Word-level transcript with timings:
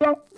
Herzlich 0.00 0.30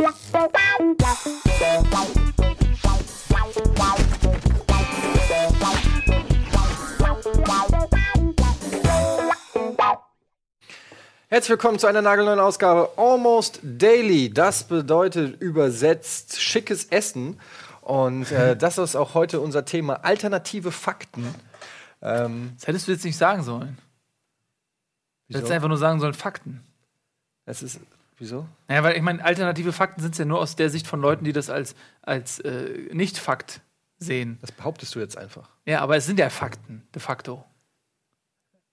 willkommen 11.51 11.79
zu 11.79 11.87
einer 11.87 12.01
nagelneuen 12.01 12.41
Ausgabe 12.41 12.89
Almost 12.97 13.61
Daily. 13.63 14.33
Das 14.33 14.65
bedeutet 14.65 15.39
übersetzt 15.43 16.41
schickes 16.41 16.87
Essen. 16.87 17.39
Und 17.83 18.33
äh, 18.33 18.57
das 18.57 18.79
ist 18.79 18.97
auch 18.97 19.13
heute 19.13 19.41
unser 19.41 19.67
Thema 19.67 20.07
alternative 20.07 20.73
Fakten. 20.73 21.35
Ähm, 22.01 22.55
das 22.59 22.67
hättest 22.67 22.89
du 22.89 22.93
jetzt 22.93 23.05
nicht 23.05 23.19
sagen 23.19 23.43
sollen. 23.43 23.77
Du 25.29 25.37
hättest 25.37 25.53
einfach 25.53 25.69
nur 25.69 25.77
sagen 25.77 26.01
sollen 26.01 26.15
Fakten. 26.15 26.65
Es 27.45 27.63
ist 27.63 27.79
wieso? 28.21 28.47
Naja, 28.69 28.83
weil 28.83 28.97
ich 28.97 29.03
meine, 29.03 29.25
alternative 29.25 29.73
Fakten 29.73 30.01
sind 30.01 30.17
ja 30.19 30.25
nur 30.25 30.39
aus 30.39 30.57
der 30.57 30.71
Sicht 30.71 30.87
von 30.87 31.01
Leuten, 31.01 31.25
die 31.25 31.33
das 31.33 31.51
als, 31.51 31.75
als 32.03 32.39
äh, 32.41 32.89
Nicht-Fakt 32.93 33.61
sehen. 33.99 34.39
Das 34.41 34.53
behauptest 34.53 34.95
du 34.95 34.99
jetzt 34.99 35.19
einfach. 35.19 35.51
Ja, 35.67 35.81
aber 35.81 35.97
es 35.97 36.07
sind 36.07 36.19
ja 36.19 36.31
Fakten, 36.31 36.83
de 36.95 37.01
facto. 37.01 37.45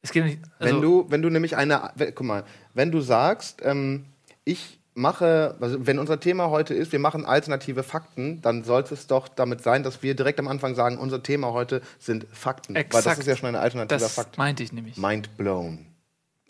Es 0.01 0.11
geht 0.11 0.23
nicht. 0.23 0.39
Also 0.59 0.75
wenn 0.75 0.81
du, 0.81 1.05
wenn 1.09 1.21
du 1.21 1.29
nämlich 1.29 1.57
eine, 1.57 1.91
guck 2.15 2.21
mal, 2.21 2.43
wenn 2.73 2.91
du 2.91 3.01
sagst, 3.01 3.61
ähm, 3.63 4.05
ich 4.45 4.79
mache, 4.93 5.55
also 5.59 5.85
wenn 5.85 5.99
unser 5.99 6.19
Thema 6.19 6.49
heute 6.49 6.73
ist, 6.73 6.91
wir 6.91 6.99
machen 6.99 7.25
alternative 7.25 7.83
Fakten, 7.83 8.41
dann 8.41 8.63
sollte 8.63 8.93
es 8.93 9.07
doch 9.07 9.27
damit 9.27 9.61
sein, 9.61 9.83
dass 9.83 10.01
wir 10.03 10.15
direkt 10.15 10.39
am 10.39 10.47
Anfang 10.47 10.75
sagen, 10.75 10.97
unser 10.97 11.21
Thema 11.21 11.53
heute 11.53 11.81
sind 11.99 12.25
Fakten. 12.31 12.75
Exakt. 12.75 13.05
Weil 13.05 13.11
das 13.11 13.19
ist 13.19 13.27
ja 13.27 13.35
schon 13.35 13.49
ein 13.49 13.55
alternativer 13.55 13.99
das 13.99 14.13
Fakt. 14.13 14.37
meinte 14.37 14.63
ich 14.63 14.71
nämlich. 14.73 14.97
Mind 14.97 15.37
blown. 15.37 15.85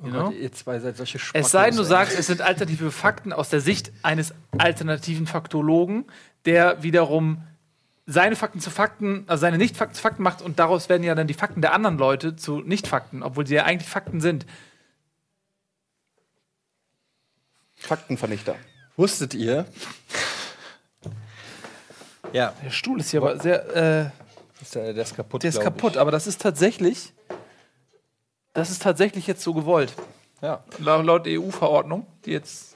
Oh 0.01 0.05
you 0.05 0.11
know? 0.11 0.31
ihr 0.31 0.51
zwei 0.51 0.79
seid 0.79 0.97
solche 0.97 1.17
Spacken 1.17 1.43
Es 1.43 1.51
sei 1.51 1.69
denn, 1.69 1.77
du 1.77 1.83
sagst, 1.83 2.17
es 2.17 2.27
sind 2.27 2.41
alternative 2.41 2.91
Fakten 2.91 3.33
aus 3.33 3.49
der 3.49 3.61
Sicht 3.61 3.91
eines 4.03 4.33
alternativen 4.57 5.25
Faktologen, 5.25 6.05
der 6.45 6.83
wiederum 6.83 7.41
seine 8.05 8.35
Fakten 8.35 8.59
zu 8.59 8.69
Fakten, 8.69 9.25
also 9.27 9.41
seine 9.41 9.57
Nicht-Fakten 9.57 9.95
zu 9.95 10.01
Fakten 10.01 10.23
macht 10.23 10.41
und 10.41 10.59
daraus 10.59 10.87
werden 10.87 11.03
ja 11.03 11.13
dann 11.13 11.27
die 11.27 11.33
Fakten 11.33 11.61
der 11.61 11.73
anderen 11.73 11.97
Leute 11.97 12.35
zu 12.35 12.61
Nicht-Fakten, 12.61 13.21
obwohl 13.21 13.45
sie 13.45 13.55
ja 13.55 13.65
eigentlich 13.65 13.89
Fakten 13.89 14.21
sind. 14.21 14.45
Faktenvernichter. 17.75 18.55
Wusstet 18.95 19.33
ihr? 19.33 19.65
ja. 22.33 22.53
Der 22.63 22.69
Stuhl 22.71 22.99
ist 22.99 23.11
hier 23.11 23.21
aber 23.21 23.39
sehr. 23.39 23.75
Äh, 23.75 24.61
ist 24.61 24.73
der, 24.73 24.93
der, 24.93 25.03
ist 25.03 25.15
kaputt. 25.15 25.43
Der 25.43 25.49
ist 25.49 25.59
kaputt, 25.59 25.93
ich. 25.93 25.99
aber 25.99 26.11
das 26.11 26.27
ist 26.27 26.41
tatsächlich. 26.41 27.13
Das 28.57 28.71
ist 28.71 28.81
tatsächlich 28.81 29.27
jetzt 29.27 29.43
so 29.43 29.53
gewollt. 29.53 29.93
Ja. 30.41 30.63
Laut, 30.79 31.05
laut 31.05 31.27
EU-Verordnung, 31.27 32.07
die 32.25 32.31
jetzt. 32.31 32.75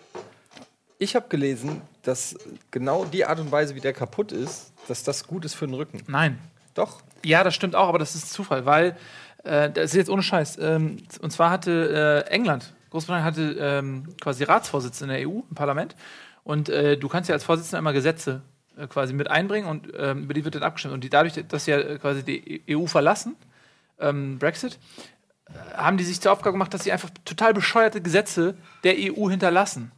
Ich 1.00 1.16
habe 1.16 1.28
gelesen, 1.28 1.82
dass 2.04 2.36
genau 2.70 3.04
die 3.04 3.26
Art 3.26 3.40
und 3.40 3.52
Weise, 3.52 3.74
wie 3.74 3.80
der 3.80 3.92
kaputt 3.92 4.32
ist, 4.32 4.74
dass 4.88 5.02
das 5.02 5.26
gut 5.26 5.44
ist 5.44 5.56
für 5.56 5.66
den 5.66 5.74
Rücken. 5.74 6.04
Nein. 6.06 6.38
Doch. 6.76 7.02
Ja, 7.26 7.44
das 7.44 7.56
stimmt 7.56 7.76
auch, 7.76 7.88
aber 7.88 7.98
das 7.98 8.14
ist 8.14 8.32
Zufall, 8.32 8.68
weil 8.68 8.96
äh, 9.44 9.72
das 9.72 9.86
ist 9.86 9.96
jetzt 9.96 10.12
ohne 10.12 10.22
Scheiß. 10.22 10.60
Ähm, 10.62 10.98
und 11.20 11.32
zwar 11.32 11.50
hatte 11.50 12.26
äh, 12.28 12.30
England, 12.30 12.76
Großbritannien 12.92 13.26
hatte 13.26 13.56
ähm, 13.60 14.04
quasi 14.22 14.44
Ratsvorsitz 14.44 15.02
in 15.02 15.08
der 15.08 15.28
EU, 15.28 15.40
im 15.50 15.56
Parlament. 15.56 15.96
Und 16.44 16.70
äh, 16.70 16.96
du 16.96 17.10
kannst 17.10 17.28
ja 17.28 17.34
als 17.34 17.44
Vorsitzender 17.44 17.80
immer 17.80 17.94
Gesetze 17.94 18.44
äh, 18.78 18.86
quasi 18.86 19.14
mit 19.14 19.32
einbringen 19.32 19.68
und 19.68 19.92
ähm, 19.98 20.26
über 20.26 20.36
die 20.36 20.46
wird 20.46 20.54
dann 20.54 20.62
abgestimmt. 20.62 20.94
Und 20.94 21.04
die, 21.04 21.10
dadurch, 21.10 21.34
dass 21.48 21.66
sie 21.66 21.72
ja 21.72 21.80
äh, 21.80 21.98
quasi 21.98 22.24
die 22.24 22.62
EU 22.70 22.86
verlassen, 22.86 23.36
ähm, 24.00 24.38
Brexit, 24.38 24.78
haben 25.76 25.98
die 25.98 26.04
sich 26.04 26.22
zur 26.22 26.32
Aufgabe 26.32 26.54
gemacht, 26.54 26.74
dass 26.74 26.84
sie 26.84 26.92
einfach 26.92 27.10
total 27.26 27.54
bescheuerte 27.54 28.02
Gesetze 28.02 28.56
der 28.84 28.96
EU 28.98 29.30
hinterlassen 29.30 29.92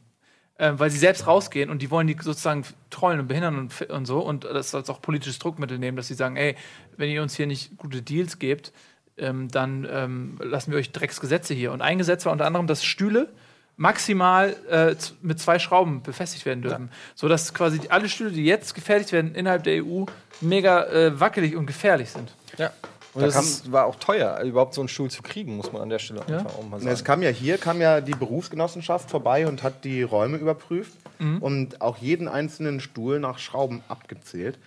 äh, 0.58 0.73
weil 0.76 0.90
sie 0.90 0.98
selbst 0.98 1.28
rausgehen 1.28 1.70
und 1.70 1.82
die 1.82 1.92
wollen 1.92 2.08
die 2.08 2.16
sozusagen 2.20 2.64
trollen 2.90 3.20
und 3.20 3.28
behindern 3.28 3.58
und, 3.58 3.81
und 3.90 4.06
so 4.06 4.20
und 4.20 4.46
das 4.46 4.74
als 4.76 4.90
auch 4.90 5.02
politisches 5.02 5.40
Druckmittel 5.40 5.80
nehmen, 5.80 5.98
dass 5.98 6.08
sie 6.08 6.14
sagen, 6.14 6.36
ey, 6.36 6.56
wenn 6.98 7.09
ihr 7.09 7.22
uns 7.22 7.36
hier 7.36 7.48
nicht 7.48 7.78
gute 7.78 8.02
Deals 8.02 8.40
gebt, 8.40 8.72
ähm, 9.18 9.50
dann 9.50 9.88
ähm, 9.90 10.40
lassen 10.42 10.72
wir 10.72 10.80
euch 10.80 10.92
Drecksgesetze 10.92 11.53
hier. 11.53 11.72
Und 11.72 11.81
ein 11.81 11.97
Gesetz 11.97 12.25
war 12.25 12.31
unter 12.31 12.46
anderem, 12.46 12.68
dass 12.68 12.84
Stühle 12.84 13.30
maximal 13.75 14.56
äh, 14.69 14.96
mit 15.22 15.40
zwei 15.40 15.58
Schrauben 15.58 16.03
befestigt 16.03 16.46
werden 16.46 16.62
dürfen. 16.62 16.90
Ja. 16.92 16.97
Sodass 17.16 17.53
quasi 17.53 17.81
alle 17.90 18.08
Stühle, 18.08 18.31
die 18.31 18.46
jetzt 18.46 18.75
gefertigt 18.75 19.12
werden 19.12 19.34
innerhalb 19.34 19.63
der 19.63 19.84
EU, 19.84 20.06
mega 20.42 20.86
äh, 20.86 21.19
wackelig 21.19 21.56
und 21.56 21.66
gefährlich 21.66 22.12
sind. 22.12 22.36
Ja. 22.58 22.72
Und 23.13 23.22
da 23.22 23.28
das 23.28 23.72
war 23.72 23.85
auch 23.85 23.96
teuer, 23.96 24.40
überhaupt 24.41 24.74
so 24.74 24.81
einen 24.81 24.88
Stuhl 24.88 25.12
zu 25.12 25.22
kriegen, 25.22 25.56
muss 25.56 25.72
man 25.72 25.81
an 25.81 25.90
der 25.90 26.00
Stelle 26.00 26.22
ja. 26.28 26.40
einfach 26.40 26.57
auch 26.57 26.68
mal 26.68 26.79
sagen. 26.79 26.91
Es 26.91 27.03
kam 27.03 27.22
ja 27.22 27.29
hier, 27.29 27.57
kam 27.57 27.79
ja 27.79 28.01
die 28.01 28.13
Berufsgenossenschaft 28.13 29.09
vorbei 29.09 29.47
und 29.47 29.62
hat 29.62 29.84
die 29.84 30.01
Räume 30.01 30.38
überprüft 30.38 30.94
mhm. 31.19 31.38
und 31.40 31.81
auch 31.81 31.97
jeden 31.97 32.28
einzelnen 32.28 32.79
Stuhl 32.79 33.19
nach 33.19 33.38
Schrauben 33.38 33.84
abgezählt. 33.88 34.57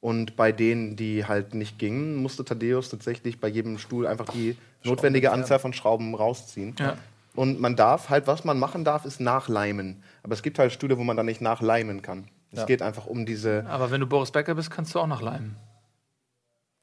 Und 0.00 0.36
bei 0.36 0.52
denen, 0.52 0.94
die 0.94 1.24
halt 1.24 1.54
nicht 1.54 1.78
gingen, 1.78 2.16
musste 2.16 2.44
Thaddeus 2.44 2.90
tatsächlich 2.90 3.40
bei 3.40 3.48
jedem 3.48 3.78
Stuhl 3.78 4.06
einfach 4.06 4.28
die 4.28 4.56
notwendige 4.84 5.32
Anzahl 5.32 5.58
von 5.58 5.72
Schrauben 5.72 6.14
rausziehen. 6.14 6.76
Ja. 6.78 6.96
Und 7.34 7.60
man 7.60 7.76
darf 7.76 8.08
halt, 8.08 8.26
was 8.26 8.44
man 8.44 8.58
machen 8.58 8.84
darf, 8.84 9.04
ist 9.04 9.20
nachleimen. 9.20 10.02
Aber 10.22 10.32
es 10.32 10.42
gibt 10.42 10.58
halt 10.58 10.72
Stühle, 10.72 10.96
wo 10.96 11.04
man 11.04 11.16
dann 11.16 11.26
nicht 11.26 11.40
nachleimen 11.40 12.02
kann. 12.02 12.28
Es 12.52 12.60
ja. 12.60 12.64
geht 12.66 12.82
einfach 12.82 13.06
um 13.06 13.26
diese. 13.26 13.66
Aber 13.68 13.90
wenn 13.90 14.00
du 14.00 14.06
Boris 14.06 14.30
Becker 14.30 14.54
bist, 14.54 14.70
kannst 14.70 14.94
du 14.94 15.00
auch 15.00 15.06
nachleimen. 15.06 15.56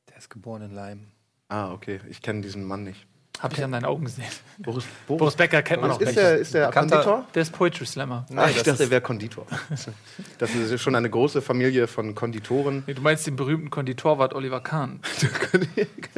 Der 0.09 0.17
ist 0.17 0.29
geboren 0.29 0.61
in 0.61 0.71
Leim. 0.71 1.12
Ah, 1.49 1.71
okay. 1.71 1.99
Ich 2.09 2.21
kenne 2.21 2.41
diesen 2.41 2.63
Mann 2.63 2.83
nicht. 2.83 3.05
Habe 3.39 3.55
ich 3.55 3.63
an 3.63 3.71
deinen 3.71 3.85
Augen 3.85 4.05
gesehen. 4.05 4.25
Boris, 4.59 4.85
Boris, 5.07 5.19
Boris 5.19 5.35
Becker 5.35 5.61
kennt 5.63 5.81
man 5.81 5.91
auch 5.91 5.99
ist 5.99 6.15
Der, 6.15 6.37
ist 6.37 6.53
der 6.53 6.71
Konditor? 6.71 7.27
Der 7.33 7.41
ist 7.41 7.51
Poetry 7.51 7.85
Slammer. 7.85 8.25
Nein, 8.29 8.51
ich 8.51 8.63
dachte, 8.63 8.77
der 8.77 8.89
wäre 8.89 9.01
Konditor. 9.01 9.45
Das 10.37 10.53
ist 10.55 10.81
schon 10.81 10.95
eine 10.95 11.09
große 11.09 11.41
Familie 11.41 11.87
von 11.87 12.15
Konditoren. 12.15 12.83
Nee, 12.87 12.93
du 12.93 13.01
meinst 13.01 13.25
den 13.27 13.35
berühmten 13.35 13.69
Konditorwart 13.69 14.33
Oliver 14.33 14.61
Kahn. 14.61 15.01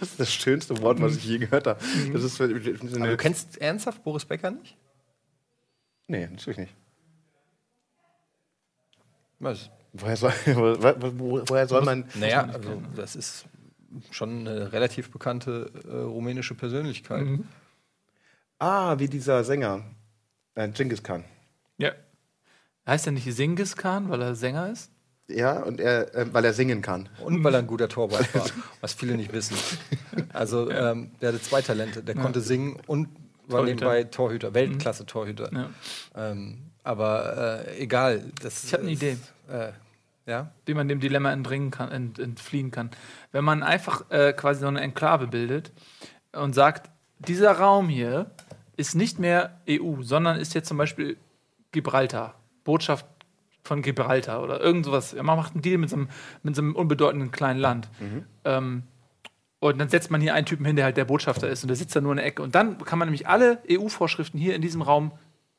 das 0.00 0.10
ist 0.10 0.18
das 0.18 0.32
schönste 0.32 0.80
Wort, 0.80 1.00
was 1.00 1.16
ich 1.16 1.24
je 1.24 1.38
gehört 1.38 1.66
habe. 1.66 1.80
Mhm. 1.84 2.12
Das 2.14 2.24
ist, 2.24 2.40
du 2.40 3.16
kennst 3.16 3.60
ernsthaft 3.60 4.02
Boris 4.02 4.24
Becker 4.24 4.50
nicht? 4.50 4.76
Nee, 6.08 6.26
natürlich 6.26 6.58
nicht. 6.58 6.74
Was? 9.38 9.70
Woher 9.92 10.16
soll, 10.16 10.32
woher 10.44 11.68
soll 11.68 11.82
man. 11.82 12.04
Naja, 12.14 12.48
also 12.52 12.82
das 12.96 13.14
ist 13.14 13.44
schon 14.10 14.40
eine 14.40 14.72
relativ 14.72 15.10
bekannte 15.10 15.70
äh, 15.84 15.96
rumänische 15.96 16.54
Persönlichkeit. 16.54 17.24
Mhm. 17.24 17.44
Ah, 18.58 18.98
wie 18.98 19.08
dieser 19.08 19.44
Sänger, 19.44 19.84
äh, 20.54 20.68
Genghis 20.68 21.02
Khan. 21.02 21.24
Ja. 21.78 21.92
Heißt 22.86 23.06
er 23.06 23.12
nicht 23.12 23.32
Singis 23.32 23.76
Khan, 23.76 24.08
weil 24.08 24.22
er 24.22 24.34
Sänger 24.34 24.70
ist? 24.70 24.90
Ja, 25.28 25.60
und 25.62 25.78
er, 25.78 26.14
äh, 26.14 26.32
weil 26.32 26.44
er 26.44 26.54
singen 26.54 26.80
kann. 26.80 27.08
Und 27.22 27.44
weil 27.44 27.54
er 27.54 27.60
ein 27.60 27.66
guter 27.66 27.88
Torwart 27.88 28.34
war, 28.34 28.46
was 28.80 28.94
viele 28.94 29.14
nicht 29.14 29.32
wissen. 29.32 29.56
Also 30.32 30.70
ja. 30.70 30.92
ähm, 30.92 31.10
der 31.20 31.28
hatte 31.28 31.42
zwei 31.42 31.60
Talente. 31.60 32.02
Der 32.02 32.16
ja. 32.16 32.22
konnte 32.22 32.40
singen 32.40 32.78
und 32.86 33.08
war 33.46 33.62
nebenbei 33.64 34.04
Torhüter, 34.04 34.54
Weltklasse-Torhüter. 34.54 35.50
Ja. 35.52 35.70
Ähm, 36.14 36.70
aber 36.82 37.66
äh, 37.66 37.82
egal. 37.82 38.24
Das 38.42 38.64
ich 38.64 38.72
habe 38.72 38.84
eine 38.84 38.92
Idee. 38.92 39.18
Äh, 39.48 39.72
ja? 40.28 40.52
Wie 40.66 40.74
man 40.74 40.86
dem 40.86 41.00
Dilemma 41.00 41.32
entbringen 41.32 41.70
kann, 41.70 41.90
ent, 41.90 42.18
entfliehen 42.18 42.70
kann. 42.70 42.90
Wenn 43.32 43.44
man 43.44 43.62
einfach 43.62 44.08
äh, 44.10 44.32
quasi 44.32 44.60
so 44.60 44.68
eine 44.68 44.80
Enklave 44.80 45.26
bildet 45.26 45.72
und 46.32 46.54
sagt, 46.54 46.90
dieser 47.18 47.52
Raum 47.52 47.88
hier 47.88 48.30
ist 48.76 48.94
nicht 48.94 49.18
mehr 49.18 49.58
EU, 49.68 50.02
sondern 50.02 50.38
ist 50.38 50.54
jetzt 50.54 50.68
zum 50.68 50.76
Beispiel 50.76 51.16
Gibraltar, 51.72 52.34
Botschaft 52.62 53.06
von 53.64 53.82
Gibraltar 53.82 54.42
oder 54.42 54.60
irgend 54.60 54.84
sowas. 54.84 55.14
Man 55.14 55.36
macht 55.36 55.54
einen 55.54 55.62
Deal 55.62 55.78
mit 55.78 55.90
so 55.90 55.96
einem, 55.96 56.08
mit 56.42 56.54
so 56.54 56.62
einem 56.62 56.76
unbedeutenden 56.76 57.30
kleinen 57.30 57.58
Land. 57.58 57.88
Mhm. 57.98 58.24
Ähm, 58.44 58.82
und 59.60 59.78
dann 59.78 59.88
setzt 59.88 60.10
man 60.10 60.20
hier 60.20 60.34
einen 60.34 60.46
Typen 60.46 60.64
hin, 60.64 60.76
der 60.76 60.84
halt 60.84 60.96
der 60.96 61.04
Botschafter 61.04 61.48
ist 61.48 61.64
und 61.64 61.68
der 61.68 61.76
sitzt 61.76 61.96
da 61.96 62.00
nur 62.00 62.12
in 62.12 62.18
der 62.18 62.26
Ecke. 62.26 62.42
Und 62.42 62.54
dann 62.54 62.78
kann 62.78 62.98
man 62.98 63.08
nämlich 63.08 63.26
alle 63.26 63.58
EU-Vorschriften 63.68 64.38
hier 64.38 64.54
in 64.54 64.62
diesem 64.62 64.82
Raum 64.82 65.12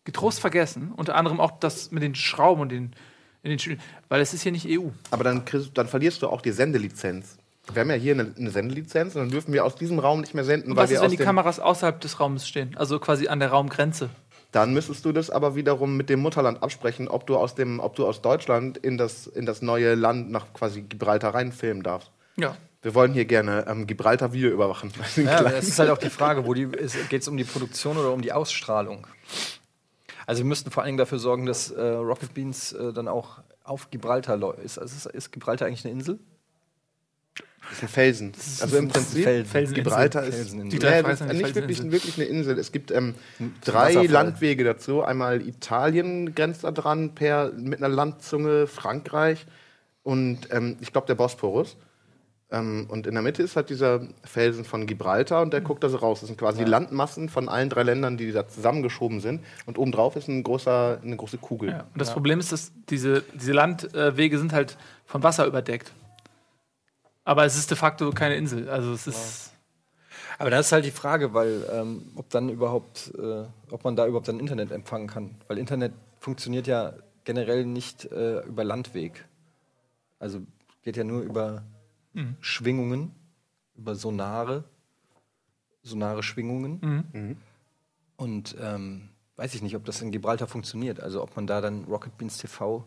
getrost 0.06 0.40
vergessen. 0.40 0.94
Unter 0.96 1.16
anderem 1.16 1.42
auch 1.42 1.60
das 1.60 1.92
mit 1.92 2.02
den 2.02 2.16
Schrauben 2.16 2.62
und 2.62 2.70
den 2.70 2.96
in 3.44 3.52
den 3.52 3.60
Schulen, 3.60 3.80
weil 4.10 4.22
es 4.22 4.34
ist 4.34 4.44
hier 4.44 4.52
nicht 4.52 4.68
EU. 4.68 4.90
Aber 5.12 5.24
dann, 5.24 5.46
kriegst, 5.46 5.72
dann 5.78 5.88
verlierst 5.88 6.22
du 6.22 6.28
auch 6.28 6.42
die 6.42 6.52
Sendelizenz. 6.52 7.38
Wir 7.72 7.82
haben 7.82 7.90
ja 7.90 7.96
hier 7.96 8.14
eine, 8.14 8.34
eine 8.38 8.50
Sendelizenz 8.50 9.16
und 9.16 9.22
dann 9.22 9.30
dürfen 9.30 9.54
wir 9.54 9.64
aus 9.64 9.76
diesem 9.76 10.00
Raum 10.00 10.22
nicht 10.22 10.34
mehr 10.34 10.44
senden. 10.44 10.72
Und 10.72 10.78
was 10.78 10.92
ist, 10.92 11.02
wenn 11.02 11.12
die 11.12 11.18
Kameras 11.18 11.60
außerhalb 11.60 12.02
des 12.02 12.20
Raums 12.20 12.48
stehen, 12.48 12.76
also 12.78 13.00
quasi 13.00 13.28
an 13.28 13.40
der 13.40 13.50
Raumgrenze? 13.50 14.10
Dann 14.52 14.74
müsstest 14.74 15.06
du 15.06 15.12
das 15.12 15.30
aber 15.30 15.56
wiederum 15.56 15.96
mit 15.96 16.10
dem 16.10 16.22
Mutterland 16.22 16.64
absprechen, 16.64 17.08
ob 17.08 17.28
du 17.28 17.38
aus, 17.38 17.54
dem, 17.54 17.80
ob 17.80 17.96
du 17.96 18.08
aus 18.08 18.24
Deutschland 18.24 18.78
in 18.78 18.98
das, 18.98 19.28
in 19.28 19.46
das 19.46 19.62
neue 19.62 19.94
Land 19.94 20.32
nach 20.32 20.52
quasi 20.54 20.82
Gibraltar 20.82 21.36
reinfilmen 21.36 21.84
darfst. 21.84 22.10
Ja. 22.36 22.58
Wir 22.82 22.96
wollen 22.96 23.14
hier 23.14 23.26
gerne 23.26 23.66
ähm, 23.68 23.86
Gibraltar 23.86 24.34
Video 24.34 24.50
überwachen. 24.50 24.92
Ja, 25.18 25.44
das 25.44 25.68
ist 25.68 25.78
halt 25.78 25.92
auch 25.92 25.98
die 25.98 26.10
Frage, 26.10 26.42
geht 27.10 27.22
es 27.22 27.28
um 27.28 27.38
die 27.38 27.44
Produktion 27.44 27.98
oder 27.98 28.12
um 28.12 28.22
die 28.22 28.32
Ausstrahlung? 28.32 29.06
Also 30.30 30.44
wir 30.44 30.46
müssten 30.46 30.70
vor 30.70 30.84
allen 30.84 30.90
Dingen 30.90 30.98
dafür 31.00 31.18
sorgen, 31.18 31.48
dass 31.48 31.72
äh, 31.72 31.82
Rocket 31.82 32.36
Beans 32.36 32.72
äh, 32.74 32.94
dann 32.94 33.08
auch 33.08 33.40
auf 33.64 33.90
Gibraltar 33.90 34.60
ist. 34.60 34.78
Also 34.78 34.96
ist, 34.96 35.08
ist 35.08 35.32
Gibraltar 35.32 35.66
eigentlich 35.66 35.84
eine 35.86 35.94
Insel? 35.94 36.20
Das 37.64 37.72
ist 37.78 37.82
ein 37.82 37.88
Felsen. 37.88 38.34
also 38.62 38.78
im 38.78 38.90
Prinzip, 38.90 39.24
Felsen, 39.24 39.74
Gibraltar 39.74 40.24
ist 40.26 40.36
Felseninsel. 40.36 40.70
Die 40.70 40.86
drei 40.86 41.02
das 41.02 41.14
ist 41.14 41.18
Felsen- 41.26 41.38
nicht 41.42 41.56
wirklich, 41.56 41.92
wirklich 41.92 42.18
eine 42.20 42.26
Insel. 42.28 42.60
Es 42.60 42.72
gibt 42.72 42.92
ähm, 42.92 43.16
drei 43.66 43.88
Wasserfall. 43.96 44.08
Landwege 44.08 44.64
dazu. 44.64 45.02
Einmal 45.02 45.42
Italien 45.42 46.36
grenzt 46.36 46.64
da 46.64 46.70
dran, 46.70 47.16
per, 47.16 47.52
mit 47.54 47.80
einer 47.80 47.90
Landzunge 47.90 48.68
Frankreich 48.68 49.48
und 50.04 50.42
ähm, 50.52 50.78
ich 50.80 50.92
glaube 50.92 51.08
der 51.08 51.16
Bosporus. 51.16 51.76
Ähm, 52.52 52.88
und 52.90 53.06
in 53.06 53.14
der 53.14 53.22
Mitte 53.22 53.44
ist 53.44 53.56
halt 53.56 53.70
dieser 53.70 54.02
Felsen 54.24 54.66
von 54.66 54.88
Gibraltar 54.88 55.42
und 55.42 55.54
der 55.54 55.62
guckt 55.62 55.84
da 55.84 55.90
so 55.90 55.98
raus. 55.98 56.22
Das 56.22 56.28
sind 56.28 56.40
quasi 56.40 56.64
Landmassen 56.64 57.30
von 57.30 57.48
allen 57.48 57.70
drei 57.70 57.84
Ländern, 57.84 58.18
die 58.18 58.32
da 58.32 58.48
zusammengeschoben 58.48 59.20
sind. 59.20 59.44
Und 59.66 59.78
obendrauf 59.78 60.16
ist 60.16 60.28
ein 60.28 60.44
großer, 60.44 61.00
eine 61.04 61.16
große 61.16 61.38
Kugel. 61.38 61.70
Ja. 61.70 61.80
Und 61.94 62.02
das 62.02 62.12
Problem 62.12 62.40
ist, 62.40 62.52
dass 62.52 62.72
diese, 62.90 63.24
diese 63.34 63.54
Landwege 63.54 64.40
sind 64.40 64.54
halt 64.54 64.78
von 65.06 65.22
Wasser 65.22 65.46
überdeckt. 65.46 65.94
Aber 67.24 67.46
es 67.46 67.56
ist 67.56 67.70
de 67.70 67.78
facto 67.78 68.10
keine 68.12 68.36
Insel. 68.36 68.70
Also 68.70 68.92
es 68.94 69.06
ist. 69.06 69.52
Aber 70.40 70.50
das 70.50 70.68
ist 70.68 70.72
halt 70.72 70.86
die 70.86 70.92
Frage, 70.92 71.34
weil 71.34 71.64
ähm, 71.72 72.12
ob 72.16 72.30
dann 72.30 72.50
überhaupt, 72.50 73.14
äh, 73.16 73.44
ob 73.70 73.84
man 73.84 73.96
da 73.96 74.08
überhaupt 74.08 74.28
dann 74.28 74.40
Internet 74.40 74.72
empfangen 74.72 75.08
kann. 75.08 75.36
Weil 75.48 75.60
Internet 75.60 75.92
funktioniert 76.20 76.66
ja 76.66 76.94
generell 77.26 77.66
nicht 77.66 78.06
äh, 78.06 78.40
über 78.46 78.64
Landweg. 78.64 79.26
Also 80.18 80.42
geht 80.82 80.98
ja 80.98 81.04
nur 81.04 81.22
über 81.22 81.64
Schwingungen, 82.42 83.12
über 83.76 83.96
Sonare, 83.96 84.66
sonare 85.84 86.24
Schwingungen. 86.24 87.08
Mhm. 87.14 87.38
Und 88.18 88.56
ähm, 88.60 89.10
weiß 89.38 89.54
ich 89.56 89.62
nicht, 89.62 89.76
ob 89.76 89.86
das 89.86 90.02
in 90.02 90.12
Gibraltar 90.12 90.48
funktioniert. 90.48 91.00
Also 91.00 91.22
ob 91.24 91.36
man 91.36 91.48
da 91.48 91.62
dann 91.62 91.86
Rocket 91.86 92.18
Beans 92.18 92.38
TV 92.38 92.86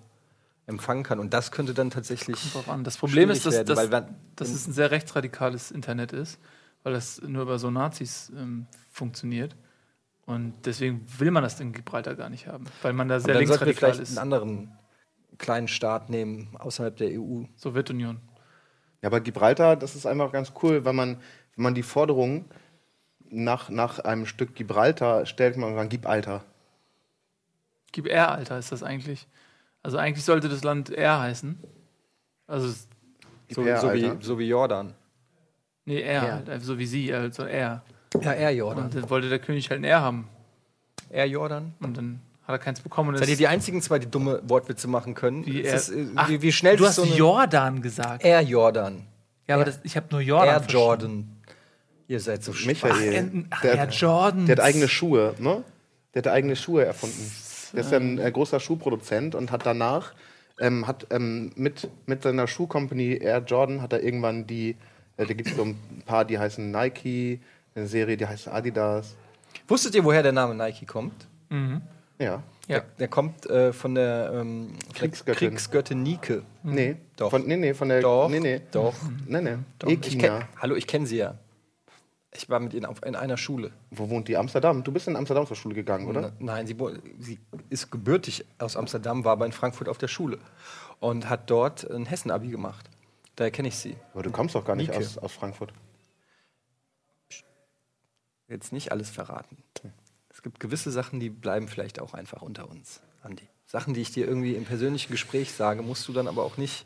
empfangen 0.66 1.02
kann. 1.02 1.18
Und 1.18 1.32
das 1.32 1.50
könnte 1.50 1.72
dann 1.74 1.90
tatsächlich. 1.90 2.38
An. 2.68 2.84
Das 2.84 2.98
Problem 2.98 3.30
ist, 3.30 3.46
dass, 3.46 3.64
dass, 3.64 3.68
werden, 3.68 3.76
weil 3.76 3.90
wenn- 4.08 4.14
dass 4.36 4.50
es 4.50 4.66
ein 4.66 4.72
sehr 4.72 4.90
rechtsradikales 4.90 5.70
Internet 5.70 6.12
ist, 6.12 6.38
weil 6.82 6.92
das 6.92 7.20
nur 7.22 7.42
über 7.42 7.58
so 7.58 7.70
Nazis 7.70 8.30
ähm, 8.36 8.66
funktioniert. 8.90 9.56
Und 10.26 10.54
deswegen 10.66 11.04
will 11.18 11.30
man 11.30 11.42
das 11.42 11.58
in 11.58 11.72
Gibraltar 11.72 12.14
gar 12.14 12.28
nicht 12.28 12.46
haben, 12.46 12.64
weil 12.82 12.92
man 12.92 13.08
da 13.08 13.18
sehr 13.18 13.34
dann 13.34 13.46
sollten 13.46 13.60
wir 13.60 13.66
linksradikal 13.66 13.92
vielleicht 13.94 14.02
ist. 14.10 14.18
einen 14.18 14.32
anderen 14.32 14.72
kleinen 15.38 15.66
Staat 15.68 16.10
nehmen 16.10 16.54
außerhalb 16.58 16.96
der 16.96 17.18
EU. 17.20 17.44
Sowjetunion. 17.56 18.20
Ja, 19.02 19.08
aber 19.08 19.20
Gibraltar, 19.20 19.76
das 19.76 19.96
ist 19.96 20.06
einfach 20.06 20.32
ganz 20.32 20.52
cool, 20.62 20.84
wenn 20.84 20.94
man, 20.96 21.16
wenn 21.56 21.62
man 21.64 21.74
die 21.74 21.82
Forderungen 21.82 22.44
nach, 23.28 23.68
nach 23.68 23.98
einem 23.98 24.26
Stück 24.26 24.54
Gibraltar 24.54 25.26
stellt, 25.26 25.56
man 25.56 25.74
sagt, 25.74 25.90
gib 25.90 26.06
Alter. 26.06 26.44
Gib 27.90 28.06
R, 28.06 28.32
Alter, 28.32 28.58
ist 28.58 28.72
das 28.72 28.82
eigentlich. 28.82 29.26
Also 29.82 29.98
eigentlich 29.98 30.24
sollte 30.24 30.48
das 30.48 30.62
Land 30.64 30.90
R 30.90 31.20
heißen. 31.20 31.58
Also, 32.46 32.72
So, 33.50 33.64
her, 33.64 33.78
so, 33.80 33.92
wie, 33.92 34.12
so 34.20 34.38
wie 34.38 34.48
Jordan. 34.48 34.94
nee, 35.84 36.00
R, 36.00 36.22
Ja. 36.24 36.42
halt, 36.46 36.62
so 36.62 36.78
wie 36.78 36.86
sie, 36.86 37.12
also 37.12 37.44
R. 37.44 37.82
Ja, 38.20 38.32
Air 38.32 38.54
Jordan. 38.54 38.84
Und 38.84 38.94
dann 38.94 39.10
wollte 39.10 39.28
der 39.28 39.38
König 39.38 39.70
halt 39.70 39.80
ein 39.80 39.84
R 39.84 40.00
haben. 40.00 40.28
Air 41.10 41.26
Jordan. 41.26 41.74
Und 41.80 41.96
dann 41.96 42.20
hat 42.46 42.54
er 42.54 42.58
keins 42.58 42.80
bekommen. 42.80 43.10
Und 43.10 43.18
Seid 43.18 43.28
ihr 43.28 43.36
die 43.36 43.46
einzigen 43.46 43.80
zwei, 43.82 43.98
die 43.98 44.10
dumme 44.10 44.40
Wortwitze 44.48 44.88
machen 44.88 45.14
können? 45.14 45.46
Wie 45.46 45.62
er- 45.62 45.74
ist, 45.76 45.90
äh, 45.90 46.06
Ach, 46.16 46.28
wie, 46.28 46.42
wie 46.42 46.52
schnell 46.52 46.76
du 46.76 46.86
hast 46.86 46.96
so 46.96 47.04
Jordan 47.04 47.82
gesagt. 47.82 48.24
Air 48.24 48.40
Jordan. 48.42 49.06
ja, 49.48 49.54
aber 49.56 49.64
das, 49.64 49.80
ich 49.84 49.96
habe 49.96 50.06
nur 50.10 50.20
Jordan. 50.20 50.48
Air 50.48 50.60
verstanden. 50.60 50.78
Jordan. 50.86 51.36
Ihr 52.08 52.20
seid 52.20 52.42
so 52.44 52.52
schwach. 52.52 52.66
Michael. 52.66 53.44
Ach, 53.50 53.60
der, 53.62 53.74
Air 53.74 53.88
Jordan. 53.88 54.46
der 54.46 54.56
hat 54.56 54.64
eigene 54.64 54.88
Schuhe, 54.88 55.34
ne? 55.38 55.62
Der 56.14 56.20
hat 56.22 56.28
eigene 56.28 56.56
Schuhe 56.56 56.84
erfunden. 56.84 57.30
Der 57.72 57.80
ist 57.80 57.90
ja 57.92 57.98
ein 57.98 58.18
äh, 58.18 58.30
großer 58.30 58.60
Schuhproduzent 58.60 59.34
und 59.34 59.50
hat 59.50 59.64
danach, 59.64 60.12
ähm, 60.60 60.86
hat 60.86 61.06
ähm, 61.10 61.52
mit, 61.56 61.88
mit 62.04 62.22
seiner 62.22 62.46
Schuhcompany 62.46 63.14
Air 63.22 63.38
Jordan, 63.46 63.80
hat 63.80 63.94
er 63.94 64.02
irgendwann 64.02 64.46
die, 64.46 64.76
äh, 65.16 65.24
da 65.24 65.32
gibt 65.32 65.48
es 65.48 65.56
so 65.56 65.62
ein 65.62 65.76
paar, 66.04 66.26
die 66.26 66.38
heißen 66.38 66.70
Nike, 66.70 67.40
eine 67.74 67.86
Serie, 67.86 68.18
die 68.18 68.26
heißt 68.26 68.48
Adidas. 68.48 69.14
Wusstet 69.68 69.94
ihr, 69.94 70.04
woher 70.04 70.22
der 70.22 70.32
Name 70.32 70.54
Nike 70.54 70.84
kommt? 70.84 71.26
Ja. 72.22 72.42
Ja. 72.68 72.78
Der, 72.78 72.80
der 73.00 73.08
kommt 73.08 73.46
äh, 73.50 73.72
von 73.72 73.94
der 73.96 74.30
ähm, 74.34 74.72
Kriegsgöttin. 74.94 75.48
Kriegsgöttin 75.50 76.02
Nike. 76.02 76.42
Nee, 76.62 76.96
Doch. 77.16 77.30
Von, 77.30 77.44
nee, 77.46 77.56
nee, 77.56 77.74
von 77.74 77.88
der. 77.88 78.00
Doch, 78.00 78.28
Nee, 78.28 78.38
nee. 78.40 78.60
doch. 78.70 78.94
Nee, 79.26 79.40
nee. 79.40 79.56
Doch. 79.80 79.88
Ich 79.88 80.18
kenn, 80.18 80.44
hallo, 80.60 80.76
ich 80.76 80.86
kenne 80.86 81.06
sie 81.06 81.16
ja. 81.16 81.34
Ich 82.34 82.48
war 82.48 82.60
mit 82.60 82.72
ihnen 82.72 82.86
auf, 82.86 83.02
in 83.04 83.14
einer 83.16 83.36
Schule. 83.36 83.72
Wo 83.90 84.08
wohnt 84.08 84.28
die? 84.28 84.36
Amsterdam. 84.36 84.82
Du 84.84 84.92
bist 84.92 85.06
in 85.08 85.16
Amsterdam 85.16 85.46
zur 85.46 85.56
Schule 85.56 85.74
gegangen, 85.74 86.06
oder? 86.06 86.20
Na- 86.20 86.32
Nein, 86.54 86.66
sie, 86.66 86.76
sie 87.18 87.38
ist 87.68 87.90
gebürtig 87.90 88.44
aus 88.58 88.76
Amsterdam, 88.76 89.24
war 89.24 89.32
aber 89.32 89.44
in 89.44 89.52
Frankfurt 89.52 89.88
auf 89.88 89.98
der 89.98 90.08
Schule 90.08 90.38
und 91.00 91.28
hat 91.28 91.50
dort 91.50 91.90
ein 91.90 92.06
Hessen-Abi 92.06 92.48
gemacht. 92.48 92.88
Daher 93.36 93.50
kenne 93.50 93.68
ich 93.68 93.76
sie. 93.76 93.96
Aber 94.14 94.22
du 94.22 94.30
kommst 94.30 94.54
doch 94.54 94.64
gar 94.64 94.76
nicht 94.76 94.88
Nike. 94.92 94.98
aus, 95.04 95.18
aus 95.18 95.32
Frankfurt. 95.32 95.72
Jetzt 98.48 98.72
nicht 98.72 98.92
alles 98.92 99.10
verraten. 99.10 99.56
Es 100.42 100.50
gibt 100.50 100.58
gewisse 100.58 100.90
Sachen, 100.90 101.20
die 101.20 101.30
bleiben 101.30 101.68
vielleicht 101.68 102.00
auch 102.00 102.14
einfach 102.14 102.42
unter 102.42 102.68
uns, 102.68 103.00
Andi. 103.22 103.44
Sachen, 103.64 103.94
die 103.94 104.00
ich 104.00 104.10
dir 104.10 104.26
irgendwie 104.26 104.56
im 104.56 104.64
persönlichen 104.64 105.12
Gespräch 105.12 105.52
sage, 105.52 105.82
musst 105.82 106.08
du 106.08 106.12
dann 106.12 106.26
aber 106.26 106.42
auch 106.42 106.56
nicht 106.56 106.84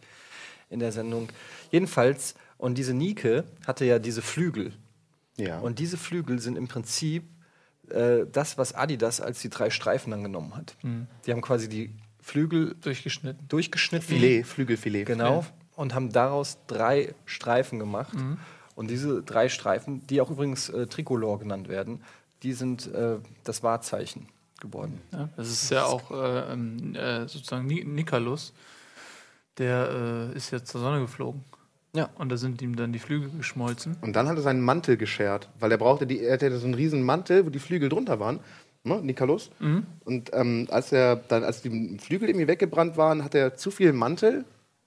in 0.69 0.79
der 0.79 0.93
Sendung. 0.93 1.31
Jedenfalls, 1.71 2.35
und 2.59 2.77
diese 2.77 2.93
Nike 2.93 3.45
hatte 3.67 3.87
ja 3.87 3.99
diese 3.99 4.21
Flügel. 4.21 4.75
Ja. 5.39 5.59
Und 5.61 5.79
diese 5.79 5.97
Flügel 5.97 6.39
sind 6.39 6.59
im 6.59 6.69
Prinzip 6.69 7.25
äh, 7.89 8.27
das, 8.31 8.59
was 8.59 8.75
Adidas 8.75 9.23
als 9.23 9.41
die 9.41 9.49
drei 9.49 9.71
Streifen 9.71 10.11
dann 10.11 10.23
genommen 10.23 10.55
hat. 10.55 10.77
Die 11.25 11.33
haben 11.33 11.41
quasi 11.41 11.71
die 11.71 11.95
Flügel 12.21 12.77
Durchgeschnitten. 12.83 13.49
durchgeschnitten. 13.49 14.07
Filet, 14.07 14.43
Flügelfilet. 14.45 15.07
Genau. 15.07 15.47
Und 15.77 15.95
haben 15.95 16.13
daraus 16.13 16.59
drei 16.67 17.15
Streifen 17.25 17.79
gemacht. 17.79 18.19
Und 18.75 18.91
diese 18.91 19.23
drei 19.23 19.49
Streifen, 19.49 20.07
die 20.09 20.21
auch 20.21 20.31
übrigens 20.31 20.69
äh, 20.69 20.87
Tricolor 20.87 21.39
genannt 21.39 21.69
werden, 21.69 22.03
die 22.43 22.53
sind 22.53 22.93
äh, 22.93 23.19
das 23.45 23.63
Wahrzeichen 23.63 24.29
geworden. 24.61 25.01
Ja, 25.13 25.29
das 25.37 25.51
ist 25.51 25.71
ja 25.71 25.85
auch 25.85 26.11
äh, 26.11 26.53
ähm, 26.53 26.95
äh, 26.95 27.29
sozusagen 27.29 27.67
Ni 27.67 27.85
Nikalus. 27.85 28.53
Der 29.59 30.31
äh, 30.33 30.37
ist 30.37 30.51
ja 30.51 30.63
zur 30.63 30.81
Sonne 30.81 31.01
geflogen. 31.01 31.45
Ja. 31.95 32.11
Und 32.17 32.31
da 32.31 32.37
sind 32.37 32.61
ihm 32.61 32.77
dann 32.77 32.93
die 32.93 32.99
Flügel 32.99 33.31
geschmolzen. 33.31 33.97
Und 34.03 34.15
dann 34.15 34.29
hat 34.29 34.37
er 34.37 34.43
seinen 34.43 34.61
Mantel 34.61 34.99
geschert, 34.99 35.49
weil 35.59 35.73
er 35.73 35.79
brauchte 35.79 36.07
die, 36.07 36.23
er 36.23 36.35
hatte 36.35 36.59
so 36.59 36.67
einen 36.67 36.75
riesen 36.75 37.03
Mantel, 37.03 37.47
wo 37.47 37.51
die 37.51 37.59
Flügel 37.59 37.89
drunter 37.89 38.21
waren, 38.21 38.41
ne, 38.85 39.01
Nikalus. 39.01 39.51
Und 40.05 40.31
ähm, 40.35 40.67
als 40.71 40.93
er 40.93 41.17
dann, 41.17 41.43
als 41.43 41.63
die 41.63 41.99
Flügel 41.99 42.29
irgendwie 42.29 42.49
weggebrannt 42.49 42.99
waren, 42.99 43.25
hat 43.25 43.35
er 43.35 43.57
zu 43.57 43.71
viel 43.71 43.95
Mantel 43.95 44.45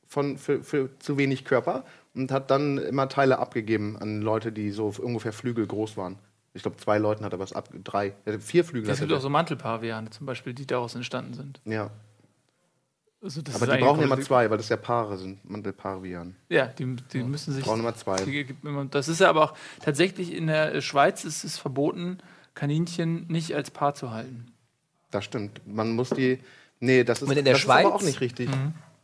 von, 0.08 0.38
für, 0.38 0.64
für 0.64 0.90
zu 1.00 1.18
wenig 1.18 1.46
Körper 1.46 1.84
und 2.14 2.32
hat 2.32 2.52
dann 2.52 2.78
immer 2.78 3.10
Teile 3.10 3.40
abgegeben 3.40 3.98
an 3.98 4.22
Leute, 4.22 4.52
die 4.52 4.70
so 4.70 4.94
ungefähr 5.02 5.34
Flügel 5.34 5.66
groß 5.66 5.98
waren. 5.98 6.18
Ich 6.54 6.64
glaube, 6.64 6.78
zwei 6.78 6.98
Leuten 6.98 7.24
hat 7.24 7.34
er 7.34 7.40
was 7.40 7.54
ab, 7.54 7.70
drei, 7.84 8.14
er 8.26 8.34
hatte 8.34 8.42
vier 8.44 8.64
Flügel. 8.66 8.90
Es 8.90 9.00
gibt 9.00 9.12
auch 9.14 9.22
so 9.22 9.30
Mantelpaviane 9.30 10.10
zum 10.10 10.26
Beispiel, 10.26 10.54
die 10.54 10.66
daraus 10.66 10.96
entstanden 10.96 11.34
sind. 11.34 11.62
ja, 11.66 11.92
Also 13.22 13.42
das 13.42 13.56
aber 13.56 13.66
ist 13.68 13.78
die 13.78 13.84
brauchen 13.84 14.00
ja 14.00 14.06
immer 14.06 14.20
zwei, 14.22 14.50
weil 14.50 14.58
das 14.58 14.70
ja 14.70 14.78
Paare 14.78 15.18
sind, 15.18 15.48
Mantelpavian. 15.50 16.36
Ja, 16.50 16.68
die, 16.68 16.96
die 17.14 17.24
müssen 17.24 17.54
sich. 17.54 17.64
Brauchen 17.64 17.82
immer 17.82 17.96
zwei. 17.96 18.18
Das 18.92 19.08
ist 19.08 19.20
ja 19.20 19.30
aber 19.30 19.44
auch 19.44 19.54
tatsächlich 19.82 20.34
in 20.34 20.48
der 20.48 20.82
Schweiz 20.82 21.24
ist 21.24 21.44
es 21.44 21.58
verboten, 21.58 22.18
Kaninchen 22.56 23.28
nicht 23.28 23.56
als 23.56 23.72
Paar 23.72 23.94
zu 23.94 24.12
halten. 24.12 24.52
Das 25.12 25.26
stimmt. 25.26 25.62
Man 25.66 25.92
muss 25.96 26.10
die. 26.10 26.40
Nee, 26.80 27.04
das 27.04 27.22
ist, 27.22 27.30
in 27.30 27.36
der 27.36 27.44
das 27.44 27.54
ist 27.58 27.60
Schweiz? 27.60 27.86
aber 27.86 27.96
auch 27.96 28.02
nicht 28.02 28.22
richtig. 28.22 28.50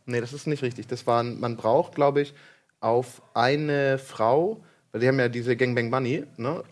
Nee, 0.06 0.20
das 0.20 0.32
ist 0.32 0.46
nicht 0.46 0.62
richtig. 0.62 0.86
Das 0.86 1.06
waren, 1.06 1.38
man 1.40 1.56
braucht, 1.56 1.94
glaube 1.94 2.22
ich, 2.22 2.32
auf 2.80 3.20
eine 3.34 3.98
Frau, 3.98 4.64
weil 4.92 5.00
die 5.00 5.08
haben 5.08 5.18
ja 5.18 5.28
diese 5.28 5.56
Gangbang 5.56 5.90
Bunny, 5.90 6.24
ne? 6.38 6.62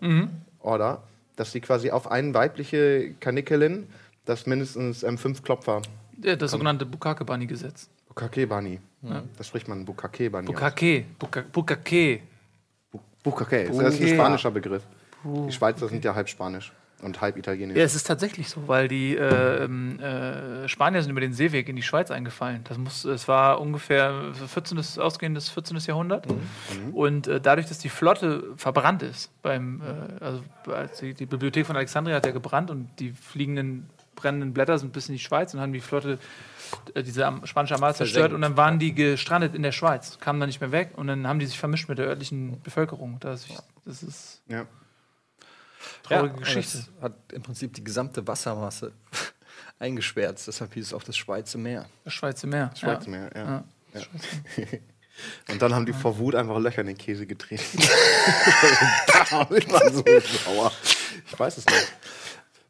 Order, 0.65 1.03
dass 1.35 1.51
sie 1.51 1.61
quasi 1.61 1.91
auf 1.91 2.09
eine 2.11 2.33
weibliche 2.33 3.13
Kanikelin, 3.19 3.87
das 4.25 4.45
mindestens 4.47 5.03
ähm, 5.03 5.17
fünf 5.17 5.43
Klopfer. 5.43 5.81
Ja, 6.21 6.35
das 6.35 6.51
sogenannte 6.51 6.85
Bukake-Bunny-Gesetz. 6.85 7.89
Bukake 8.07 8.47
Bunny. 8.47 8.79
Das 9.37 9.47
spricht 9.47 9.67
man 9.67 9.83
Bukake 9.85 10.29
Bunny. 10.29 10.47
Bukake. 10.47 11.05
Buka- 11.19 11.43
Bukake. 11.51 12.21
Bukake. 13.23 13.65
Das 13.67 13.75
ist 13.75 13.79
ein 13.79 13.91
Bukake. 13.91 14.07
spanischer 14.15 14.51
Begriff. 14.51 14.83
Die 15.23 15.51
Schweizer 15.51 15.87
sind 15.89 16.03
ja 16.05 16.15
halb 16.15 16.29
spanisch 16.29 16.71
und 17.05 17.21
halb 17.21 17.37
italienisch. 17.37 17.77
Ja, 17.77 17.83
es 17.83 17.95
ist 17.95 18.05
tatsächlich 18.07 18.49
so, 18.49 18.67
weil 18.67 18.87
die 18.87 19.15
äh, 19.15 19.63
ähm, 19.63 19.99
äh, 19.99 20.67
Spanier 20.67 21.01
sind 21.01 21.11
über 21.11 21.21
den 21.21 21.33
Seeweg 21.33 21.69
in 21.69 21.75
die 21.75 21.83
Schweiz 21.83 22.11
eingefallen. 22.11 22.61
Das 22.65 22.77
muss, 22.77 23.05
es 23.05 23.27
war 23.27 23.61
ungefähr 23.61 24.33
14. 24.47 24.79
ausgehendes 24.99 25.49
14. 25.49 25.77
Jahrhundert. 25.77 26.27
Und 26.93 27.27
äh, 27.27 27.39
dadurch, 27.39 27.67
dass 27.67 27.79
die 27.79 27.89
Flotte 27.89 28.43
verbrannt 28.57 29.03
ist, 29.03 29.31
beim, 29.41 29.81
äh, 29.81 30.23
also 30.23 30.43
als 30.73 30.99
die, 30.99 31.13
die 31.13 31.25
Bibliothek 31.25 31.65
von 31.65 31.75
Alexandria 31.75 32.15
hat 32.17 32.25
ja 32.25 32.31
gebrannt 32.31 32.71
und 32.71 32.89
die 32.99 33.11
fliegenden 33.11 33.89
brennenden 34.15 34.53
Blätter 34.53 34.79
sind 34.79 34.93
bis 34.93 35.09
in 35.09 35.13
die 35.13 35.19
Schweiz 35.19 35.53
und 35.53 35.59
haben 35.59 35.73
die 35.73 35.81
Flotte 35.81 36.17
äh, 36.93 37.03
diese 37.03 37.31
spanische 37.43 37.75
Armada 37.75 37.93
zerstört 37.93 38.33
und 38.33 38.41
dann 38.41 38.57
waren 38.57 38.79
die 38.79 38.93
gestrandet 38.93 39.53
in 39.55 39.61
der 39.61 39.71
Schweiz, 39.73 40.17
kamen 40.19 40.39
dann 40.39 40.47
nicht 40.47 40.61
mehr 40.61 40.71
weg 40.71 40.91
und 40.95 41.07
dann 41.07 41.27
haben 41.27 41.39
die 41.39 41.45
sich 41.45 41.59
vermischt 41.59 41.89
mit 41.89 41.97
der 41.97 42.07
örtlichen 42.07 42.61
Bevölkerung. 42.61 43.17
Das, 43.19 43.45
das 43.85 44.03
ist 44.03 44.41
Ja. 44.47 44.65
Traurige 46.03 46.35
und 46.35 46.39
Geschichte. 46.41 46.77
es 46.77 46.89
hat 47.01 47.13
im 47.31 47.41
Prinzip 47.41 47.73
die 47.73 47.83
gesamte 47.83 48.25
Wassermasse 48.27 48.93
eingesperrt. 49.79 50.41
Deshalb 50.45 50.73
hieß 50.73 50.87
es 50.87 50.93
auch 50.93 51.03
das 51.03 51.17
Schweizer 51.17 51.57
Meer. 51.57 51.87
Das 52.03 52.13
Schweizer 52.13 52.47
Meer. 52.47 52.71
Schweizer 52.75 53.05
ja. 53.05 53.11
Meer, 53.11 53.31
ja. 53.35 53.43
Ja. 53.43 53.63
Ja. 53.93 54.01
Und 55.49 55.61
dann 55.61 55.73
haben 55.73 55.85
die 55.85 55.93
vor 55.93 56.17
Wut 56.17 56.35
einfach 56.35 56.59
Löcher 56.59 56.81
in 56.81 56.87
den 56.87 56.97
Käse 56.97 57.25
getreten. 57.25 57.63
ich 57.79 59.71
war 59.71 59.89
so 59.89 60.03
sauer. 60.43 60.71
Ich 61.25 61.39
weiß 61.39 61.57
es 61.57 61.65
nicht. 61.65 61.93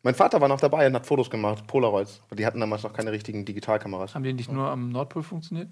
Mein 0.04 0.14
Vater 0.14 0.40
war 0.40 0.48
noch 0.48 0.62
dabei 0.62 0.86
und 0.86 0.94
hat 0.94 1.08
Fotos 1.08 1.32
gemacht, 1.32 1.66
Polaroids. 1.66 2.22
Die 2.32 2.46
hatten 2.46 2.60
damals 2.60 2.84
noch 2.84 2.94
keine 2.94 3.12
richtigen 3.12 3.44
Digitalkameras. 3.46 4.14
Haben 4.14 4.24
die 4.24 4.34
nicht 4.34 4.52
nur 4.52 4.70
am 4.70 4.92
Nordpol 4.92 5.24
funktioniert? 5.24 5.70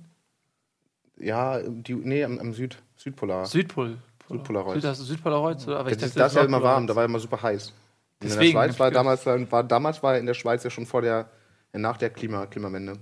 Ja, 1.20 1.60
die, 1.62 1.94
nee, 1.94 2.24
am, 2.24 2.40
am 2.40 2.54
Süd, 2.54 2.82
Südpolar. 2.96 3.46
Südpol. 3.46 4.00
Südpolaroid. 4.30 4.82
Süd, 4.82 4.96
Südpolaroid? 4.96 5.68
Aber 5.68 5.92
ich 5.92 5.98
das 5.98 6.10
ist 6.10 6.18
dachte, 6.18 6.20
das 6.20 6.34
ja 6.36 6.44
immer 6.44 6.62
warm, 6.64 6.88
da 6.88 6.96
war 6.96 7.06
immer 7.06 7.20
super 7.20 7.42
heiß. 7.42 7.70
Und 7.70 7.74
Deswegen 8.22 8.40
in 8.40 8.40
der 8.40 8.52
Schweiz 8.52 8.74
ich 8.74 8.80
war 8.80 8.92
damals, 8.92 9.26
war, 9.26 9.64
damals 9.64 10.04
war 10.04 10.18
in 10.18 10.26
der 10.26 10.34
Schweiz 10.34 10.64
ja 10.64 10.70
schon 10.70 10.86
vor 10.86 11.02
der, 11.02 11.30
nach 11.74 11.98
der 11.98 12.10
Klima, 12.10 12.46
Klimawende. 12.46 12.98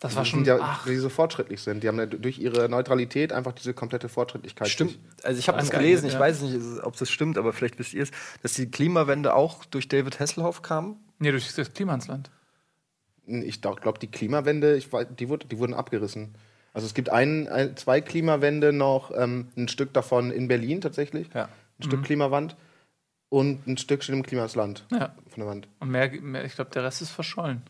Das 0.00 0.16
war 0.16 0.24
Die 0.24 0.30
schon. 0.30 0.44
sind 0.44 0.48
ja, 0.48 0.58
ach, 0.60 0.84
die 0.84 0.96
so 0.96 1.08
fortschrittlich 1.08 1.62
sind. 1.62 1.84
Die 1.84 1.88
haben 1.88 1.98
ja 1.98 2.06
durch 2.06 2.40
ihre 2.40 2.68
Neutralität 2.68 3.32
einfach 3.32 3.52
diese 3.52 3.72
komplette 3.72 4.08
Fortschrittlichkeit. 4.08 4.68
Stimmt. 4.68 4.98
Also 5.22 5.38
ich 5.38 5.46
habe 5.46 5.58
das 5.58 5.70
gelesen, 5.70 6.06
ich 6.06 6.14
ja. 6.14 6.18
weiß 6.20 6.42
nicht, 6.42 6.82
ob 6.82 6.96
das 6.96 7.08
stimmt, 7.08 7.38
aber 7.38 7.52
vielleicht 7.52 7.78
wisst 7.78 7.94
ihr 7.94 8.02
es, 8.02 8.10
dass 8.42 8.54
die 8.54 8.68
Klimawende 8.68 9.32
auch 9.32 9.64
durch 9.64 9.86
David 9.86 10.18
Hasselhoff 10.18 10.62
kam. 10.62 10.96
nee, 11.20 11.30
durch 11.30 11.54
das 11.54 11.72
Klimansland. 11.72 12.32
Ich 13.26 13.60
glaube, 13.60 14.00
die 14.00 14.10
Klimawende, 14.10 14.76
ich, 14.76 14.88
die, 15.20 15.28
wurde, 15.28 15.46
die 15.46 15.58
wurden 15.60 15.74
abgerissen. 15.74 16.34
Also 16.74 16.86
es 16.86 16.94
gibt 16.94 17.10
ein, 17.10 17.48
ein, 17.48 17.76
zwei 17.76 18.00
Klimawände 18.00 18.72
noch, 18.72 19.10
ähm, 19.14 19.48
ein 19.56 19.68
Stück 19.68 19.92
davon 19.92 20.30
in 20.30 20.48
Berlin 20.48 20.80
tatsächlich, 20.80 21.28
Ja. 21.34 21.44
ein 21.44 21.48
Mhm. 21.78 21.84
Stück 21.84 22.02
Klimawand 22.04 22.56
und 23.28 23.66
ein 23.66 23.76
Stück 23.76 24.02
steht 24.02 24.14
im 24.14 24.22
Klimasland 24.22 24.86
Ja. 24.90 25.14
von 25.28 25.38
der 25.40 25.46
Wand. 25.46 25.68
Und 25.80 25.90
mehr, 25.90 26.10
mehr 26.20 26.44
ich 26.44 26.54
glaube, 26.54 26.70
der 26.70 26.84
Rest 26.84 27.02
ist 27.02 27.10
verschollen. 27.10 27.62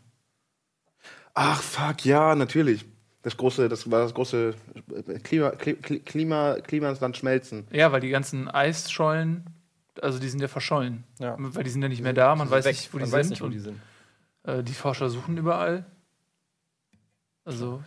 Ach 1.35 1.61
fuck, 1.63 2.05
ja, 2.05 2.35
natürlich. 2.35 2.85
Das 3.23 3.37
große, 3.37 3.69
das 3.69 3.91
war 3.91 4.01
das 4.01 4.15
große 4.15 4.55
äh, 5.07 5.19
Klima, 5.21 5.49
Kli- 5.51 6.01
Klima, 6.05 6.57
Klimasland 6.61 7.17
schmelzen. 7.17 7.67
Ja, 7.71 7.91
weil 7.93 8.01
die 8.01 8.09
ganzen 8.11 8.49
Eisschollen, 8.49 9.47
also 10.01 10.19
die 10.19 10.29
sind 10.29 10.41
ja 10.41 10.49
verschollen. 10.49 11.05
Ja. 11.21 11.37
Weil 11.39 11.63
die 11.65 11.71
sind 11.71 11.83
ja 11.83 11.89
nicht 11.89 12.03
mehr 12.03 12.13
da, 12.13 12.35
man 12.35 12.51
weiß 12.51 12.65
Weg. 12.65 12.73
nicht, 12.75 12.93
wo 12.93 12.99
die 12.99 13.03
Man 13.03 13.11
sind. 13.11 13.19
weiß 13.21 13.31
nicht, 13.31 13.41
wo 13.41 13.47
und, 13.47 13.53
die 13.53 13.61
sind. 13.61 13.81
Äh, 14.45 14.63
die 14.65 14.75
Forscher 14.75 15.09
suchen 15.09 15.37
überall. 15.39 15.87
Also, 17.45 17.83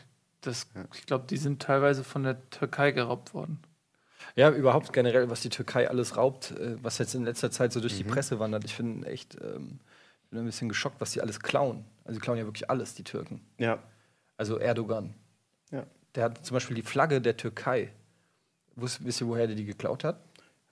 das, 0.46 0.68
Ja. 0.76 0.86
ich 0.94 1.06
glaube, 1.06 1.26
die 1.30 1.38
sind 1.38 1.62
teilweise 1.62 2.04
von 2.04 2.24
der 2.24 2.50
Türkei 2.50 2.92
geraubt 2.92 3.34
worden. 3.34 3.60
Ja, 4.36 4.50
überhaupt 4.52 4.92
generell, 4.94 5.30
was 5.30 5.42
die 5.42 5.50
Türkei 5.50 5.90
alles 5.90 6.18
raubt, 6.18 6.52
äh, 6.52 6.76
was 6.84 6.98
jetzt 6.98 7.14
in 7.16 7.24
letzter 7.26 7.52
Zeit 7.52 7.72
so 7.72 7.80
durch 7.80 7.98
die 7.98 8.04
Mhm. 8.04 8.10
Presse 8.10 8.40
wandert. 8.40 8.64
Ich 8.66 8.76
bin 8.78 9.04
echt 9.04 9.36
ähm, 9.42 9.80
bin 10.32 10.40
ein 10.40 10.46
bisschen 10.46 10.70
geschockt, 10.70 11.00
was 11.00 11.12
die 11.12 11.22
alles 11.22 11.40
klauen. 11.40 11.86
Also 12.04 12.20
die 12.20 12.24
klauen 12.24 12.38
ja 12.40 12.46
wirklich 12.46 12.70
alles, 12.70 12.96
die 12.96 13.04
Türken. 13.04 13.42
Ja. 13.58 13.80
Also 14.38 14.58
Erdogan. 14.58 15.14
Ja. 15.72 15.86
Der 16.16 16.24
hat 16.26 16.46
zum 16.46 16.56
Beispiel 16.56 16.76
die 16.76 16.82
Flagge 16.82 17.22
der 17.22 17.38
Türkei. 17.38 17.92
Wisst, 18.76 19.06
wisst 19.06 19.22
ihr, 19.22 19.28
woher 19.28 19.48
der 19.48 19.56
die 19.56 19.66
geklaut 19.66 20.04
hat? 20.04 20.20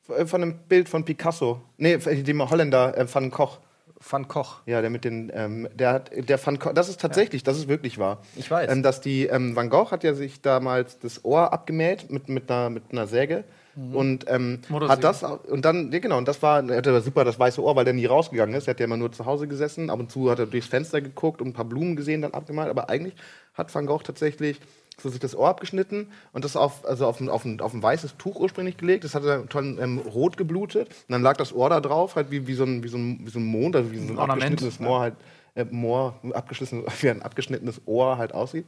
Äh, 0.10 0.26
Von 0.26 0.42
einem 0.42 0.58
Bild 0.68 0.90
von 0.90 1.06
Picasso. 1.06 1.62
Nee, 1.78 1.98
dem 1.98 2.50
Holländer, 2.50 2.98
äh, 2.98 3.14
Van 3.14 3.32
Koch. 3.32 3.60
Van 4.08 4.28
Koch. 4.28 4.62
Ja, 4.66 4.82
der 4.82 4.90
mit 4.90 5.06
den, 5.06 5.32
ähm, 5.34 5.68
der 5.74 5.94
hat, 5.94 6.12
der 6.16 6.46
Van 6.46 6.60
Koch, 6.60 6.74
das 6.74 6.90
ist 6.90 7.00
tatsächlich, 7.00 7.44
das 7.44 7.58
ist 7.58 7.68
wirklich 7.68 7.98
wahr. 7.98 8.20
Ich 8.36 8.50
weiß. 8.52 8.72
Ähm, 8.72 8.84
dass 8.84 9.02
die, 9.02 9.28
ähm, 9.28 9.56
Van 9.56 9.70
Gogh 9.70 9.92
hat 9.92 10.04
ja 10.04 10.14
sich 10.14 10.42
damals 10.42 11.00
das 11.00 11.24
Ohr 11.24 11.54
abgemäht 11.54 12.12
mit, 12.12 12.30
mit, 12.30 12.52
einer, 12.52 12.70
mit 12.70 12.84
einer 12.92 13.08
Säge. 13.08 13.44
Und 13.76 14.26
ähm, 14.30 14.60
hat 14.88 15.04
das 15.04 15.24
und 15.24 15.66
dann, 15.66 15.92
ja, 15.92 15.98
genau, 15.98 16.20
und 16.20 16.28
das 16.28 16.44
war, 16.44 16.64
er 16.70 16.78
hatte 16.78 17.02
super 17.02 17.26
das 17.26 17.40
weiße 17.40 17.60
Ohr, 17.62 17.76
weil 17.76 17.86
der 17.86 17.96
nie 17.96 18.06
rausgegangen 18.06 18.54
ist. 18.54 18.68
Er 18.68 18.72
hat 18.72 18.80
ja 18.80 18.86
immer 18.86 18.98
nur 18.98 19.12
zu 19.12 19.26
Hause 19.26 19.48
gesessen, 19.48 19.90
ab 19.90 20.00
und 20.00 20.12
zu 20.12 20.30
hat 20.30 20.38
er 20.38 20.46
durchs 20.46 20.68
Fenster 20.68 21.02
geguckt 21.02 21.42
und 21.42 21.48
ein 21.48 21.54
paar 21.54 21.66
Blumen 21.66 21.96
gesehen, 21.96 22.22
dann 22.22 22.34
abgemalt. 22.34 22.70
Aber 22.70 22.90
eigentlich 22.90 23.16
hat 23.56 23.74
Van 23.74 23.88
Gogh 23.88 24.04
tatsächlich 24.04 24.60
so 25.02 25.10
sich 25.10 25.20
das 25.20 25.36
Ohr 25.36 25.50
abgeschnitten 25.50 26.08
und 26.32 26.46
das 26.46 26.56
auf, 26.56 26.86
also 26.86 27.08
auf, 27.08 27.20
ein, 27.20 27.30
auf, 27.30 27.46
ein, 27.46 27.60
auf 27.62 27.74
ein 27.74 27.82
weißes 27.82 28.18
Tuch 28.18 28.40
ursprünglich 28.40 28.78
gelegt. 28.78 29.04
Das 29.04 29.16
hat 29.16 29.26
dann 29.26 29.50
toll 29.50 29.78
ähm, 29.80 30.00
rot 30.00 30.38
geblutet. 30.38 30.88
Und 30.88 31.12
dann 31.12 31.22
lag 31.22 31.38
das 31.38 31.54
Ohr 31.54 31.70
da 31.70 31.80
drauf, 31.80 32.16
halt 32.16 32.32
wie, 32.32 32.48
wie, 32.48 32.54
so, 32.54 32.64
ein, 32.64 32.84
wie, 32.84 32.88
so, 32.88 32.98
ein, 32.98 33.26
wie 33.26 33.30
so 33.30 33.40
ein 33.40 33.46
Mond, 33.46 33.76
also 33.76 33.92
wie 33.92 33.98
so 33.98 34.04
ein 34.04 34.18
Ornament, 34.18 34.44
abgeschnittenes 34.44 34.80
ja. 34.80 34.86
Moor 34.86 35.00
halt, 35.00 35.16
äh, 35.56 35.66
Moor, 35.66 36.20
abgeschnittenes, 36.34 36.86
wie 37.02 37.10
ein 37.10 37.22
abgeschnittenes 37.22 37.82
Ohr 37.86 38.18
halt 38.18 38.34
aussieht. 38.34 38.66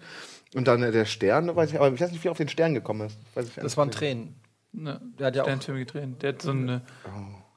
Und 0.53 0.67
dann 0.67 0.81
äh, 0.83 0.91
der 0.91 1.05
Stern, 1.05 1.55
weiß 1.55 1.71
ich, 1.71 1.79
aber 1.79 1.93
ich 1.93 1.99
weiß 1.99 2.11
nicht, 2.11 2.23
wie 2.23 2.27
er 2.27 2.31
auf 2.31 2.37
den 2.37 2.49
Stern 2.49 2.73
gekommen 2.73 3.07
ist. 3.07 3.17
Weiß 3.35 3.47
ich 3.47 3.55
Das 3.55 3.77
waren 3.77 3.89
nicht. 3.89 3.97
Tränen. 3.97 4.35
Ne, 4.71 4.99
Der 5.19 5.27
hat 5.27 5.35
ja 5.35 5.43
auch. 5.43 5.47
Sternfilme 5.47 5.79
gedreht. 5.81 6.21
Der 6.21 6.33
hat 6.33 6.41
so 6.41 6.51
eine, 6.51 6.81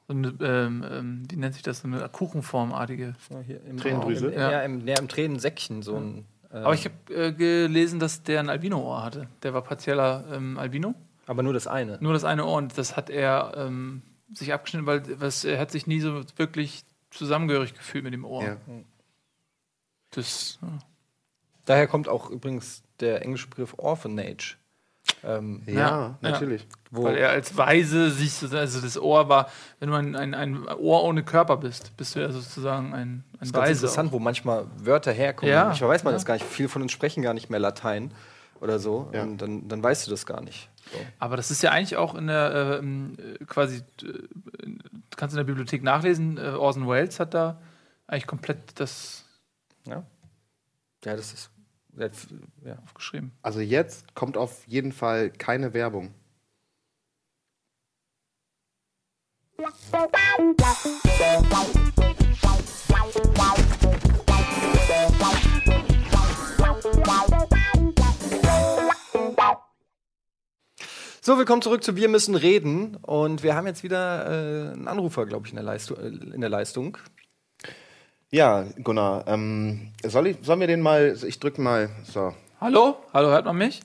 so 0.07 0.13
eine 0.13 0.33
ähm, 0.41 0.85
ähm, 0.89 1.23
wie 1.29 1.35
nennt 1.35 1.53
sich 1.53 1.63
das, 1.63 1.79
so 1.79 1.87
eine 1.87 2.07
Kuchenformartige. 2.09 3.15
Ja, 3.29 3.39
hier 3.41 3.63
im, 3.65 3.77
Tränendrüse? 3.77 4.27
Im, 4.27 4.39
ja, 4.39 4.61
im, 4.61 4.87
ja, 4.87 4.95
im 4.97 5.07
Tränensäckchen 5.07 5.81
so 5.81 5.97
ein. 5.97 6.25
Aber 6.51 6.73
ich 6.73 6.85
habe 6.85 7.13
äh, 7.13 7.31
gelesen, 7.31 7.99
dass 7.99 8.23
der 8.23 8.39
ein 8.39 8.49
Albino-Ohr 8.49 9.03
hatte. 9.03 9.27
Der 9.43 9.53
war 9.53 9.61
partieller 9.61 10.25
ähm, 10.31 10.57
Albino. 10.57 10.95
aber 11.27 11.43
nur 11.43 11.53
das 11.53 11.67
eine. 11.67 11.97
Nur 12.01 12.13
das 12.13 12.23
eine 12.23 12.45
Ohr 12.45 12.57
und 12.57 12.77
das 12.77 12.97
hat 12.97 13.09
er 13.09 13.53
ähm, 13.55 14.01
sich 14.33 14.51
abgeschnitten, 14.53 14.87
weil 14.87 15.03
was, 15.19 15.43
er 15.43 15.59
hat 15.59 15.71
sich 15.71 15.85
nie 15.87 15.99
so 15.99 16.23
wirklich 16.37 16.83
zusammengehörig 17.11 17.73
gefühlt 17.73 18.03
mit 18.03 18.13
dem 18.13 18.25
Ohr. 18.25 18.43
Ja. 18.43 18.57
Das, 20.11 20.59
ja. 20.61 20.79
Daher 21.65 21.87
kommt 21.87 22.07
auch 22.07 22.29
übrigens 22.29 22.83
der 22.99 23.21
englische 23.21 23.47
Begriff 23.47 23.75
Orphanage. 23.77 24.57
Ähm, 25.23 25.61
Ja, 25.65 25.73
Ja, 25.73 26.15
natürlich. 26.21 26.65
wo, 26.91 27.03
Weil 27.03 27.17
er 27.17 27.29
als 27.31 27.55
Weise 27.57 28.09
sich, 28.11 28.33
so- 28.33 28.55
also 28.57 28.79
das 28.81 28.97
Ohr 28.97 29.27
war, 29.29 29.49
wenn 29.79 29.89
du 29.89 29.95
ein, 29.95 30.15
ein, 30.15 30.33
ein 30.33 30.65
Ohr 30.67 31.03
ohne 31.03 31.23
Körper 31.23 31.57
bist, 31.57 31.95
bist 31.97 32.15
du 32.15 32.21
ja 32.21 32.31
sozusagen 32.31 32.93
ein, 32.93 33.01
ein 33.01 33.23
das 33.39 33.49
ist 33.49 33.53
ganz 33.53 33.63
Weise. 33.69 33.79
interessant, 33.81 34.11
wo 34.11 34.19
manchmal 34.19 34.65
Wörter 34.77 35.11
herkommen. 35.11 35.51
Ja, 35.53 35.65
Manchmal 35.65 35.89
weiß 35.89 36.03
man 36.03 36.11
ja. 36.13 36.15
das 36.15 36.25
gar 36.25 36.35
nicht. 36.35 36.45
Viele 36.45 36.69
von 36.69 36.81
uns 36.81 36.91
sprechen 36.91 37.21
gar 37.21 37.33
nicht 37.33 37.49
mehr 37.49 37.59
Latein 37.59 38.11
oder 38.61 38.79
so. 38.79 39.09
Ja. 39.13 39.23
Und 39.23 39.41
dann, 39.41 39.67
dann 39.67 39.83
weißt 39.83 40.07
du 40.07 40.11
das 40.11 40.25
gar 40.25 40.41
nicht. 40.41 40.69
So. 40.91 40.97
Aber 41.19 41.35
das 41.37 41.51
ist 41.51 41.61
ja 41.61 41.71
eigentlich 41.71 41.97
auch 41.97 42.15
in 42.15 42.27
der 42.27 42.79
ähm, 42.81 43.15
äh, 43.39 43.43
quasi, 43.45 43.77
äh, 43.77 44.13
kannst 45.15 45.35
du 45.35 45.39
in 45.39 45.45
der 45.45 45.51
Bibliothek 45.51 45.83
nachlesen, 45.83 46.37
äh, 46.37 46.49
Orson 46.51 46.87
Welles 46.87 47.19
hat 47.19 47.33
da 47.33 47.61
eigentlich 48.07 48.25
komplett 48.25 48.57
das 48.79 49.25
Ja, 49.85 50.01
ja 51.05 51.15
das 51.15 51.33
ist. 51.33 51.49
F- 51.97 52.27
ja. 52.63 52.77
aufgeschrieben. 52.83 53.31
Also 53.41 53.59
jetzt 53.59 54.15
kommt 54.15 54.37
auf 54.37 54.65
jeden 54.67 54.91
Fall 54.91 55.29
keine 55.31 55.73
Werbung. 55.73 56.13
So, 71.21 71.37
willkommen 71.37 71.61
zurück 71.61 71.83
zu 71.83 71.95
Wir 71.95 72.07
müssen 72.09 72.35
reden. 72.35 72.95
Und 72.95 73.43
wir 73.43 73.53
haben 73.55 73.67
jetzt 73.67 73.83
wieder 73.83 74.25
äh, 74.25 74.73
einen 74.73 74.87
Anrufer, 74.87 75.25
glaube 75.25 75.45
ich, 75.45 75.51
in 75.51 75.57
der, 75.57 75.65
Leistung, 75.65 75.97
äh, 75.97 76.07
in 76.07 76.41
der 76.41 76.49
Leistung. 76.49 76.97
Ja, 78.31 78.63
Gunnar, 78.83 79.27
ähm, 79.27 79.91
soll 80.05 80.27
ich, 80.27 80.37
sollen 80.43 80.59
wir 80.59 80.67
den 80.67 80.81
mal, 80.81 81.17
ich 81.25 81.39
drück 81.39 81.57
mal, 81.57 81.89
so. 82.03 82.31
Hallo? 82.61 82.97
Hallo, 83.11 83.29
hört 83.29 83.45
man 83.45 83.57
mich? 83.57 83.81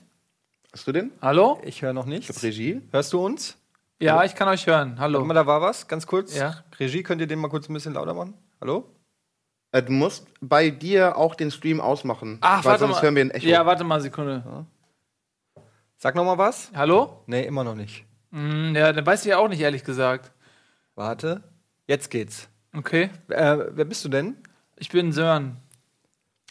Hast 0.71 0.85
du 0.85 0.91
den? 0.91 1.11
Hallo? 1.19 1.59
Ich 1.63 1.81
höre 1.81 1.93
noch 1.93 2.05
nichts. 2.05 2.43
Regie? 2.43 2.81
Hörst 2.91 3.11
du 3.11 3.25
uns? 3.25 3.57
Ja, 3.99 4.23
ich 4.23 4.35
kann 4.35 4.47
euch 4.47 4.67
hören. 4.67 4.99
Hallo. 4.99 5.25
mal, 5.25 5.33
da 5.33 5.47
war 5.47 5.61
was, 5.61 5.87
ganz 5.87 6.05
kurz. 6.05 6.37
Ja. 6.37 6.63
Regie, 6.79 7.01
könnt 7.01 7.21
ihr 7.21 7.27
den 7.27 7.39
mal 7.39 7.47
kurz 7.47 7.67
ein 7.69 7.73
bisschen 7.73 7.95
lauter 7.95 8.13
machen? 8.13 8.35
Hallo? 8.61 8.87
Äh, 9.71 9.81
du 9.81 9.93
musst 9.93 10.27
bei 10.41 10.69
dir 10.69 11.17
auch 11.17 11.33
den 11.33 11.49
Stream 11.49 11.81
ausmachen. 11.81 12.37
Ach, 12.41 12.63
weil 12.63 12.73
warte 12.73 12.79
sonst 12.81 12.97
mal. 12.97 13.01
hören 13.01 13.15
wir 13.15 13.25
ein 13.25 13.31
Echo. 13.31 13.47
Ja, 13.47 13.65
warte 13.65 13.83
mal 13.83 13.95
eine 13.95 14.03
Sekunde. 14.03 14.67
Sag 15.97 16.13
noch 16.13 16.23
mal 16.23 16.37
was? 16.37 16.71
Hallo? 16.75 17.23
Nee, 17.25 17.47
immer 17.47 17.63
noch 17.63 17.73
nicht. 17.73 18.05
Hm, 18.31 18.75
ja, 18.75 18.93
dann 18.93 19.07
weiß 19.07 19.21
ich 19.21 19.31
ja 19.31 19.39
auch 19.39 19.47
nicht, 19.47 19.61
ehrlich 19.61 19.83
gesagt. 19.83 20.31
Warte. 20.93 21.41
Jetzt 21.87 22.11
geht's. 22.11 22.47
Okay. 22.77 23.09
Äh, 23.29 23.57
wer 23.71 23.85
bist 23.85 24.03
du 24.03 24.09
denn? 24.09 24.35
Ich 24.75 24.89
bin 24.89 25.11
Sören. 25.11 25.57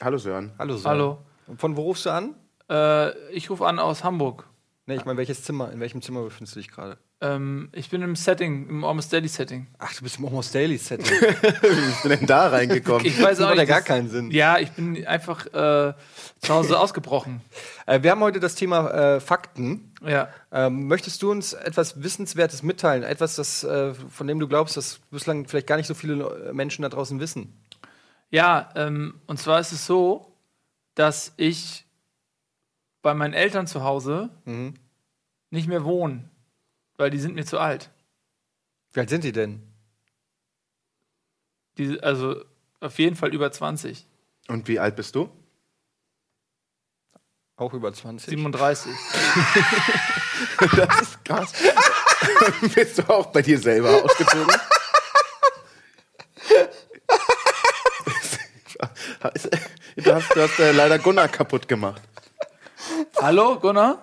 Hallo 0.02 0.19
Sören. 0.19 0.52
Hallo, 0.59 0.76
Sören. 0.76 0.90
Hallo. 0.90 1.19
Von 1.57 1.76
wo 1.76 1.83
rufst 1.83 2.07
du 2.07 2.11
an? 2.11 2.35
Äh, 2.71 3.16
ich 3.28 3.50
rufe 3.50 3.66
an 3.66 3.78
aus 3.78 4.02
Hamburg. 4.04 4.49
Nee, 4.87 4.97
ich 4.97 5.04
meine, 5.04 5.19
welches 5.19 5.43
Zimmer? 5.43 5.71
In 5.73 5.81
welchem 5.81 6.02
Zimmer 6.02 6.23
befindest 6.23 6.57
du 6.57 6.61
dich 6.61 6.71
gerade? 6.71 6.99
Ähm, 7.21 7.68
ich 7.73 7.88
bin 7.90 8.02
im 8.02 8.16
Setting, 8.16 8.68
im 8.68 8.85
Almost 8.85 9.12
Daily 9.12 9.28
Setting. 9.28 9.68
Ach, 9.78 9.94
du 9.94 10.02
bist 10.02 10.18
im 10.18 10.26
Almost 10.26 10.54
Daily 10.54 10.76
Setting. 10.76 11.06
Wie 11.11 12.02
du 12.02 12.09
denn 12.16 12.26
da 12.26 12.49
reingekommen? 12.49 13.06
Ich 13.06 13.16
weiß 13.23 13.38
Das 13.38 13.40
auch 13.47 13.50
macht 13.50 13.56
ja 13.56 13.62
nicht. 13.62 13.68
gar 13.68 13.78
das- 13.78 13.87
keinen 13.87 14.11
Sinn. 14.11 14.30
Ja, 14.30 14.59
ich 14.59 14.71
bin 14.73 15.06
einfach 15.06 15.47
äh, 15.47 15.94
zu 16.40 16.49
Hause 16.54 16.78
ausgebrochen. 16.78 17.40
Äh, 17.87 18.02
wir 18.02 18.12
haben 18.12 18.21
heute 18.21 18.40
das 18.40 18.54
Thema 18.54 18.90
äh, 19.16 19.21
Fakten. 19.21 19.92
Ja. 20.02 20.30
Ähm, 20.50 20.87
möchtest 20.87 21.21
du 21.23 21.30
uns 21.30 21.52
etwas 21.52 22.02
Wissenswertes 22.02 22.62
mitteilen? 22.62 23.02
Etwas, 23.02 23.37
das, 23.37 23.62
äh, 23.62 23.92
von 23.92 24.26
dem 24.26 24.38
du 24.38 24.49
glaubst, 24.49 24.78
dass 24.78 25.00
bislang 25.11 25.47
vielleicht 25.47 25.66
gar 25.66 25.76
nicht 25.76 25.87
so 25.87 25.92
viele 25.92 26.50
Menschen 26.54 26.80
da 26.80 26.88
draußen 26.88 27.21
wissen? 27.21 27.52
Ja, 28.30 28.71
ähm, 28.75 29.21
und 29.26 29.38
zwar 29.38 29.61
ist 29.61 29.73
es 29.73 29.85
so, 29.85 30.33
dass 30.94 31.35
ich 31.37 31.85
bei 33.02 33.12
meinen 33.12 33.35
Eltern 33.35 33.66
zu 33.66 33.85
Hause 33.85 34.30
Mhm. 34.47 34.76
nicht 35.50 35.68
mehr 35.68 35.85
wohne, 35.85 36.25
weil 36.96 37.10
die 37.10 37.18
sind 37.18 37.34
mir 37.34 37.44
zu 37.44 37.58
alt. 37.58 37.90
Wie 38.92 39.00
alt 39.00 39.10
sind 39.10 39.24
die 39.24 39.32
denn? 39.32 39.62
Die, 41.78 42.00
also 42.00 42.44
auf 42.80 42.98
jeden 42.98 43.16
Fall 43.16 43.34
über 43.34 43.50
20. 43.50 44.06
Und 44.48 44.68
wie 44.68 44.78
alt 44.78 44.94
bist 44.96 45.14
du? 45.14 45.30
Auch 47.56 47.72
über 47.72 47.92
20. 47.92 48.30
37. 48.30 48.92
Das 50.76 51.00
ist 51.02 51.24
krass. 51.24 51.52
Bist 52.74 52.98
du 52.98 53.08
auch 53.08 53.26
bei 53.26 53.42
dir 53.42 53.58
selber 53.58 54.02
ausgezogen? 54.04 54.54
Du 59.96 60.12
hast, 60.12 60.34
du 60.34 60.42
hast 60.42 60.58
äh, 60.58 60.72
leider 60.72 60.98
Gunnar 60.98 61.28
kaputt 61.28 61.68
gemacht. 61.68 62.02
Hallo, 63.16 63.58
Gunnar? 63.58 64.02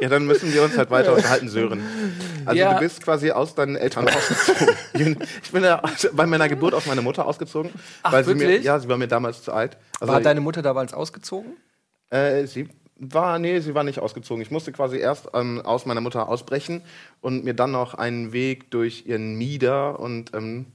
Ja, 0.00 0.08
dann 0.08 0.26
müssen 0.26 0.52
wir 0.52 0.62
uns 0.62 0.76
halt 0.76 0.90
weiter 0.90 1.14
unterhalten, 1.14 1.48
Sören. 1.48 1.82
Also 2.44 2.58
Ja. 2.58 2.74
du 2.74 2.80
bist 2.80 3.02
quasi 3.04 3.30
aus 3.30 3.54
deinen 3.54 3.76
Eltern 3.76 4.08
ausgezogen. 4.08 5.16
Ich 5.42 5.52
bin 5.52 5.62
ja 5.62 5.80
bei 6.12 6.26
meiner 6.26 6.48
Geburt 6.48 6.74
aus 6.74 6.86
meiner 6.86 7.02
Mutter 7.02 7.26
ausgezogen. 7.26 7.70
Ach, 8.02 8.12
weil 8.12 8.24
sie 8.24 8.34
mir, 8.34 8.40
wirklich? 8.40 8.64
ja, 8.64 8.78
sie 8.80 8.88
war 8.88 8.96
mir 8.98 9.06
damals 9.08 9.42
zu 9.42 9.52
alt. 9.52 9.76
Also, 10.00 10.12
War 10.12 10.20
deine 10.20 10.40
Mutter 10.40 10.62
damals 10.62 10.92
ausgezogen? 10.94 11.52
Äh, 12.10 12.46
sie 12.46 12.68
war, 12.96 13.38
nee, 13.38 13.60
sie 13.60 13.74
war 13.74 13.84
nicht 13.84 13.98
ausgezogen. 14.00 14.42
Ich 14.42 14.50
musste 14.50 14.72
quasi 14.72 14.96
erst 14.98 15.28
ähm, 15.34 15.60
aus 15.60 15.86
meiner 15.86 16.00
Mutter 16.00 16.28
ausbrechen 16.28 16.82
und 17.20 17.44
mir 17.44 17.54
dann 17.54 17.70
noch 17.70 17.94
einen 17.94 18.32
Weg 18.32 18.70
durch 18.70 19.06
ihren 19.06 19.36
Mieder 19.36 20.00
und 20.00 20.34
ähm, 20.34 20.66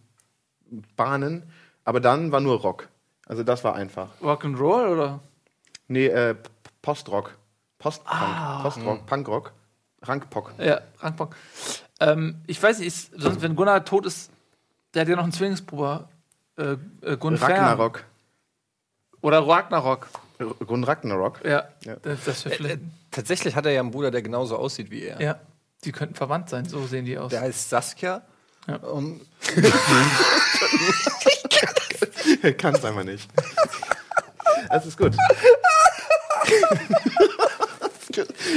bahnen. 0.96 1.52
Aber 1.88 2.02
dann 2.02 2.34
war 2.34 2.42
nur 2.42 2.60
Rock. 2.60 2.90
Also 3.28 3.44
das 3.44 3.64
war 3.64 3.74
einfach. 3.76 4.10
Rock'n'Roll 4.22 4.90
oder? 4.92 5.20
Nee, 5.88 6.08
äh, 6.08 6.36
Postrock. 6.82 7.34
Postpunk. 7.80 8.62
Postrock, 8.62 9.06
Punkrock. 9.06 9.54
Rankpock. 10.02 10.52
Ja, 10.58 10.82
Rankbock. 11.00 11.34
Ähm, 12.02 12.42
ich 12.46 12.62
weiß 12.62 12.80
nicht, 12.80 12.88
ist, 12.90 13.12
sonst, 13.16 13.42
wenn 13.42 13.56
Gunnar 13.56 13.86
tot 13.86 14.06
ist, 14.06 14.30
der 14.94 15.04
hat 15.04 15.08
ja 15.08 15.16
noch 15.16 15.24
einen 15.24 15.32
Zwillingsbruder. 15.32 16.10
Äh, 16.58 16.76
äh, 17.04 17.16
Gunfern. 17.16 17.52
Ragnarok. 17.54 18.04
Oder 19.22 19.48
Ragnarok. 19.48 20.08
R- 20.40 20.54
Gun 20.66 20.84
Ragnarok. 20.84 21.40
Ja, 21.46 21.70
Ja. 21.86 21.96
das, 22.02 22.26
das 22.26 22.44
wäre 22.46 22.56
vielleicht. 22.56 22.80
Tatsächlich 23.12 23.56
hat 23.56 23.66
er 23.66 23.72
ja 23.72 23.80
einen 23.80 23.92
Bruder, 23.92 24.12
der 24.12 24.22
genauso 24.22 24.58
aussieht 24.58 24.92
wie 24.92 25.04
er. 25.04 25.22
Ja, 25.22 25.40
die 25.86 25.94
könnten 25.94 26.16
verwandt 26.16 26.50
sein, 26.50 26.66
so 26.68 26.86
sehen 26.86 27.06
die 27.06 27.18
aus. 27.18 27.30
Der 27.32 27.40
heißt 27.42 27.70
Saskia. 27.70 28.24
Ja. 28.68 28.76
Und 28.78 29.22
Kann 31.50 31.74
es 32.44 32.86
einfach 32.86 33.04
nicht. 33.04 33.30
Das 34.70 34.86
ist 34.86 34.98
gut. 34.98 35.14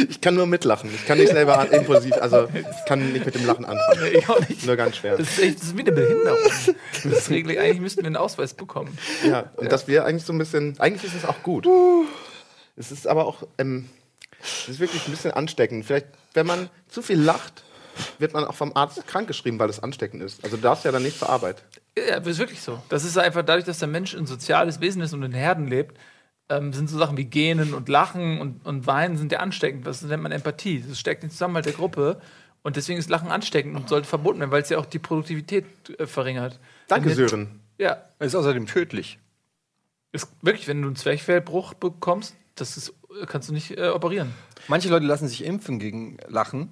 Ich 0.09 0.21
kann 0.21 0.35
nur 0.35 0.47
mitlachen. 0.47 0.91
Ich 0.95 1.07
kann 1.07 1.19
nicht 1.19 1.33
selber 1.33 1.71
impulsiv, 1.71 2.15
also 2.21 2.49
ich 2.55 2.85
kann 2.87 3.13
nicht 3.13 3.27
mit 3.27 3.35
dem 3.35 3.47
Lachen 3.47 3.65
anfangen. 3.65 4.07
ich 4.13 4.29
auch 4.29 4.41
nicht. 4.49 4.65
Nur 4.65 4.77
ganz 4.77 4.97
schwer. 4.97 5.17
Das 5.17 5.29
ist, 5.29 5.39
echt, 5.39 5.59
das 5.59 5.65
ist 5.69 5.77
wie 5.77 5.83
eine 5.83 5.93
Behinderung. 5.93 6.39
Das 6.45 7.05
ist 7.05 7.31
regel, 7.31 7.59
eigentlich 7.59 7.81
müssten 7.81 8.01
wir 8.01 8.07
einen 8.07 8.17
Ausweis 8.17 8.55
bekommen. 8.55 8.97
Ja, 9.25 9.51
und 9.57 9.71
dass 9.71 9.89
wir 9.89 10.05
eigentlich 10.05 10.25
so 10.25 10.33
ein 10.33 10.39
bisschen, 10.39 10.79
eigentlich 10.81 11.13
ist 11.13 11.23
es 11.23 11.29
auch 11.29 11.43
gut. 11.43 11.67
Es 12.77 12.91
ist 12.91 13.07
aber 13.07 13.27
auch, 13.27 13.43
ähm, 13.59 13.91
es 14.43 14.69
ist 14.69 14.81
wirklich 14.81 15.07
ein 15.07 15.11
bisschen 15.11 15.33
ansteckend. 15.33 15.85
Vielleicht, 15.85 16.07
wenn 16.33 16.47
man 16.47 16.71
zu 16.89 17.03
viel 17.03 17.21
lacht, 17.21 17.63
wird 18.19 18.33
man 18.33 18.45
auch 18.45 18.55
vom 18.55 18.75
Arzt 18.75 19.07
krankgeschrieben, 19.07 19.59
weil 19.59 19.69
es 19.69 19.83
ansteckend 19.83 20.23
ist. 20.23 20.43
Also 20.45 20.57
du 20.57 20.63
darfst 20.63 20.85
ja 20.85 20.93
dann 20.93 21.03
nicht 21.03 21.19
zur 21.19 21.29
Arbeit. 21.29 21.63
Ja, 21.99 22.19
das 22.21 22.29
ist 22.29 22.39
wirklich 22.39 22.61
so. 22.63 22.83
Das 22.89 23.05
ist 23.05 23.19
einfach 23.19 23.43
dadurch, 23.45 23.65
dass 23.65 23.79
der 23.79 23.89
Mensch 23.89 24.15
ein 24.15 24.27
soziales 24.27 24.81
Wesen 24.81 25.03
ist 25.03 25.13
und 25.13 25.23
in 25.23 25.33
Herden 25.33 25.67
lebt, 25.69 25.99
ähm, 26.49 26.73
sind 26.73 26.89
so 26.89 26.99
Sachen 26.99 27.17
wie 27.17 27.25
Gähnen 27.25 27.75
und 27.75 27.89
Lachen 27.89 28.41
und, 28.41 28.65
und 28.65 28.87
Weinen 28.87 29.17
sind 29.17 29.33
ja 29.33 29.41
ansteckend. 29.41 29.87
Das 29.87 30.03
nennt 30.03 30.23
man 30.23 30.33
Empathie. 30.33 30.85
Das 30.89 30.99
steckt 30.99 31.23
den 31.23 31.31
Zusammenhalt 31.31 31.67
der 31.67 31.73
Gruppe. 31.73 32.21
Und 32.63 32.77
deswegen 32.77 32.99
ist 32.99 33.09
Lachen 33.09 33.31
ansteckend 33.31 33.75
und 33.77 33.89
sollte 33.89 34.07
verboten 34.07 34.39
werden, 34.41 34.51
weil 34.51 34.63
es 34.63 34.69
ja 34.69 34.79
auch 34.79 34.87
die 34.87 34.99
Produktivität 34.99 35.65
äh, 35.99 36.07
verringert. 36.07 36.59
Danke, 36.89 37.09
jetzt- 37.09 37.17
Sören. 37.17 37.61
Ja, 37.79 37.97
er 38.19 38.27
ist 38.27 38.35
außerdem 38.35 38.67
tödlich. 38.67 39.19
ist 40.13 40.29
wirklich, 40.43 40.69
wenn 40.69 40.83
du 40.83 40.89
einen 40.89 40.97
Zwerchfellbruch 40.97 41.73
bekommst, 41.73 42.37
das 42.55 42.77
ist, 42.77 42.93
kannst 43.27 43.49
du 43.49 43.55
nicht 43.55 43.79
äh, 43.79 43.89
operieren. 43.89 44.35
Manche 44.69 44.91
Leute 44.91 45.07
lassen 45.07 45.27
sich 45.29 45.45
impfen 45.45 45.79
gegen 45.79 46.19
Lachen. 46.29 46.69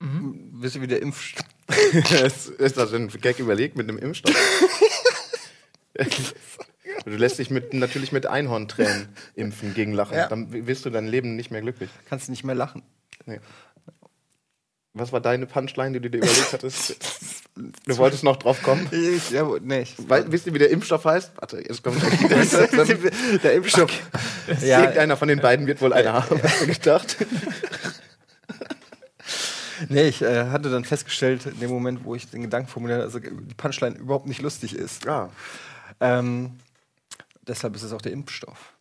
Wisst 0.00 0.76
ihr, 0.76 0.82
wie 0.82 0.86
der 0.86 1.00
Impf... 1.00 1.34
Ist 2.58 2.78
also 2.78 2.96
ein 2.96 3.08
Gag 3.08 3.38
überlegt 3.38 3.76
mit 3.76 3.88
einem 3.88 3.98
Impfstoff. 3.98 4.34
du 7.04 7.10
lässt 7.10 7.38
dich 7.38 7.50
mit, 7.50 7.74
natürlich 7.74 8.12
mit 8.12 8.26
Einhorntränen 8.26 9.08
impfen 9.34 9.74
gegen 9.74 9.92
Lachen. 9.92 10.16
Ja. 10.16 10.28
Dann 10.28 10.66
wirst 10.66 10.84
du 10.84 10.90
dein 10.90 11.06
Leben 11.06 11.36
nicht 11.36 11.50
mehr 11.50 11.62
glücklich. 11.62 11.90
Kannst 12.08 12.28
du 12.28 12.32
nicht 12.32 12.44
mehr 12.44 12.54
lachen. 12.54 12.82
Nee. 13.24 13.40
Was 14.98 15.12
war 15.12 15.20
deine 15.20 15.44
Punchline, 15.44 15.92
die 15.92 16.00
du 16.00 16.10
dir 16.10 16.18
überlegt 16.18 16.52
hattest? 16.52 16.96
Du 17.86 17.96
wolltest 17.96 18.22
noch 18.22 18.36
drauf 18.36 18.62
kommen? 18.62 18.86
Ich, 18.90 19.30
ja, 19.30 19.48
nee, 19.62 19.80
ich, 19.80 19.94
Weil, 20.06 20.30
wisst 20.30 20.46
ihr, 20.46 20.52
wie 20.52 20.58
der 20.58 20.68
Impfstoff 20.68 21.06
heißt? 21.06 21.32
Warte, 21.36 21.56
jetzt 21.66 21.82
kommt 21.82 22.02
der 22.02 22.08
der 23.38 23.54
Impfstoff. 23.54 23.90
ja, 24.60 24.80
Irgendeiner 24.80 25.16
von 25.16 25.26
den 25.26 25.40
beiden 25.40 25.66
wird 25.66 25.80
wohl 25.80 25.94
einer 25.94 26.12
haben, 26.12 26.42
hast 26.42 26.60
du 26.60 26.66
gedacht? 26.66 27.16
Nee, 29.88 30.08
ich 30.08 30.22
äh, 30.22 30.50
hatte 30.50 30.70
dann 30.70 30.84
festgestellt, 30.84 31.46
in 31.46 31.60
dem 31.60 31.70
Moment, 31.70 32.04
wo 32.04 32.14
ich 32.14 32.28
den 32.30 32.42
Gedanken 32.42 32.68
formuliert 32.68 33.02
habe, 33.02 33.10
dass 33.10 33.20
die 33.22 33.54
Punchline 33.54 33.96
überhaupt 33.96 34.26
nicht 34.26 34.42
lustig 34.42 34.74
ist. 34.74 35.04
Ja. 35.04 35.30
Ähm, 36.00 36.58
deshalb 37.46 37.74
ist 37.74 37.82
es 37.82 37.92
auch 37.92 38.02
der 38.02 38.12
Impfstoff. 38.12 38.76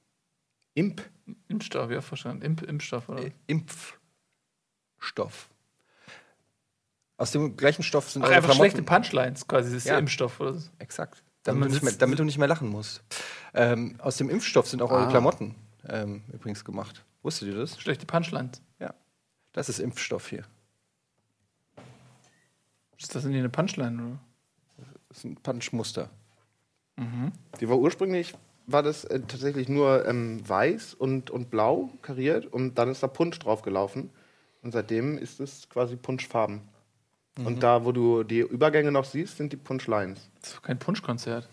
Imp. 0.73 1.01
Impfstoff, 1.47 1.89
ja, 1.91 2.01
verstanden. 2.01 2.43
Imp 2.43 2.61
Impfstoff, 2.61 3.09
oder? 3.09 3.23
Äh, 3.23 3.31
Impfstoff. 3.47 5.49
Aus 7.17 7.31
dem 7.31 7.55
gleichen 7.55 7.83
Stoff 7.83 8.09
sind 8.11 8.23
Ach, 8.23 8.27
eure 8.27 8.37
einfach 8.37 8.53
schlechte 8.55 8.83
Klamotten. 8.83 9.03
Punchlines 9.09 9.47
quasi. 9.47 9.69
Das 9.69 9.77
ist 9.77 9.85
Ja. 9.85 9.93
der 9.93 9.99
Impfstoff, 9.99 10.39
oder? 10.39 10.53
so. 10.53 10.69
Exakt. 10.79 11.23
man 11.47 11.55
Damit, 11.61 11.69
du 11.69 11.73
nicht 11.73 11.83
mehr, 11.83 11.93
damit 11.93 12.19
du 12.19 12.23
nicht 12.25 12.37
mehr 12.37 12.47
lachen 12.47 12.69
musst. 12.69 13.01
Ähm, 13.53 13.95
aus 13.99 14.17
dem 14.17 14.29
Impfstoff 14.29 14.67
sind 14.67 14.81
auch 14.81 14.91
eure 14.91 15.07
Ah. 15.07 15.09
Klamotten 15.09 15.55
ähm, 15.87 16.23
übrigens 16.33 16.65
gemacht. 16.65 17.05
Wusstet 17.23 17.47
ihr 17.47 17.55
das? 17.55 17.79
Schlechte 17.79 18.05
Punchlines. 18.05 18.61
Ja. 18.79 18.93
Das 19.53 19.69
ist 19.69 19.79
Impfstoff 19.79 20.27
hier. 20.27 20.43
Ist 22.99 23.13
das 23.13 23.23
denn 23.23 23.31
hier 23.31 23.39
eine 23.39 23.49
Punchline, 23.49 24.01
oder? 24.01 24.19
Das 25.09 25.19
ist 25.19 25.23
ein 25.25 25.35
Punchmuster. 25.35 26.09
Die 27.59 27.69
war 27.69 27.77
ursprünglich, 27.77 28.35
war 28.67 28.83
das 28.83 29.03
äh, 29.05 29.19
tatsächlich 29.19 29.69
nur 29.69 30.05
ähm, 30.07 30.47
weiß 30.47 30.93
und, 30.93 31.29
und 31.29 31.49
blau 31.49 31.89
kariert 32.01 32.45
und 32.45 32.75
dann 32.75 32.89
ist 32.89 33.03
da 33.03 33.07
Punsch 33.07 33.39
drauf 33.39 33.61
gelaufen. 33.61 34.09
Und 34.61 34.71
seitdem 34.71 35.17
ist 35.17 35.39
es 35.39 35.69
quasi 35.69 35.95
Punschfarben. 35.95 36.61
Und 37.37 37.63
da, 37.63 37.83
wo 37.83 37.91
du 37.91 38.23
die 38.23 38.39
Übergänge 38.39 38.91
noch 38.91 39.03
siehst, 39.03 39.37
sind 39.37 39.51
die 39.51 39.57
Punchlines. 39.57 40.29
Das 40.39 40.49
ist 40.49 40.57
doch 40.57 40.61
kein 40.61 40.79
Punschkonzert. 40.79 41.49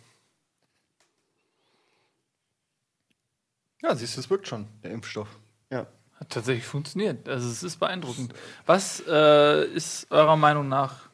Ja, 3.83 3.95
siehst 3.97 4.17
du, 4.17 4.21
es 4.21 4.31
wirkt 4.31 4.47
schon, 4.47 4.69
der 4.85 4.93
Impfstoff. 4.93 5.29
Ja. 5.71 5.89
Hat 6.21 6.31
tatsächlich 6.31 6.65
funktioniert. 6.65 7.29
Also 7.29 7.49
es 7.49 7.65
ist 7.65 7.79
beeindruckend. 7.79 8.33
Was 8.65 9.03
äh, 9.09 9.65
ist 9.67 10.09
eurer 10.13 10.37
Meinung 10.37 10.69
nach 10.69 11.11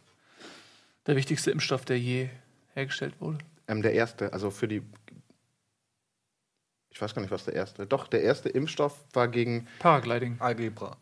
der 1.09 1.17
wichtigste 1.17 1.51
Impfstoff, 1.51 1.85
der 1.85 1.99
je 1.99 2.29
hergestellt 2.75 3.21
wurde? 3.21 3.39
Ähm, 3.67 3.83
der 3.83 3.93
erste, 3.95 4.33
also 4.33 4.51
für 4.51 4.69
die. 4.69 4.83
Ich 6.91 7.01
weiß 7.01 7.15
gar 7.15 7.23
nicht, 7.23 7.31
was 7.31 7.45
der 7.45 7.55
erste. 7.55 7.87
Doch, 7.87 8.07
der 8.09 8.23
erste 8.23 8.49
Impfstoff 8.49 9.05
war 9.13 9.29
gegen. 9.29 9.67
Paragliding. 9.79 10.37
Algebra. 10.41 10.97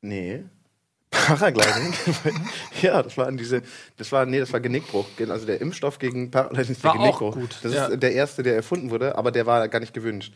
Nee. 0.00 0.44
Paragliding? 1.10 1.94
ja, 2.82 3.02
das 3.02 3.16
war 3.16 3.26
an 3.26 3.36
diese. 3.36 3.62
Das 3.96 4.12
war, 4.12 4.26
nee, 4.26 4.38
das 4.38 4.52
war 4.52 4.60
Genickbruch. 4.60 5.06
Also 5.28 5.46
der 5.46 5.60
Impfstoff 5.60 5.98
gegen 5.98 6.30
Paragliding 6.30 6.72
ist 6.72 6.84
der 6.84 6.90
War 6.90 7.00
auch 7.00 7.18
Genickbruch. 7.18 7.34
gut, 7.34 7.58
Das 7.62 7.72
ja. 7.72 7.86
ist 7.86 8.02
der 8.02 8.12
erste, 8.12 8.42
der 8.42 8.54
erfunden 8.56 8.90
wurde, 8.90 9.16
aber 9.16 9.30
der 9.32 9.46
war 9.46 9.66
gar 9.68 9.80
nicht 9.80 9.94
gewünscht. 9.94 10.34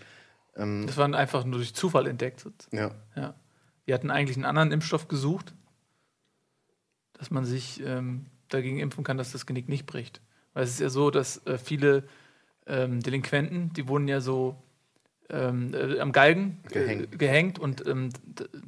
Ähm, 0.57 0.87
Das 0.87 0.97
war 0.97 1.12
einfach 1.14 1.45
nur 1.45 1.59
durch 1.59 1.75
Zufall 1.75 2.07
entdeckt. 2.07 2.47
ja. 2.73 2.90
Ja. 3.16 3.35
Die 3.88 3.92
hatten 3.95 4.11
eigentlich 4.12 4.37
einen 4.37 4.45
anderen 4.47 4.71
Impfstoff 4.71 5.09
gesucht, 5.09 5.55
dass 7.14 7.31
man 7.33 7.45
sich 7.45 7.83
ähm, 7.85 8.27
dagegen 8.53 8.79
impfen 8.79 9.05
kann, 9.05 9.17
dass 9.19 9.33
das 9.33 9.47
Genick 9.47 9.69
nicht 9.69 9.87
bricht. 9.87 10.21
Weil 10.55 10.65
es 10.65 10.71
ist 10.71 10.81
ja 10.81 10.88
so, 10.88 11.11
dass 11.11 11.47
äh, 11.47 11.59
viele 11.59 12.05
ähm, 12.67 13.01
Delinquenten, 13.01 13.73
die 13.73 13.88
wurden 13.88 14.09
ja 14.09 14.21
so 14.21 14.57
ähm, 15.31 15.73
äh, 15.75 15.99
am 16.01 16.12
Galgen 16.12 16.61
äh, 16.67 16.73
Gehängt. 16.73 17.19
gehängt 17.19 17.59
und 17.59 17.87
ähm, 17.87 18.11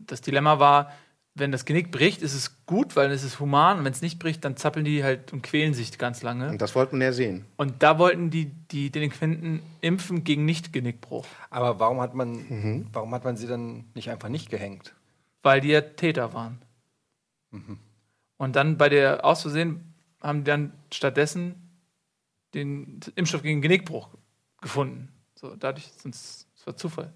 das 0.06 0.20
Dilemma 0.20 0.58
war, 0.58 0.92
wenn 1.36 1.50
das 1.50 1.64
Genick 1.64 1.90
bricht, 1.90 2.22
ist 2.22 2.32
es 2.32 2.64
gut, 2.64 2.94
weil 2.94 3.10
es 3.10 3.24
ist 3.24 3.40
human 3.40 3.78
und 3.78 3.84
wenn 3.84 3.92
es 3.92 4.02
nicht 4.02 4.20
bricht, 4.20 4.44
dann 4.44 4.56
zappeln 4.56 4.84
die 4.84 5.02
halt 5.02 5.32
und 5.32 5.42
quälen 5.42 5.74
sich 5.74 5.98
ganz 5.98 6.22
lange. 6.22 6.48
Und 6.48 6.62
das 6.62 6.76
wollte 6.76 6.92
man 6.94 7.02
ja 7.02 7.12
sehen. 7.12 7.44
Und 7.56 7.82
da 7.82 7.98
wollten 7.98 8.30
die, 8.30 8.46
die 8.70 8.90
Delinquenten 8.90 9.60
impfen 9.80 10.22
gegen 10.22 10.44
Nicht-Genickbruch, 10.44 11.26
Aber 11.50 11.80
warum 11.80 12.00
hat 12.00 12.14
man, 12.14 12.86
warum 12.92 13.12
hat 13.12 13.24
man 13.24 13.36
sie 13.36 13.48
dann 13.48 13.84
nicht 13.94 14.10
einfach 14.10 14.28
nicht 14.28 14.48
gehängt? 14.48 14.94
weil 15.42 15.60
die 15.60 15.68
ja 15.68 15.82
Täter 15.82 16.32
waren. 16.32 16.58
Und 18.36 18.56
dann 18.56 18.76
bei 18.78 18.88
der 18.88 19.24
aus 19.24 19.42
Versehen 19.42 19.94
haben 20.20 20.40
die 20.40 20.50
dann 20.50 20.72
stattdessen 20.92 21.70
den 22.54 23.00
Impfstoff 23.14 23.42
gegen 23.42 23.60
Genickbruch 23.62 24.08
gefunden. 24.60 25.08
So, 25.34 25.56
dadurch, 25.56 25.90
sonst, 26.02 26.48
das 26.54 26.66
war 26.66 26.76
Zufall. 26.76 27.12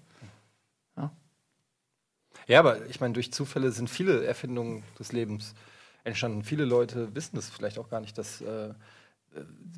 Ja, 2.49 2.59
aber 2.59 2.83
ich 2.87 2.99
meine, 2.99 3.13
durch 3.13 3.31
Zufälle 3.31 3.71
sind 3.71 3.91
viele 3.91 4.25
Erfindungen 4.25 4.83
des 4.97 5.11
Lebens 5.11 5.53
entstanden. 6.03 6.43
Viele 6.43 6.65
Leute 6.65 7.13
wissen 7.13 7.35
das 7.35 7.47
vielleicht 7.47 7.77
auch 7.77 7.89
gar 7.89 8.01
nicht, 8.01 8.17
dass 8.17 8.41
äh, 8.41 8.73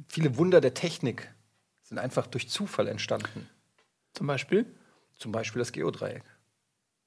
viele 0.08 0.38
Wunder 0.38 0.62
der 0.62 0.74
Technik 0.74 1.34
sind 1.84 1.98
einfach 1.98 2.28
durch 2.28 2.50
Zufall 2.50 2.88
entstanden. 2.88 3.50
Zum 4.14 4.26
Beispiel? 4.26 4.66
Zum 5.16 5.34
Beispiel 5.34 5.60
das 5.60 5.74
Geodreieck. 5.74 6.24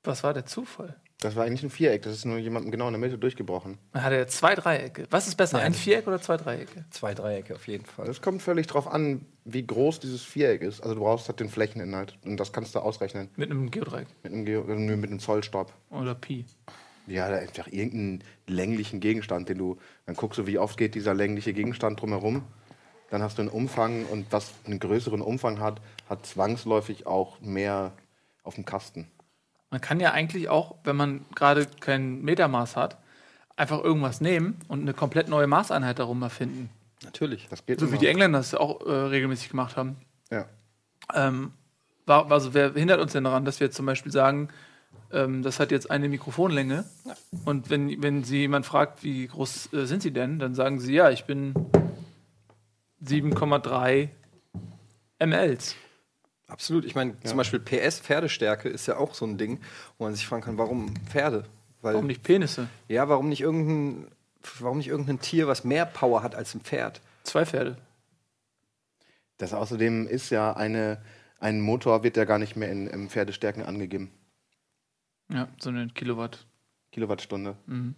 Was 0.02 0.22
war 0.22 0.34
der 0.34 0.44
Zufall? 0.44 1.00
Das 1.24 1.36
war 1.36 1.46
eigentlich 1.46 1.62
ein 1.62 1.70
Viereck, 1.70 2.02
das 2.02 2.12
ist 2.12 2.26
nur 2.26 2.36
jemandem 2.36 2.70
genau 2.70 2.86
in 2.86 2.92
der 2.92 3.00
Mitte 3.00 3.16
durchgebrochen. 3.16 3.78
Dann 3.94 4.04
hat 4.04 4.12
er 4.12 4.28
zwei 4.28 4.54
Dreiecke. 4.54 5.06
Was 5.08 5.26
ist 5.26 5.36
besser, 5.36 5.56
Nein. 5.56 5.68
ein 5.68 5.74
Viereck 5.74 6.06
oder 6.06 6.20
zwei 6.20 6.36
Dreiecke? 6.36 6.84
Zwei 6.90 7.14
Dreiecke 7.14 7.54
auf 7.54 7.66
jeden 7.66 7.86
Fall. 7.86 8.04
Das 8.04 8.20
kommt 8.20 8.42
völlig 8.42 8.66
drauf 8.66 8.86
an, 8.86 9.24
wie 9.46 9.66
groß 9.66 10.00
dieses 10.00 10.22
Viereck 10.22 10.60
ist. 10.60 10.82
Also 10.82 10.96
du 10.96 11.00
brauchst 11.00 11.26
halt 11.28 11.40
den 11.40 11.48
Flächeninhalt 11.48 12.18
und 12.26 12.36
das 12.38 12.52
kannst 12.52 12.74
du 12.74 12.80
ausrechnen 12.80 13.30
Mit 13.36 13.50
einem 13.50 13.70
Geodreieck 13.70 14.08
mit 14.22 14.34
einem, 14.34 14.44
Geo 14.44 14.68
äh, 14.68 14.76
mit 14.76 15.08
einem 15.08 15.18
Zollstab. 15.18 15.72
oder 15.88 16.14
Pi. 16.14 16.44
Ja, 17.06 17.30
da 17.30 17.36
einfach 17.36 17.68
irgendeinen 17.68 18.22
länglichen 18.46 19.00
Gegenstand, 19.00 19.48
den 19.48 19.56
du, 19.56 19.78
dann 20.04 20.16
guckst 20.16 20.38
du, 20.38 20.46
wie 20.46 20.58
oft 20.58 20.76
geht 20.76 20.94
dieser 20.94 21.14
längliche 21.14 21.54
Gegenstand 21.54 22.02
drumherum. 22.02 22.42
Dann 23.08 23.22
hast 23.22 23.38
du 23.38 23.42
einen 23.42 23.50
Umfang 23.50 24.04
und 24.04 24.26
was 24.30 24.52
einen 24.66 24.78
größeren 24.78 25.22
Umfang 25.22 25.58
hat, 25.58 25.80
hat 26.06 26.26
zwangsläufig 26.26 27.06
auch 27.06 27.40
mehr 27.40 27.92
auf 28.42 28.56
dem 28.56 28.66
Kasten. 28.66 29.08
Man 29.74 29.80
kann 29.80 29.98
ja 29.98 30.12
eigentlich 30.12 30.48
auch, 30.48 30.76
wenn 30.84 30.94
man 30.94 31.26
gerade 31.34 31.66
kein 31.80 32.22
Metermaß 32.22 32.76
hat, 32.76 32.96
einfach 33.56 33.82
irgendwas 33.82 34.20
nehmen 34.20 34.60
und 34.68 34.82
eine 34.82 34.94
komplett 34.94 35.28
neue 35.28 35.48
Maßeinheit 35.48 35.98
darum 35.98 36.22
erfinden. 36.22 36.70
Natürlich. 37.02 37.48
Das 37.50 37.66
geht 37.66 37.80
So 37.80 37.86
wie 37.86 37.90
immer. 37.90 37.98
die 37.98 38.06
Engländer 38.06 38.38
das 38.38 38.54
auch 38.54 38.86
äh, 38.86 38.92
regelmäßig 38.92 39.48
gemacht 39.48 39.76
haben. 39.76 39.96
Ja. 40.30 40.46
Ähm, 41.12 41.54
war, 42.06 42.30
also 42.30 42.54
wer 42.54 42.72
hindert 42.74 43.00
uns 43.00 43.14
denn 43.14 43.24
daran, 43.24 43.44
dass 43.44 43.58
wir 43.58 43.72
zum 43.72 43.84
Beispiel 43.84 44.12
sagen, 44.12 44.48
ähm, 45.10 45.42
das 45.42 45.58
hat 45.58 45.72
jetzt 45.72 45.90
eine 45.90 46.08
Mikrofonlänge 46.08 46.84
und 47.44 47.68
wenn, 47.68 48.00
wenn 48.00 48.22
sie 48.22 48.42
jemand 48.42 48.66
fragt, 48.66 49.02
wie 49.02 49.26
groß 49.26 49.72
äh, 49.72 49.86
sind 49.86 50.02
sie 50.02 50.12
denn, 50.12 50.38
dann 50.38 50.54
sagen 50.54 50.78
sie, 50.78 50.94
ja, 50.94 51.10
ich 51.10 51.24
bin 51.24 51.52
7,3 53.04 54.08
mls. 55.18 55.74
Absolut. 56.46 56.84
Ich 56.84 56.94
meine, 56.94 57.18
zum 57.20 57.36
Beispiel 57.36 57.58
PS, 57.58 58.00
Pferdestärke, 58.00 58.68
ist 58.68 58.86
ja 58.86 58.98
auch 58.98 59.14
so 59.14 59.24
ein 59.24 59.38
Ding, 59.38 59.60
wo 59.98 60.04
man 60.04 60.14
sich 60.14 60.26
fragen 60.26 60.42
kann, 60.42 60.58
warum 60.58 60.94
Pferde? 61.06 61.44
Weil, 61.80 61.94
Warum 61.94 62.06
nicht 62.06 62.22
Penisse? 62.22 62.68
Ja, 62.88 63.08
warum 63.08 63.28
nicht 63.28 63.40
irgendein, 63.40 64.10
warum 64.58 64.78
nicht 64.78 64.88
irgendein 64.88 65.20
Tier, 65.20 65.46
was 65.48 65.64
mehr 65.64 65.84
Power 65.84 66.22
hat 66.22 66.34
als 66.34 66.54
ein 66.54 66.60
Pferd? 66.60 67.00
Zwei 67.24 67.44
Pferde. 67.44 67.76
Das 69.38 69.52
außerdem 69.52 70.06
ist 70.06 70.30
ja 70.30 70.54
eine, 70.54 71.02
ein 71.40 71.60
Motor 71.60 72.02
wird 72.02 72.16
ja 72.16 72.24
gar 72.24 72.38
nicht 72.38 72.56
mehr 72.56 72.70
in, 72.70 72.86
in 72.86 73.10
Pferdestärken 73.10 73.62
angegeben. 73.62 74.10
Ja, 75.28 75.48
so 75.58 75.70
eine 75.70 75.88
Kilowatt. 75.88 76.46
Kilowattstunde. 76.92 77.56
Mhm. 77.66 77.94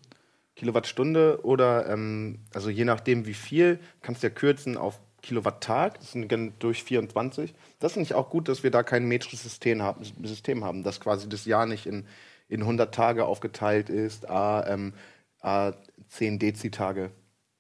Kilowattstunde 0.55 1.45
oder, 1.45 1.89
ähm, 1.89 2.41
also 2.55 2.71
je 2.71 2.85
nachdem 2.85 3.27
wie 3.27 3.35
viel, 3.35 3.79
kannst 4.01 4.23
du 4.23 4.29
ja 4.29 4.33
kürzen 4.33 4.77
auf 4.77 5.01
Kilowatttag, 5.27 5.99
das 5.99 6.13
sind 6.13 6.33
durch 6.61 6.85
24. 6.85 7.53
Das 7.81 7.93
finde 7.95 8.05
ich 8.05 8.15
auch 8.15 8.31
gut, 8.31 8.49
dass 8.49 8.63
wir 8.63 8.71
da 8.71 8.83
kein 8.85 9.07
metrisches 9.07 9.43
System 9.43 9.83
haben, 9.83 10.05
System 10.25 10.65
haben 10.65 10.85
dass 10.85 11.01
quasi 11.01 11.29
das 11.29 11.45
Jahr 11.47 11.67
nicht 11.67 11.87
in, 11.87 12.07
in 12.49 12.61
100 12.63 12.95
Tage 12.95 13.25
aufgeteilt 13.25 13.89
ist, 13.91 14.31
a, 14.31 14.65
ähm, 14.69 14.95
a 15.41 15.73
10 16.09 16.39
Dezitage. 16.39 17.11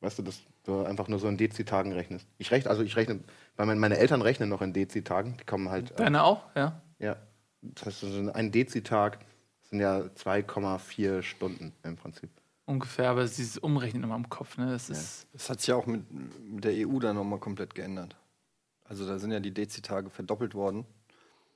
Weißt 0.01 0.19
du, 0.19 0.23
dass 0.23 0.41
du 0.65 0.85
einfach 0.85 1.09
nur 1.09 1.19
so 1.19 1.27
in 1.29 1.37
Dezitagen 1.37 1.93
rechnest. 1.93 2.27
Ich 2.39 2.51
rechne, 2.53 2.71
also 2.71 2.83
ich 2.85 2.95
rechne, 2.97 3.19
weil 3.57 3.67
mein- 3.67 3.79
meine 3.81 3.99
Eltern 3.99 4.23
rechnen 4.23 4.49
noch 4.49 4.63
in 4.63 4.73
Dezitagen, 4.73 5.37
die 5.41 5.45
kommen 5.45 5.69
halt. 5.69 5.91
äh, 5.93 5.97
Deine 5.97 6.23
auch, 6.23 6.43
ja? 6.55 6.81
ja, 7.01 7.17
das 7.63 7.87
heißt, 7.87 8.01
so 8.01 8.31
ein 8.33 8.53
Dezitag 8.53 9.19
sind 9.63 9.81
ja 9.81 10.03
2,4 10.15 11.23
Stunden 11.23 11.73
im 11.83 11.97
Prinzip. 11.97 12.31
Ungefähr, 12.67 13.11
aber 13.11 13.23
dieses 13.23 13.59
Umrechnen 13.59 14.03
immer 14.03 14.17
im 14.17 14.29
Kopf, 14.29 14.59
ne? 14.59 14.71
Das 14.71 14.91
ist. 14.91 15.27
Das 15.33 15.49
hat 15.49 15.61
sich 15.61 15.69
ja 15.69 15.77
auch 15.77 15.87
mit, 15.87 16.11
mit 16.13 16.65
der 16.65 16.73
EU 16.87 16.99
dann 16.99 17.17
nochmal 17.17 17.39
komplett 17.39 17.75
geändert. 17.75 18.17
Also 18.85 19.07
da 19.07 19.19
sind 19.19 19.31
ja 19.31 19.41
die 19.41 19.55
Dezitage 19.55 20.11
verdoppelt 20.11 20.55
worden. 20.55 20.85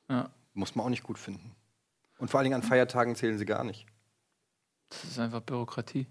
Ja. 0.09 0.31
Muss 0.55 0.75
man 0.75 0.87
auch 0.87 0.91
nicht 0.91 1.03
gut 1.03 1.19
finden. 1.19 1.55
Und 2.19 2.31
vor 2.31 2.39
allen 2.39 2.45
Dingen 2.45 2.55
an 2.55 2.63
Feiertagen 2.63 3.17
zählen 3.17 3.39
sie 3.39 3.45
gar 3.45 3.65
nicht. 3.65 3.87
Das 4.89 5.05
ist 5.05 5.19
einfach 5.19 5.41
Bürokratie. 5.41 6.07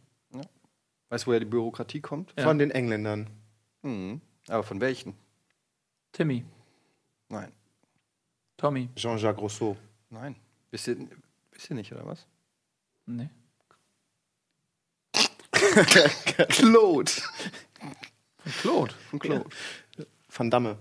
Weißt 1.10 1.26
du, 1.26 1.28
woher 1.28 1.40
die 1.40 1.46
Bürokratie 1.46 2.02
kommt? 2.02 2.34
Ja. 2.38 2.44
Von 2.44 2.60
den 2.60 2.72
Engländern. 2.72 3.30
Mhm. 3.82 4.22
Aber 4.48 4.64
von 4.64 4.80
welchen? 4.80 5.16
Timmy, 6.12 6.46
Nein. 7.30 7.52
Tommy. 8.58 8.90
Jean-Jacques 8.96 9.42
Rousseau. 9.42 9.78
Nein. 10.10 10.36
Wisst 10.72 10.88
ihr, 10.88 10.98
wisst 11.52 11.70
ihr 11.70 11.76
nicht, 11.76 11.92
oder 11.94 12.06
was? 12.06 12.28
Nee. 13.06 13.30
Claude. 16.50 17.12
Claude. 18.62 18.94
Von 19.10 19.20
Claude. 19.20 19.46
Van 20.30 20.50
Damme. 20.50 20.78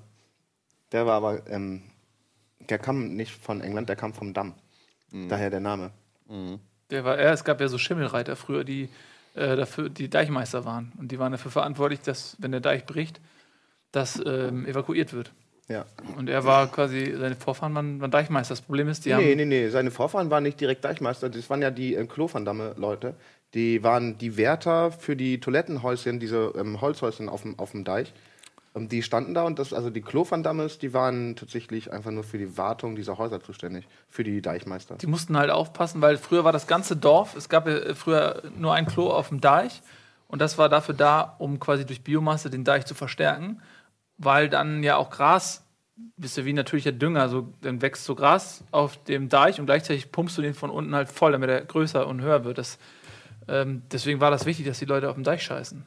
Der 0.92 1.06
war 1.06 1.14
aber, 1.14 1.46
ähm, 1.48 1.82
der 2.60 2.78
kam 2.78 3.14
nicht 3.14 3.32
von 3.32 3.60
England, 3.60 3.88
der 3.88 3.96
kam 3.96 4.14
vom 4.14 4.32
Damm. 4.32 4.54
Daher 5.10 5.50
der 5.50 5.60
Name. 5.60 5.90
Der 6.90 7.04
war, 7.04 7.18
ja, 7.18 7.32
es 7.32 7.44
gab 7.44 7.60
ja 7.60 7.68
so 7.68 7.78
Schimmelreiter 7.78 8.36
früher, 8.36 8.64
die 8.64 8.90
äh, 9.34 9.56
dafür 9.56 9.88
die 9.88 10.10
Deichmeister 10.10 10.64
waren. 10.64 10.92
Und 10.98 11.12
die 11.12 11.18
waren 11.18 11.32
dafür 11.32 11.50
verantwortlich, 11.50 12.00
dass, 12.00 12.36
wenn 12.38 12.50
der 12.50 12.60
Deich 12.60 12.84
bricht, 12.84 13.20
das 13.92 14.20
ähm, 14.24 14.66
evakuiert 14.66 15.12
wird. 15.12 15.32
Ja. 15.68 15.84
Und 16.16 16.28
er 16.28 16.44
war 16.44 16.66
quasi, 16.68 17.14
seine 17.18 17.36
Vorfahren 17.36 17.74
waren, 17.74 18.00
waren 18.00 18.10
Deichmeister. 18.10 18.52
Das 18.52 18.62
Problem 18.62 18.88
ist, 18.88 19.04
die 19.04 19.10
nee, 19.10 19.14
haben. 19.14 19.36
nee, 19.36 19.44
nee. 19.44 19.68
Seine 19.68 19.90
Vorfahren 19.90 20.30
waren 20.30 20.42
nicht 20.42 20.60
direkt 20.60 20.84
Deichmeister. 20.84 21.28
Das 21.28 21.48
waren 21.50 21.60
ja 21.60 21.70
die 21.70 21.94
äh, 21.94 22.06
Klo 22.06 22.28
Van 22.32 22.44
Damme-Leute. 22.44 23.14
Die 23.54 23.82
waren 23.82 24.18
die 24.18 24.36
Wärter 24.36 24.90
für 24.90 25.16
die 25.16 25.40
Toilettenhäuschen, 25.40 26.20
diese 26.20 26.52
ähm, 26.56 26.80
Holzhäuschen 26.80 27.28
auf 27.28 27.42
dem, 27.42 27.58
auf 27.58 27.70
dem 27.70 27.84
Deich. 27.84 28.12
Und 28.74 28.92
die 28.92 29.02
standen 29.02 29.34
da 29.34 29.44
und 29.44 29.58
das, 29.58 29.72
also 29.72 29.90
die 29.90 30.02
Klo 30.02 30.24
Van 30.28 30.42
Dammes, 30.42 30.78
die 30.78 30.92
waren 30.92 31.34
tatsächlich 31.34 31.90
einfach 31.92 32.10
nur 32.10 32.22
für 32.22 32.38
die 32.38 32.56
Wartung 32.56 32.94
dieser 32.94 33.18
Häuser 33.18 33.42
zuständig. 33.42 33.88
Für 34.08 34.22
die 34.22 34.42
Deichmeister. 34.42 34.96
Die 34.96 35.06
mussten 35.06 35.36
halt 35.36 35.50
aufpassen, 35.50 36.00
weil 36.00 36.16
früher 36.16 36.44
war 36.44 36.52
das 36.52 36.66
ganze 36.66 36.94
Dorf, 36.96 37.34
es 37.34 37.48
gab 37.48 37.66
ja 37.66 37.94
früher 37.94 38.42
nur 38.56 38.74
ein 38.74 38.86
Klo 38.86 39.10
auf 39.10 39.30
dem 39.30 39.40
Deich 39.40 39.82
und 40.28 40.40
das 40.40 40.58
war 40.58 40.68
dafür 40.68 40.94
da, 40.94 41.34
um 41.38 41.58
quasi 41.58 41.86
durch 41.86 42.02
Biomasse 42.02 42.50
den 42.50 42.62
Deich 42.62 42.84
zu 42.84 42.94
verstärken, 42.94 43.60
weil 44.18 44.48
dann 44.48 44.82
ja 44.82 44.96
auch 44.96 45.10
Gras, 45.10 45.64
bist 46.16 46.36
ja 46.36 46.44
wie 46.44 46.52
natürlicher 46.52 46.92
Dünger, 46.92 47.28
so, 47.28 47.52
dann 47.62 47.82
wächst 47.82 48.04
so 48.04 48.14
Gras 48.14 48.62
auf 48.70 49.02
dem 49.04 49.28
Deich 49.28 49.58
und 49.58 49.66
gleichzeitig 49.66 50.12
pumpst 50.12 50.36
du 50.38 50.42
den 50.42 50.54
von 50.54 50.70
unten 50.70 50.94
halt 50.94 51.08
voll, 51.08 51.32
damit 51.32 51.50
er 51.50 51.64
größer 51.64 52.06
und 52.06 52.20
höher 52.20 52.44
wird. 52.44 52.58
Das, 52.58 52.78
ähm, 53.48 53.82
deswegen 53.92 54.20
war 54.20 54.30
das 54.30 54.46
wichtig, 54.46 54.66
dass 54.66 54.78
die 54.78 54.84
Leute 54.84 55.08
auf 55.08 55.14
dem 55.14 55.24
Deich 55.24 55.42
scheißen. 55.42 55.84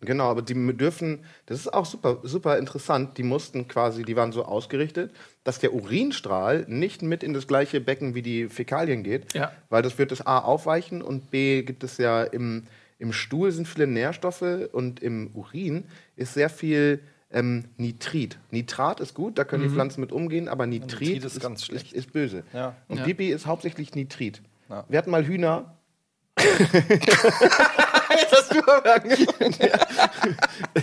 Genau, 0.00 0.24
aber 0.30 0.42
die 0.42 0.54
dürfen, 0.76 1.24
das 1.46 1.60
ist 1.60 1.72
auch 1.72 1.86
super, 1.86 2.18
super 2.24 2.58
interessant, 2.58 3.16
die 3.16 3.22
mussten 3.22 3.68
quasi, 3.68 4.02
die 4.02 4.16
waren 4.16 4.32
so 4.32 4.44
ausgerichtet, 4.44 5.12
dass 5.44 5.60
der 5.60 5.72
Urinstrahl 5.72 6.66
nicht 6.68 7.00
mit 7.00 7.22
in 7.22 7.32
das 7.32 7.46
gleiche 7.46 7.80
Becken 7.80 8.14
wie 8.14 8.20
die 8.20 8.48
Fäkalien 8.50 9.02
geht, 9.02 9.32
Ja. 9.34 9.50
weil 9.70 9.80
das 9.82 9.96
wird 9.96 10.10
das 10.10 10.26
A 10.26 10.40
aufweichen 10.40 11.00
und 11.00 11.30
B 11.30 11.62
gibt 11.62 11.84
es 11.84 11.96
ja 11.96 12.22
im, 12.22 12.64
im 12.98 13.14
Stuhl 13.14 13.50
sind 13.50 13.66
viele 13.66 13.86
Nährstoffe 13.86 14.44
und 14.72 15.00
im 15.00 15.30
Urin 15.34 15.84
ist 16.16 16.34
sehr 16.34 16.50
viel 16.50 17.00
ähm, 17.30 17.64
Nitrit. 17.78 18.38
Nitrat 18.50 19.00
ist 19.00 19.14
gut, 19.14 19.38
da 19.38 19.44
können 19.44 19.62
die 19.62 19.70
Pflanzen 19.70 20.02
mit 20.02 20.12
umgehen, 20.12 20.48
aber 20.48 20.66
Nitrit, 20.66 21.00
Nitrit 21.00 21.24
ist 21.24 21.40
ganz 21.40 21.64
schlecht. 21.64 21.86
Ist, 21.92 22.06
ist 22.06 22.12
böse. 22.12 22.44
Ja. 22.52 22.76
Und 22.88 22.98
Ja. 22.98 23.04
Pipi 23.04 23.28
ist 23.30 23.46
hauptsächlich 23.46 23.94
Nitrit. 23.94 24.42
Ja. 24.68 24.84
Wir 24.88 24.98
hatten 24.98 25.10
mal 25.10 25.26
Hühner, 25.26 25.73
Jetzt 26.44 28.32
hast 28.32 28.52
du 28.54 28.60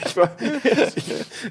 Ich 0.06 0.15
war, 0.17 0.32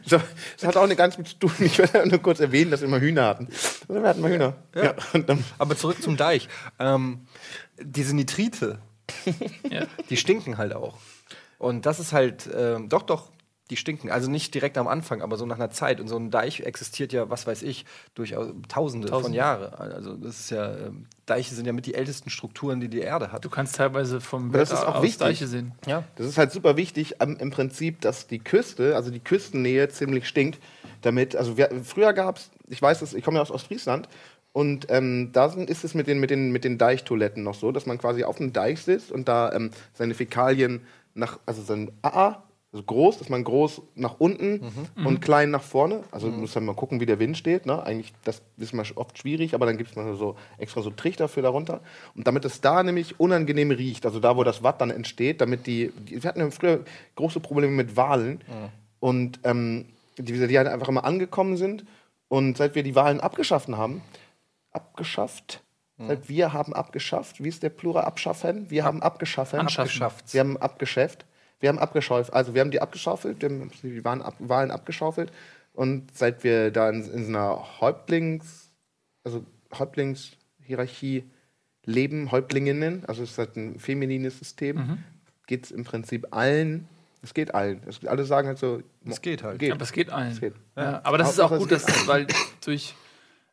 das 0.08 0.22
hat 0.64 0.76
auch 0.76 0.86
nicht 0.86 0.96
ganz 0.98 1.16
mit 1.18 1.28
zu 1.28 1.34
tun. 1.38 1.52
Ich 1.60 1.78
will 1.78 1.88
nur 2.06 2.18
kurz 2.18 2.40
erwähnen, 2.40 2.70
dass 2.70 2.80
wir 2.80 2.88
mal 2.88 3.00
Hühner 3.00 3.26
hatten. 3.26 3.48
Wir 3.88 4.02
hatten 4.02 4.20
mal 4.20 4.30
Hühner. 4.30 4.54
Ja. 4.74 4.94
und 5.12 5.28
dann, 5.28 5.44
Aber 5.58 5.76
zurück 5.76 6.02
zum 6.02 6.16
Deich. 6.16 6.48
Ähm, 6.78 7.26
diese 7.80 8.14
Nitrite, 8.14 8.78
Ja. 9.70 9.86
die 10.08 10.16
stinken 10.16 10.58
halt 10.58 10.74
auch. 10.74 10.98
Und 11.58 11.84
das 11.86 12.00
ist 12.00 12.12
halt, 12.12 12.48
ähm, 12.56 12.88
doch, 12.88 13.02
doch, 13.02 13.30
die 13.70 13.76
stinken. 13.76 14.10
Also 14.10 14.30
nicht 14.30 14.54
direkt 14.54 14.76
am 14.78 14.88
Anfang, 14.88 15.22
aber 15.22 15.36
so 15.36 15.46
nach 15.46 15.56
einer 15.56 15.70
Zeit. 15.70 16.00
Und 16.00 16.08
so 16.08 16.16
ein 16.16 16.30
Deich 16.30 16.60
existiert 16.60 17.12
ja, 17.12 17.30
was 17.30 17.46
weiß 17.46 17.62
ich, 17.62 17.86
durchaus 18.14 18.48
Tausende, 18.68 19.08
von 19.08 19.18
Tausende. 19.18 19.38
Jahren. 19.38 19.74
Also 19.74 20.16
das 20.16 20.40
ist 20.40 20.50
ja, 20.50 20.76
ähm, 20.76 21.06
Deiche 21.26 21.54
sind 21.54 21.66
ja 21.66 21.72
mit 21.72 21.86
die 21.86 21.94
ältesten 21.94 22.30
Strukturen, 22.30 22.80
die 22.80 22.88
die 22.88 23.00
Erde 23.00 23.32
hat. 23.32 23.44
Du 23.44 23.50
kannst 23.50 23.76
teilweise 23.76 24.20
vom 24.20 24.48
Aber 24.48 24.58
das 24.58 24.70
Wetter 24.70 24.80
ist 24.80 24.86
auch 24.86 24.94
aus 24.96 25.02
wichtig. 25.02 25.18
Deiche 25.18 25.46
sehen. 25.46 25.72
Ja. 25.86 26.04
das 26.16 26.26
ist 26.26 26.38
halt 26.38 26.52
super 26.52 26.76
wichtig 26.76 27.16
ähm, 27.20 27.36
im 27.40 27.50
Prinzip, 27.50 28.00
dass 28.00 28.26
die 28.26 28.40
Küste, 28.40 28.96
also 28.96 29.10
die 29.10 29.20
Küstennähe 29.20 29.88
ziemlich 29.88 30.26
stinkt. 30.28 30.60
Damit, 31.02 31.34
also 31.34 31.56
wir, 31.56 31.70
früher 31.82 32.12
gab 32.12 32.36
es, 32.36 32.50
ich 32.68 32.82
weiß 32.82 33.00
es, 33.02 33.14
ich 33.14 33.24
komme 33.24 33.36
ja 33.36 33.42
aus 33.42 33.50
Ostfriesland, 33.50 34.08
und 34.52 34.86
ähm, 34.90 35.30
da 35.32 35.48
sind, 35.48 35.70
ist 35.70 35.84
es 35.84 35.94
mit 35.94 36.08
den, 36.08 36.18
mit, 36.18 36.30
den, 36.30 36.50
mit 36.50 36.64
den 36.64 36.76
Deichtoiletten 36.76 37.44
noch 37.44 37.54
so, 37.54 37.70
dass 37.70 37.86
man 37.86 37.98
quasi 37.98 38.24
auf 38.24 38.38
dem 38.38 38.52
Deich 38.52 38.82
sitzt 38.82 39.12
und 39.12 39.28
da 39.28 39.52
ähm, 39.52 39.70
seine 39.94 40.14
Fäkalien 40.14 40.80
nach, 41.14 41.38
also 41.46 41.62
sein 41.62 41.92
AA 42.02 42.42
Also 42.72 42.84
groß, 42.84 43.18
dass 43.18 43.28
man 43.28 43.42
groß 43.42 43.82
nach 43.96 44.20
unten 44.20 44.72
mhm. 44.94 45.06
und 45.06 45.20
klein 45.20 45.50
nach 45.50 45.62
vorne. 45.62 46.04
Also 46.12 46.28
mhm. 46.28 46.40
muss 46.40 46.54
man 46.54 46.66
mal 46.66 46.74
gucken, 46.74 47.00
wie 47.00 47.06
der 47.06 47.18
Wind 47.18 47.36
steht. 47.36 47.66
Ne? 47.66 47.82
Eigentlich, 47.82 48.12
das 48.22 48.42
ist 48.58 48.72
mal 48.72 48.84
oft 48.94 49.18
schwierig, 49.18 49.54
aber 49.54 49.66
dann 49.66 49.76
gibt 49.76 49.90
es 49.90 49.96
mal 49.96 50.14
so 50.14 50.36
extra 50.56 50.80
so 50.80 50.90
Trichter 50.90 51.26
für 51.26 51.42
darunter. 51.42 51.80
Und 52.14 52.28
damit 52.28 52.44
es 52.44 52.60
da 52.60 52.84
nämlich 52.84 53.18
unangenehm 53.18 53.72
riecht, 53.72 54.06
also 54.06 54.20
da, 54.20 54.36
wo 54.36 54.44
das 54.44 54.62
Watt 54.62 54.80
dann 54.80 54.90
entsteht, 54.90 55.40
damit 55.40 55.66
die, 55.66 55.92
die 56.08 56.22
wir 56.22 56.28
hatten 56.28 56.38
ja 56.38 56.50
früher 56.50 56.84
große 57.16 57.40
Probleme 57.40 57.72
mit 57.72 57.96
Wahlen. 57.96 58.34
Mhm. 58.46 58.68
Und 59.00 59.40
ähm, 59.42 59.86
die, 60.16 60.46
die 60.46 60.58
halt 60.58 60.68
einfach 60.68 60.88
immer 60.88 61.04
angekommen 61.04 61.56
sind. 61.56 61.84
Und 62.28 62.56
seit 62.56 62.76
wir 62.76 62.84
die 62.84 62.94
Wahlen 62.94 63.18
abgeschafft 63.18 63.68
haben, 63.68 64.02
abgeschafft, 64.70 65.64
hm. 66.00 66.08
Seit 66.08 66.28
wir 66.28 66.52
haben 66.52 66.72
abgeschafft. 66.72 67.44
Wie 67.44 67.48
ist 67.48 67.62
der 67.62 67.68
Plural? 67.68 68.04
Abschaffen? 68.04 68.70
Wir 68.70 68.84
haben 68.84 69.02
abgeschafft. 69.02 69.54
Abgeschafft. 69.54 70.32
Wir 70.32 70.40
haben 70.40 70.56
abgeschäft. 70.56 71.26
Wir 71.60 71.68
haben 71.68 71.78
abgeschaufelt. 71.78 72.34
Also 72.34 72.54
wir 72.54 72.60
haben 72.60 72.70
die 72.70 72.80
abgeschaufelt, 72.80 73.40
wir 73.40 73.48
haben 73.48 73.70
die 73.82 74.04
Wahlen, 74.04 74.22
ab, 74.22 74.34
Wahlen 74.38 74.70
abgeschaufelt. 74.70 75.30
Und 75.72 76.16
seit 76.16 76.42
wir 76.42 76.70
da 76.70 76.90
in, 76.90 77.02
in 77.12 77.24
so 77.24 77.28
einer 77.28 77.80
Häuptlings, 77.80 78.70
also 79.24 79.44
Häuptlingshierarchie 79.78 81.24
leben, 81.84 82.32
Häuptlinginnen, 82.32 83.04
also 83.06 83.22
es 83.22 83.32
ist 83.32 83.38
halt 83.38 83.56
ein 83.56 83.78
feminines 83.78 84.38
System, 84.38 84.76
mhm. 84.76 84.98
geht 85.46 85.66
es 85.66 85.70
im 85.70 85.84
Prinzip 85.84 86.28
allen 86.34 86.88
es 87.22 87.34
geht 87.34 87.54
allen. 87.54 87.82
Es, 87.86 88.04
alle 88.06 88.24
sagen 88.24 88.48
halt 88.48 88.58
so. 88.58 88.82
Es 89.04 89.20
geht 89.20 89.42
halt. 89.42 89.58
Geht. 89.58 89.72
Aber 89.72 89.82
es 89.82 89.92
geht 89.92 90.10
allen. 90.10 90.32
Es 90.32 90.40
geht. 90.40 90.54
Ja. 90.76 91.00
aber 91.04 91.18
das 91.18 91.30
ist 91.32 91.40
auch 91.40 91.56
gut, 91.56 91.70
dass, 91.70 92.08
weil 92.08 92.26
durch 92.64 92.94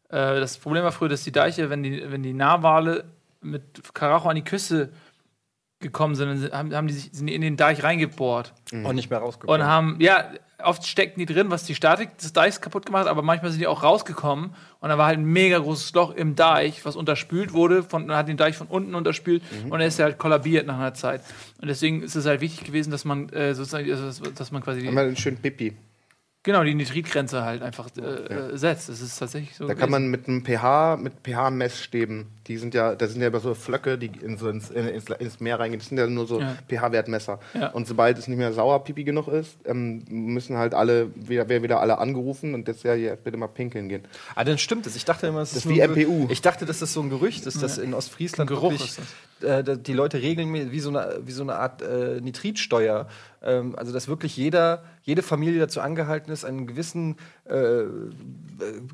äh, 0.09 0.39
das 0.39 0.57
Problem 0.57 0.83
war 0.83 0.91
früher, 0.91 1.09
dass 1.09 1.23
die 1.23 1.31
Deiche, 1.31 1.69
wenn 1.69 1.83
die, 1.83 2.09
wenn 2.09 2.23
die 2.23 2.33
Narwale 2.33 3.05
mit 3.41 3.93
Karacho 3.93 4.29
an 4.29 4.35
die 4.35 4.43
Küste 4.43 4.89
gekommen 5.79 6.15
sind, 6.15 6.51
haben, 6.51 6.73
haben 6.73 6.87
die 6.87 6.93
sich 6.93 7.09
sind 7.11 7.27
die 7.27 7.35
in 7.35 7.41
den 7.41 7.57
Deich 7.57 7.83
reingebohrt. 7.83 8.53
Mhm. 8.71 8.85
Und 8.85 8.95
nicht 8.95 9.09
mehr 9.09 9.19
rausgekommen. 9.19 9.61
Und 9.61 9.67
haben, 9.67 9.97
ja, 9.99 10.31
oft 10.63 10.85
steckten 10.87 11.19
die 11.19 11.31
drin, 11.31 11.51
was 11.51 11.65
die 11.65 11.75
Statik 11.75 12.17
des 12.17 12.33
Deichs 12.33 12.61
kaputt 12.61 12.85
gemacht 12.85 13.05
hat, 13.05 13.11
aber 13.11 13.21
manchmal 13.21 13.51
sind 13.51 13.59
die 13.59 13.67
auch 13.67 13.83
rausgekommen 13.83 14.55
und 14.79 14.89
da 14.89 14.97
war 14.97 15.05
halt 15.05 15.19
ein 15.19 15.25
mega 15.25 15.59
großes 15.59 15.93
Loch 15.93 16.15
im 16.15 16.35
Deich, 16.35 16.83
was 16.83 16.95
unterspült 16.95 17.53
wurde, 17.53 17.83
von, 17.83 18.07
man 18.07 18.17
hat 18.17 18.27
den 18.27 18.37
Deich 18.37 18.57
von 18.57 18.67
unten 18.67 18.95
unterspült 18.95 19.43
mhm. 19.65 19.71
und 19.71 19.79
er 19.79 19.87
ist 19.87 19.99
halt 19.99 20.17
kollabiert 20.17 20.65
nach 20.65 20.79
einer 20.79 20.93
Zeit. 20.93 21.21
Und 21.61 21.67
deswegen 21.67 22.01
ist 22.01 22.15
es 22.15 22.25
halt 22.25 22.41
wichtig 22.41 22.65
gewesen, 22.65 22.89
dass 22.89 23.05
man 23.05 23.29
äh, 23.29 23.53
sozusagen, 23.53 23.89
also, 23.91 24.31
dass 24.31 24.51
man 24.51 24.63
quasi. 24.63 24.85
Haben 24.85 24.97
einen 24.97 25.15
schönen 25.15 25.37
Pipi. 25.37 25.73
Genau, 26.43 26.63
die 26.63 26.75
Nitritgrenze 26.75 27.43
halt 27.43 27.61
einfach 27.61 27.89
äh, 27.97 28.01
ja. 28.01 28.47
Äh, 28.49 28.57
setzt. 28.57 28.87
Das 28.87 29.01
ist 29.01 29.17
tatsächlich 29.17 29.55
so. 29.55 29.65
Da 29.65 29.73
gewesen. 29.73 29.79
kann 29.81 29.89
man 29.89 30.07
mit 30.07 30.27
einem 30.27 30.45
pH, 30.45 30.95
mit 30.95 31.13
pH-Messstäben, 31.23 32.27
die 32.47 32.57
sind 32.57 32.73
ja, 32.73 32.95
da 32.95 33.07
sind 33.07 33.21
ja 33.21 33.27
immer 33.27 33.41
so 33.41 33.53
Flöcke, 33.53 33.97
die 33.97 34.07
in 34.07 34.37
so 34.37 34.47
ins, 34.47 34.69
ins, 34.69 35.09
ins, 35.09 35.39
Meer 35.41 35.59
reingehen. 35.59 35.79
Das 35.79 35.89
sind 35.89 35.97
ja 35.97 36.07
nur 36.07 36.25
so 36.25 36.39
ja. 36.39 36.55
pH-Wertmesser. 36.69 37.39
Ja. 37.53 37.71
Und 37.71 37.85
sobald 37.85 38.17
es 38.17 38.29
nicht 38.29 38.37
mehr 38.37 38.53
sauer 38.53 38.83
pipi 38.85 39.03
genug 39.03 39.27
ist, 39.27 39.57
ähm, 39.65 40.05
müssen 40.07 40.57
halt 40.57 40.73
alle, 40.73 41.09
wieder, 41.15 41.49
werden 41.49 41.63
wieder 41.63 41.81
alle 41.81 41.97
angerufen 41.97 42.53
und 42.53 42.67
das 42.69 42.81
ja 42.83 42.93
hier 42.93 43.17
bitte 43.17 43.35
mal 43.35 43.47
pinkeln 43.47 43.89
gehen. 43.89 44.05
Ah, 44.35 44.45
dann 44.45 44.57
stimmt 44.57 44.87
es. 44.87 44.95
Ich 44.95 45.03
dachte 45.03 45.27
immer, 45.27 45.41
es 45.41 45.53
das 45.53 45.65
ist 45.65 45.69
wie 45.69 45.85
MPU. 45.85 46.27
Ich 46.29 46.41
dachte, 46.41 46.65
dass 46.65 46.79
das 46.79 46.93
so 46.93 47.01
ein 47.01 47.09
Gerücht 47.09 47.45
ist, 47.45 47.61
dass 47.61 47.77
in 47.77 47.93
Ostfriesland 47.93 48.49
Geruch 48.49 48.71
wirklich, 48.71 48.97
ist 48.97 49.01
das. 49.41 49.67
Äh, 49.67 49.77
die 49.77 49.93
Leute 49.93 50.21
regeln 50.21 50.71
wie 50.71 50.79
so 50.79 50.89
eine, 50.89 51.19
wie 51.25 51.31
so 51.31 51.43
eine 51.43 51.55
Art 51.55 51.81
äh, 51.81 52.21
Nitritsteuer 52.21 53.07
ähm, 53.47 53.75
also, 53.77 53.93
dass 53.93 54.09
wirklich 54.09 54.35
jeder, 54.35 54.83
jede 55.03 55.21
Familie 55.21 55.59
dazu 55.61 55.79
angehalten 55.79 56.31
ist, 56.31 56.43
einen 56.43 56.67
gewissen, 56.67 57.15
äh, 57.45 57.83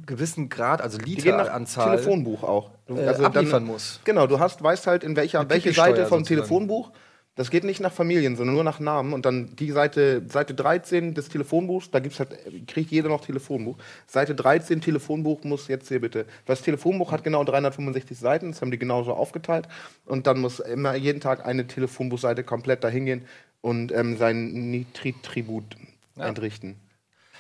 gewissen 0.06 0.48
Grad, 0.50 0.80
also 0.80 1.00
Literanzahl. 1.00 1.96
Telefonbuch 1.96 2.44
auch. 2.44 2.70
Du, 2.86 2.96
äh, 2.96 3.08
also 3.08 3.24
abliefern 3.24 3.64
dann, 3.64 3.66
muss. 3.66 4.00
Genau, 4.04 4.28
du 4.28 4.40
hast, 4.40 4.62
weißt 4.62 4.86
halt, 4.86 5.04
in 5.04 5.16
welcher, 5.16 5.50
welche 5.50 5.74
Seite 5.74 6.06
vom 6.06 6.24
Telefonbuch. 6.24 6.92
Das 7.36 7.50
geht 7.50 7.64
nicht 7.64 7.80
nach 7.80 7.92
Familien, 7.92 8.36
sondern 8.36 8.54
nur 8.54 8.64
nach 8.64 8.80
Namen. 8.80 9.12
Und 9.12 9.26
dann 9.26 9.56
die 9.56 9.72
Seite, 9.72 10.22
Seite 10.30 10.54
13 10.54 11.16
des 11.16 11.30
Telefonbuchs, 11.30 11.90
da 11.90 11.98
gibt's 11.98 12.20
halt, 12.20 12.30
kriegt 12.68 12.92
jeder 12.92 13.10
noch 13.10 13.26
Telefonbuch. 13.26 13.76
Seite 14.06 14.36
13 14.36 14.82
Telefonbuch 14.82 15.44
muss 15.44 15.68
jetzt 15.68 15.88
hier 15.88 16.00
bitte. 16.00 16.28
Das 16.46 16.62
Telefonbuch 16.62 17.12
hat 17.12 17.24
genau 17.24 17.44
365 17.44 18.20
Seiten, 18.20 18.52
das 18.52 18.62
haben 18.62 18.70
die 18.70 18.78
genauso 18.78 19.14
aufgeteilt. 19.14 19.68
Und 20.06 20.28
dann 20.28 20.42
muss 20.42 20.60
immer 20.60 20.94
jeden 20.94 21.22
Tag 21.22 21.44
eine 21.44 21.66
Telefonbuchseite 21.66 22.44
komplett 22.44 22.84
dahin 22.84 23.08
gehen 23.08 23.26
und 23.64 23.94
ähm, 23.94 24.18
sein 24.18 24.72
Nitrit-Tribut 24.72 25.78
ja. 26.18 26.28
entrichten. 26.28 26.76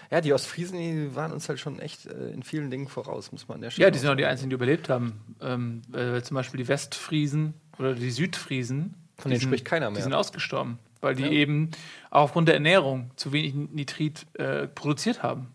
Ja, 0.10 0.22
die 0.22 0.32
Ostfriesen 0.32 0.78
die 0.78 1.16
waren 1.16 1.32
uns 1.34 1.50
halt 1.50 1.60
schon 1.60 1.80
echt 1.80 2.06
äh, 2.06 2.30
in 2.30 2.44
vielen 2.44 2.72
Dingen 2.72 2.88
voraus, 2.88 3.32
muss 3.32 3.48
man 3.48 3.56
an 3.56 3.62
der 3.62 3.72
Stelle 3.72 3.88
Ja, 3.88 3.92
die 3.92 4.00
sind 4.00 4.10
auch 4.10 4.16
die 4.16 4.26
Einzigen, 4.26 4.50
die 4.50 4.56
überlebt 4.56 4.88
haben. 4.90 5.36
Ähm, 5.42 5.82
äh, 5.94 6.22
zum 6.22 6.36
Beispiel 6.36 6.60
die 6.60 6.68
Westfriesen 6.68 7.54
oder 7.78 7.94
die 7.94 8.10
Südfriesen. 8.10 8.96
Von 9.18 9.32
denen 9.32 9.42
sind, 9.42 9.50
spricht 9.50 9.66
keiner 9.66 9.90
mehr. 9.90 9.98
Die 9.98 10.04
sind 10.04 10.14
ausgestorben, 10.14 10.80
weil 11.02 11.16
die 11.16 11.24
ja. 11.24 11.30
eben 11.30 11.72
auch 12.10 12.24
aufgrund 12.24 12.48
der 12.48 12.56
Ernährung 12.56 13.12
zu 13.18 13.34
wenig 13.34 13.54
Nitrit 13.54 14.26
äh, 14.36 14.68
produziert 14.68 15.24
haben. 15.24 15.48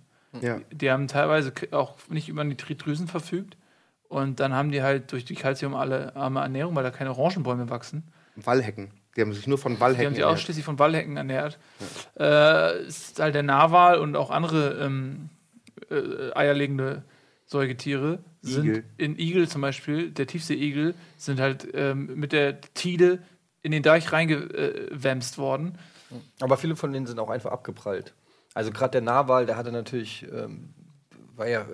Ja. 0.43 0.61
Die 0.71 0.91
haben 0.91 1.09
teilweise 1.09 1.53
auch 1.71 1.97
nicht 2.11 2.29
über 2.29 2.45
Nitritdrüsen 2.45 3.09
verfügt. 3.09 3.57
Und 4.09 4.41
dann 4.41 4.53
haben 4.53 4.71
die 4.71 4.83
halt 4.83 5.13
durch 5.13 5.25
die 5.25 5.35
kalziumarme 5.35 6.13
Ernährung, 6.15 6.75
weil 6.75 6.83
da 6.83 6.91
keine 6.91 7.11
Orangenbäume 7.11 7.71
wachsen. 7.71 8.05
Wallhecken. 8.37 8.91
Die 9.19 9.23
haben 9.23 9.33
sich 9.33 9.49
nur 9.49 9.59
von 9.59 9.81
Wallhecken 9.81 10.05
ernährt. 10.05 10.17
Die 10.17 10.23
haben 10.23 10.31
sich 10.31 10.41
ausschließlich 10.43 10.65
von 10.65 10.79
Wallhecken 10.79 11.17
ernährt. 11.17 11.59
Ja. 12.17 12.71
Äh, 12.71 12.87
ist 12.87 13.19
halt 13.19 13.35
der 13.35 13.43
Narwal 13.43 13.99
und 13.99 14.15
auch 14.15 14.31
andere 14.31 14.79
ähm, 14.81 15.29
äh, 15.91 16.33
eierlegende 16.37 17.03
Säugetiere 17.45 18.21
sind 18.43 18.65
Igel. 18.65 18.85
in 18.97 19.19
Igel 19.19 19.49
zum 19.49 19.63
Beispiel, 19.63 20.13
der 20.13 20.29
Tiefseeigel, 20.29 20.95
sind 21.17 21.41
halt 21.41 21.67
ähm, 21.75 22.15
mit 22.15 22.31
der 22.31 22.61
Tide 22.61 23.19
in 23.63 23.73
den 23.73 23.83
Deich 23.83 24.13
reingewämst 24.13 25.37
worden. 25.37 25.79
Aber 26.39 26.57
viele 26.57 26.77
von 26.77 26.93
denen 26.93 27.07
sind 27.07 27.19
auch 27.19 27.31
einfach 27.31 27.51
abgeprallt. 27.51 28.15
Also 28.55 28.71
gerade 28.71 28.93
der 28.93 29.01
Narwal, 29.01 29.47
der 29.47 29.57
hatte 29.57 29.73
natürlich, 29.73 30.27
ähm, 30.33 30.75
war 31.35 31.49
ja 31.49 31.67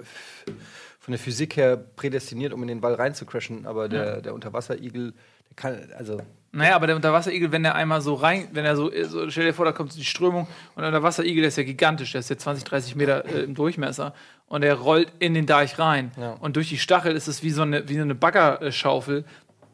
von 0.99 1.13
der 1.13 1.19
Physik 1.19 1.57
her 1.57 1.77
prädestiniert, 1.77 2.55
um 2.55 2.63
in 2.63 2.69
den 2.69 2.83
Wall 2.83 2.95
reinzucrashen, 2.95 3.67
aber 3.67 3.91
der, 3.91 4.05
ja. 4.07 4.21
der 4.23 4.33
Unterwasserigel, 4.33 5.13
der 5.13 5.57
kann, 5.57 5.93
also 5.99 6.23
naja, 6.55 6.77
aber 6.77 6.87
der 6.87 6.97
Unterwasserigel, 6.97 7.51
wenn 7.53 7.65
der 7.65 7.75
einmal 7.75 8.01
so 8.01 8.15
rein, 8.15 8.49
wenn 8.53 8.65
er 8.65 8.77
so, 8.77 8.91
so 9.05 9.29
stell 9.29 9.47
dir 9.47 9.55
vor, 9.55 9.65
da 9.65 9.73
kommt 9.73 9.95
die 9.97 10.05
Strömung 10.05 10.47
und 10.75 10.83
der 10.83 10.89
Unterwasserigel, 10.89 11.43
der 11.43 11.49
ist 11.49 11.59
ja 11.59 11.65
gigantisch, 11.65 12.13
der 12.13 12.21
ist 12.21 12.31
ja 12.31 12.39
20, 12.39 12.65
30 12.65 12.97
Meter 12.97 13.25
äh, 13.25 13.43
im 13.43 13.55
Durchmesser 13.55 14.15
und 14.47 14.61
der 14.61 14.75
rollt 14.75 15.13
in 15.19 15.35
den 15.35 15.47
Deich 15.47 15.79
rein. 15.79 16.13
Ja. 16.17 16.37
Und 16.41 16.57
durch 16.57 16.69
die 16.69 16.79
Stachel 16.79 17.17
ist 17.17 17.27
es 17.27 17.43
wie 17.43 17.51
so 17.51 17.63
eine, 17.63 17.89
wie 17.89 17.97
so 17.97 18.03
eine 18.03 18.15
Baggerschaufel. 18.15 19.25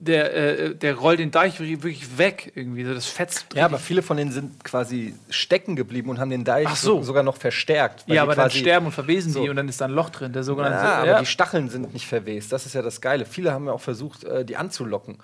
Der, 0.03 0.35
äh, 0.35 0.75
der 0.75 0.95
rollt 0.95 1.19
den 1.19 1.31
Deich 1.31 1.61
wirklich 1.61 2.17
weg, 2.17 2.53
irgendwie. 2.55 2.85
So 2.87 2.95
das 2.95 3.05
fetzt. 3.05 3.49
Ja, 3.55 3.67
aber 3.67 3.77
viele 3.77 4.01
von 4.01 4.17
denen 4.17 4.33
sind 4.33 4.65
quasi 4.65 5.15
stecken 5.29 5.77
geblieben 5.77 6.09
und 6.09 6.19
haben 6.19 6.31
den 6.31 6.45
Deich 6.45 6.71
so. 6.71 7.03
sogar 7.03 7.23
noch 7.23 7.37
verstärkt. 7.37 8.05
Ja, 8.07 8.23
aber 8.23 8.35
dann 8.35 8.51
sterben 8.51 8.87
und 8.87 8.93
verwesen 8.93 9.33
so. 9.33 9.43
die 9.43 9.51
und 9.51 9.57
dann 9.57 9.69
ist 9.69 9.83
da 9.83 9.85
ein 9.85 9.91
Loch 9.91 10.09
drin. 10.09 10.33
Der 10.33 10.43
sogenannte, 10.43 10.79
ja, 10.79 10.95
aber 10.95 11.07
ja. 11.07 11.21
die 11.21 11.27
Stacheln 11.27 11.69
sind 11.69 11.93
nicht 11.93 12.07
verwest. 12.07 12.51
Das 12.51 12.65
ist 12.65 12.75
ja 12.75 12.81
das 12.81 13.03
Geile. 13.03 13.27
Viele 13.27 13.53
haben 13.53 13.67
ja 13.67 13.73
auch 13.73 13.83
versucht, 13.83 14.25
äh, 14.25 14.47
die 14.47 14.57
anzulocken. 14.57 15.19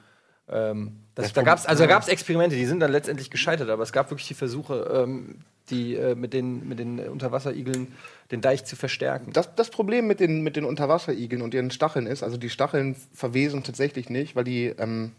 Ähm, 0.48 1.00
das, 1.14 1.32
da 1.32 1.42
gab 1.42 1.58
es 1.58 1.66
also 1.66 1.84
Experimente, 1.84 2.56
die 2.56 2.66
sind 2.66 2.80
dann 2.80 2.92
letztendlich 2.92 3.30
gescheitert, 3.30 3.70
aber 3.70 3.82
es 3.82 3.92
gab 3.92 4.10
wirklich 4.10 4.28
die 4.28 4.34
Versuche, 4.34 4.90
ähm, 4.92 5.40
die 5.70 5.96
äh, 5.96 6.14
mit, 6.14 6.32
den, 6.32 6.68
mit 6.68 6.78
den 6.78 7.00
Unterwasserigeln 7.00 7.88
den 8.30 8.40
Deich 8.40 8.64
zu 8.64 8.76
verstärken. 8.76 9.32
Das, 9.32 9.54
das 9.54 9.70
Problem 9.70 10.06
mit 10.06 10.20
den, 10.20 10.42
mit 10.42 10.56
den 10.56 10.64
Unterwasserigeln 10.64 11.42
und 11.42 11.54
ihren 11.54 11.70
Stacheln 11.70 12.06
ist, 12.06 12.22
also 12.22 12.36
die 12.36 12.50
Stacheln 12.50 12.96
verwesen 13.12 13.64
tatsächlich 13.64 14.10
nicht, 14.10 14.36
weil 14.36 14.44
die, 14.44 14.66
ähm, 14.66 15.12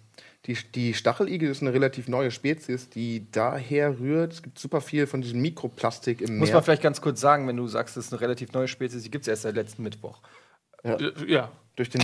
die, 0.46 0.58
die 0.76 0.94
Stacheligel 0.94 1.50
ist 1.50 1.62
eine 1.62 1.74
relativ 1.74 2.08
neue 2.08 2.32
Spezies, 2.32 2.90
die 2.90 3.26
daher 3.32 4.00
rührt. 4.00 4.34
Es 4.34 4.44
gibt 4.44 4.60
super 4.60 4.82
viel 4.82 5.08
von 5.08 5.22
diesem 5.22 5.42
Mikroplastik 5.42 6.22
im 6.22 6.34
Meer. 6.34 6.40
Muss 6.40 6.54
man 6.54 6.64
vielleicht 6.64 6.84
ganz 6.84 7.02
kurz 7.02 7.20
sagen, 7.20 7.48
wenn 7.48 7.58
du 7.58 7.68
sagst, 7.68 7.98
das 7.98 8.06
ist 8.06 8.14
eine 8.14 8.22
relativ 8.22 8.54
neue 8.54 8.68
Spezies, 8.68 9.04
die 9.04 9.12
gibt 9.12 9.24
es 9.24 9.28
erst 9.28 9.42
seit 9.42 9.56
letzten 9.56 9.84
Mittwoch. 9.84 10.20
Ja. 10.84 10.98
ja. 11.26 11.52
Durch 11.76 11.90
den 11.90 12.02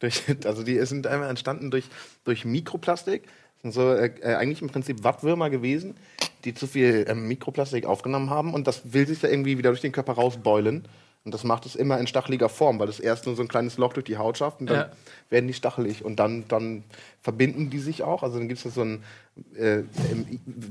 durch, 0.00 0.24
also 0.44 0.62
die 0.62 0.84
sind 0.84 1.06
einmal 1.06 1.30
entstanden 1.30 1.70
durch, 1.70 1.84
durch 2.24 2.44
Mikroplastik. 2.44 3.22
Das 3.62 3.62
sind 3.62 3.72
so 3.72 3.92
äh, 3.92 4.10
äh, 4.22 4.34
eigentlich 4.34 4.62
im 4.62 4.68
Prinzip 4.68 5.04
Wattwürmer 5.04 5.50
gewesen, 5.50 5.94
die 6.44 6.54
zu 6.54 6.66
viel 6.66 7.06
äh, 7.06 7.14
Mikroplastik 7.14 7.86
aufgenommen 7.86 8.30
haben 8.30 8.54
und 8.54 8.66
das 8.66 8.92
will 8.92 9.06
sich 9.06 9.20
da 9.20 9.28
irgendwie 9.28 9.58
wieder 9.58 9.70
durch 9.70 9.82
den 9.82 9.92
Körper 9.92 10.14
rausbeulen. 10.14 10.88
Und 11.22 11.34
das 11.34 11.44
macht 11.44 11.66
es 11.66 11.76
immer 11.76 11.98
in 11.98 12.06
stacheliger 12.06 12.48
Form, 12.48 12.78
weil 12.78 12.88
es 12.88 12.98
erst 12.98 13.26
nur 13.26 13.36
so 13.36 13.42
ein 13.42 13.48
kleines 13.48 13.76
Loch 13.76 13.92
durch 13.92 14.06
die 14.06 14.16
Haut 14.16 14.38
schafft 14.38 14.60
und 14.60 14.70
dann 14.70 14.76
ja. 14.88 14.92
werden 15.28 15.46
die 15.48 15.52
stachelig 15.52 16.02
und 16.02 16.16
dann, 16.16 16.48
dann 16.48 16.82
verbinden 17.20 17.68
die 17.68 17.78
sich 17.78 18.02
auch. 18.02 18.22
Also 18.22 18.38
dann 18.38 18.48
gibt 18.48 18.64
es 18.64 18.74
so 18.74 18.80
ein 18.80 19.04
äh, 19.54 19.82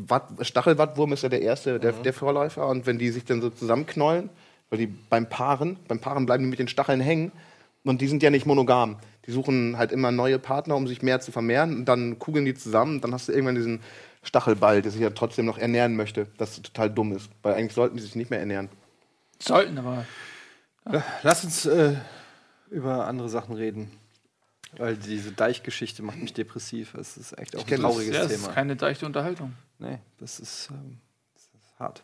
Watt, 0.07 0.27
Stachelwattwurm 0.41 1.13
ist 1.13 1.21
ja 1.21 1.29
der 1.29 1.43
erste, 1.43 1.79
der, 1.79 1.93
mhm. 1.93 2.01
der 2.01 2.13
Vorläufer 2.13 2.67
und 2.67 2.87
wenn 2.87 2.97
die 2.97 3.11
sich 3.11 3.25
dann 3.25 3.41
so 3.41 3.51
zusammenknäulen, 3.51 4.31
weil 4.71 4.79
die 4.79 4.87
beim 4.87 5.29
Paaren, 5.29 5.77
beim 5.87 5.99
Paaren 5.99 6.25
bleiben 6.25 6.43
die 6.43 6.49
mit 6.49 6.59
den 6.59 6.67
Stacheln 6.67 6.99
hängen 6.99 7.31
und 7.83 8.01
die 8.01 8.07
sind 8.07 8.23
ja 8.23 8.31
nicht 8.31 8.47
monogam. 8.47 8.97
Die 9.25 9.31
suchen 9.31 9.77
halt 9.77 9.91
immer 9.91 10.11
neue 10.11 10.39
Partner, 10.39 10.75
um 10.75 10.87
sich 10.87 11.01
mehr 11.01 11.19
zu 11.19 11.31
vermehren. 11.31 11.75
Und 11.75 11.85
dann 11.85 12.19
kugeln 12.19 12.45
die 12.45 12.53
zusammen. 12.53 13.01
Dann 13.01 13.13
hast 13.13 13.27
du 13.27 13.31
irgendwann 13.31 13.55
diesen 13.55 13.81
Stachelball, 14.23 14.81
der 14.81 14.91
sich 14.91 15.01
ja 15.01 15.09
trotzdem 15.11 15.45
noch 15.45 15.57
ernähren 15.57 15.95
möchte. 15.95 16.27
Das 16.37 16.61
total 16.61 16.89
dumm 16.89 17.13
ist. 17.13 17.29
Weil 17.41 17.55
eigentlich 17.55 17.73
sollten 17.73 17.97
die 17.97 18.03
sich 18.03 18.15
nicht 18.15 18.29
mehr 18.29 18.39
ernähren. 18.39 18.69
Sollten, 19.39 19.77
aber. 19.77 20.05
Ja. 20.91 21.03
Lass 21.23 21.43
uns 21.43 21.65
äh, 21.65 21.95
über 22.69 23.07
andere 23.07 23.29
Sachen 23.29 23.55
reden. 23.55 23.91
Weil 24.77 24.95
diese 24.95 25.31
Deichgeschichte 25.31 26.03
macht 26.03 26.19
mich 26.19 26.33
depressiv. 26.33 26.93
Es 26.93 27.17
ist 27.17 27.37
echt 27.37 27.55
auch 27.55 27.67
ein 27.67 27.79
trauriges 27.79 28.13
das, 28.13 28.15
ja, 28.15 28.21
Thema. 28.21 28.29
Das 28.29 28.49
ist 28.49 28.53
keine 28.53 28.75
deichte 28.75 29.05
Unterhaltung. 29.05 29.53
Nee, 29.79 29.99
das 30.19 30.39
ist, 30.39 30.69
ähm, 30.71 30.97
das 31.33 31.43
ist 31.43 31.79
hart. 31.79 32.03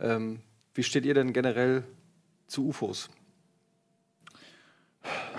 Ähm, 0.00 0.40
wie 0.74 0.82
steht 0.82 1.04
ihr 1.04 1.14
denn 1.14 1.32
generell 1.32 1.84
zu 2.48 2.66
UFOs? 2.66 3.08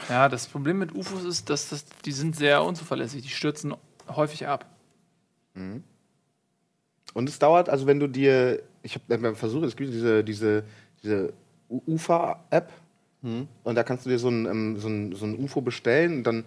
Ja, 0.10 0.29
das 0.29 0.47
Problem 0.47 0.79
mit 0.79 0.93
UFOs 0.93 1.23
ist, 1.23 1.49
dass 1.49 1.69
das, 1.69 1.86
die 2.05 2.12
sind 2.12 2.36
sehr 2.36 2.63
unzuverlässig. 2.63 3.23
Die 3.23 3.29
stürzen 3.29 3.73
häufig 4.07 4.47
ab. 4.47 4.65
Mhm. 5.53 5.83
Und 7.13 7.29
es 7.29 7.39
dauert, 7.39 7.69
also 7.69 7.88
wenn 7.88 7.99
du 7.99 8.07
dir, 8.07 8.62
ich 8.83 8.95
habe 8.95 9.36
versucht, 9.36 9.65
es 9.65 9.75
gibt 9.75 9.91
diese, 9.91 10.23
diese, 10.23 10.63
diese 11.01 11.33
UFA-App 11.69 12.71
mhm. 13.21 13.47
und 13.63 13.75
da 13.75 13.83
kannst 13.83 14.05
du 14.05 14.10
dir 14.10 14.19
so 14.19 14.29
ein, 14.29 14.45
ähm, 14.45 14.77
so 14.77 14.88
ein, 14.88 15.13
so 15.13 15.25
ein 15.25 15.38
UFO 15.39 15.62
bestellen 15.62 16.17
und 16.17 16.23
dann 16.23 16.45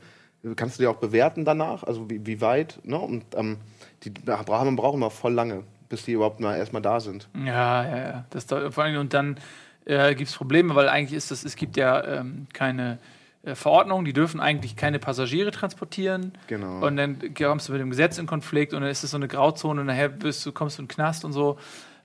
kannst 0.56 0.78
du 0.78 0.82
dir 0.82 0.90
auch 0.90 0.96
bewerten 0.96 1.44
danach, 1.44 1.82
also 1.82 2.08
wie, 2.08 2.24
wie 2.24 2.40
weit. 2.40 2.78
Ne? 2.84 2.98
Und 2.98 3.24
ähm, 3.34 3.58
die 4.04 4.12
Abraham 4.30 4.76
brauchen 4.76 4.98
immer 4.98 5.10
voll 5.10 5.32
lange, 5.32 5.64
bis 5.88 6.04
die 6.04 6.12
überhaupt 6.12 6.40
mal 6.40 6.56
erstmal 6.56 6.82
da 6.82 7.00
sind. 7.00 7.28
Ja, 7.34 7.84
ja, 7.84 7.98
ja. 7.98 8.24
Das 8.30 8.46
dauert, 8.46 8.72
vor 8.72 8.84
allem, 8.84 8.98
und 9.00 9.12
dann 9.12 9.36
äh, 9.84 10.14
gibt 10.14 10.30
es 10.30 10.36
Probleme, 10.36 10.74
weil 10.74 10.88
eigentlich 10.88 11.16
ist 11.16 11.30
das, 11.30 11.44
es 11.44 11.56
gibt 11.56 11.76
ja 11.76 12.02
ähm, 12.04 12.46
keine 12.52 12.98
äh, 13.42 13.54
Verordnung, 13.54 14.04
die 14.04 14.12
dürfen 14.12 14.40
eigentlich 14.40 14.76
keine 14.76 14.98
Passagiere 14.98 15.50
transportieren. 15.50 16.32
Genau. 16.46 16.86
Und 16.86 16.96
dann 16.96 17.34
kommst 17.34 17.68
du 17.68 17.72
mit 17.72 17.80
dem 17.80 17.90
Gesetz 17.90 18.18
in 18.18 18.26
Konflikt 18.26 18.74
und 18.74 18.82
dann 18.82 18.90
ist 18.90 19.02
es 19.02 19.12
so 19.12 19.16
eine 19.16 19.28
Grauzone 19.28 19.80
und 19.80 19.86
nachher 19.86 20.08
bist 20.08 20.44
du, 20.44 20.52
kommst 20.52 20.78
du 20.78 20.82
in 20.82 20.88
den 20.88 20.94
Knast 20.94 21.24
und 21.24 21.32
so. 21.32 21.58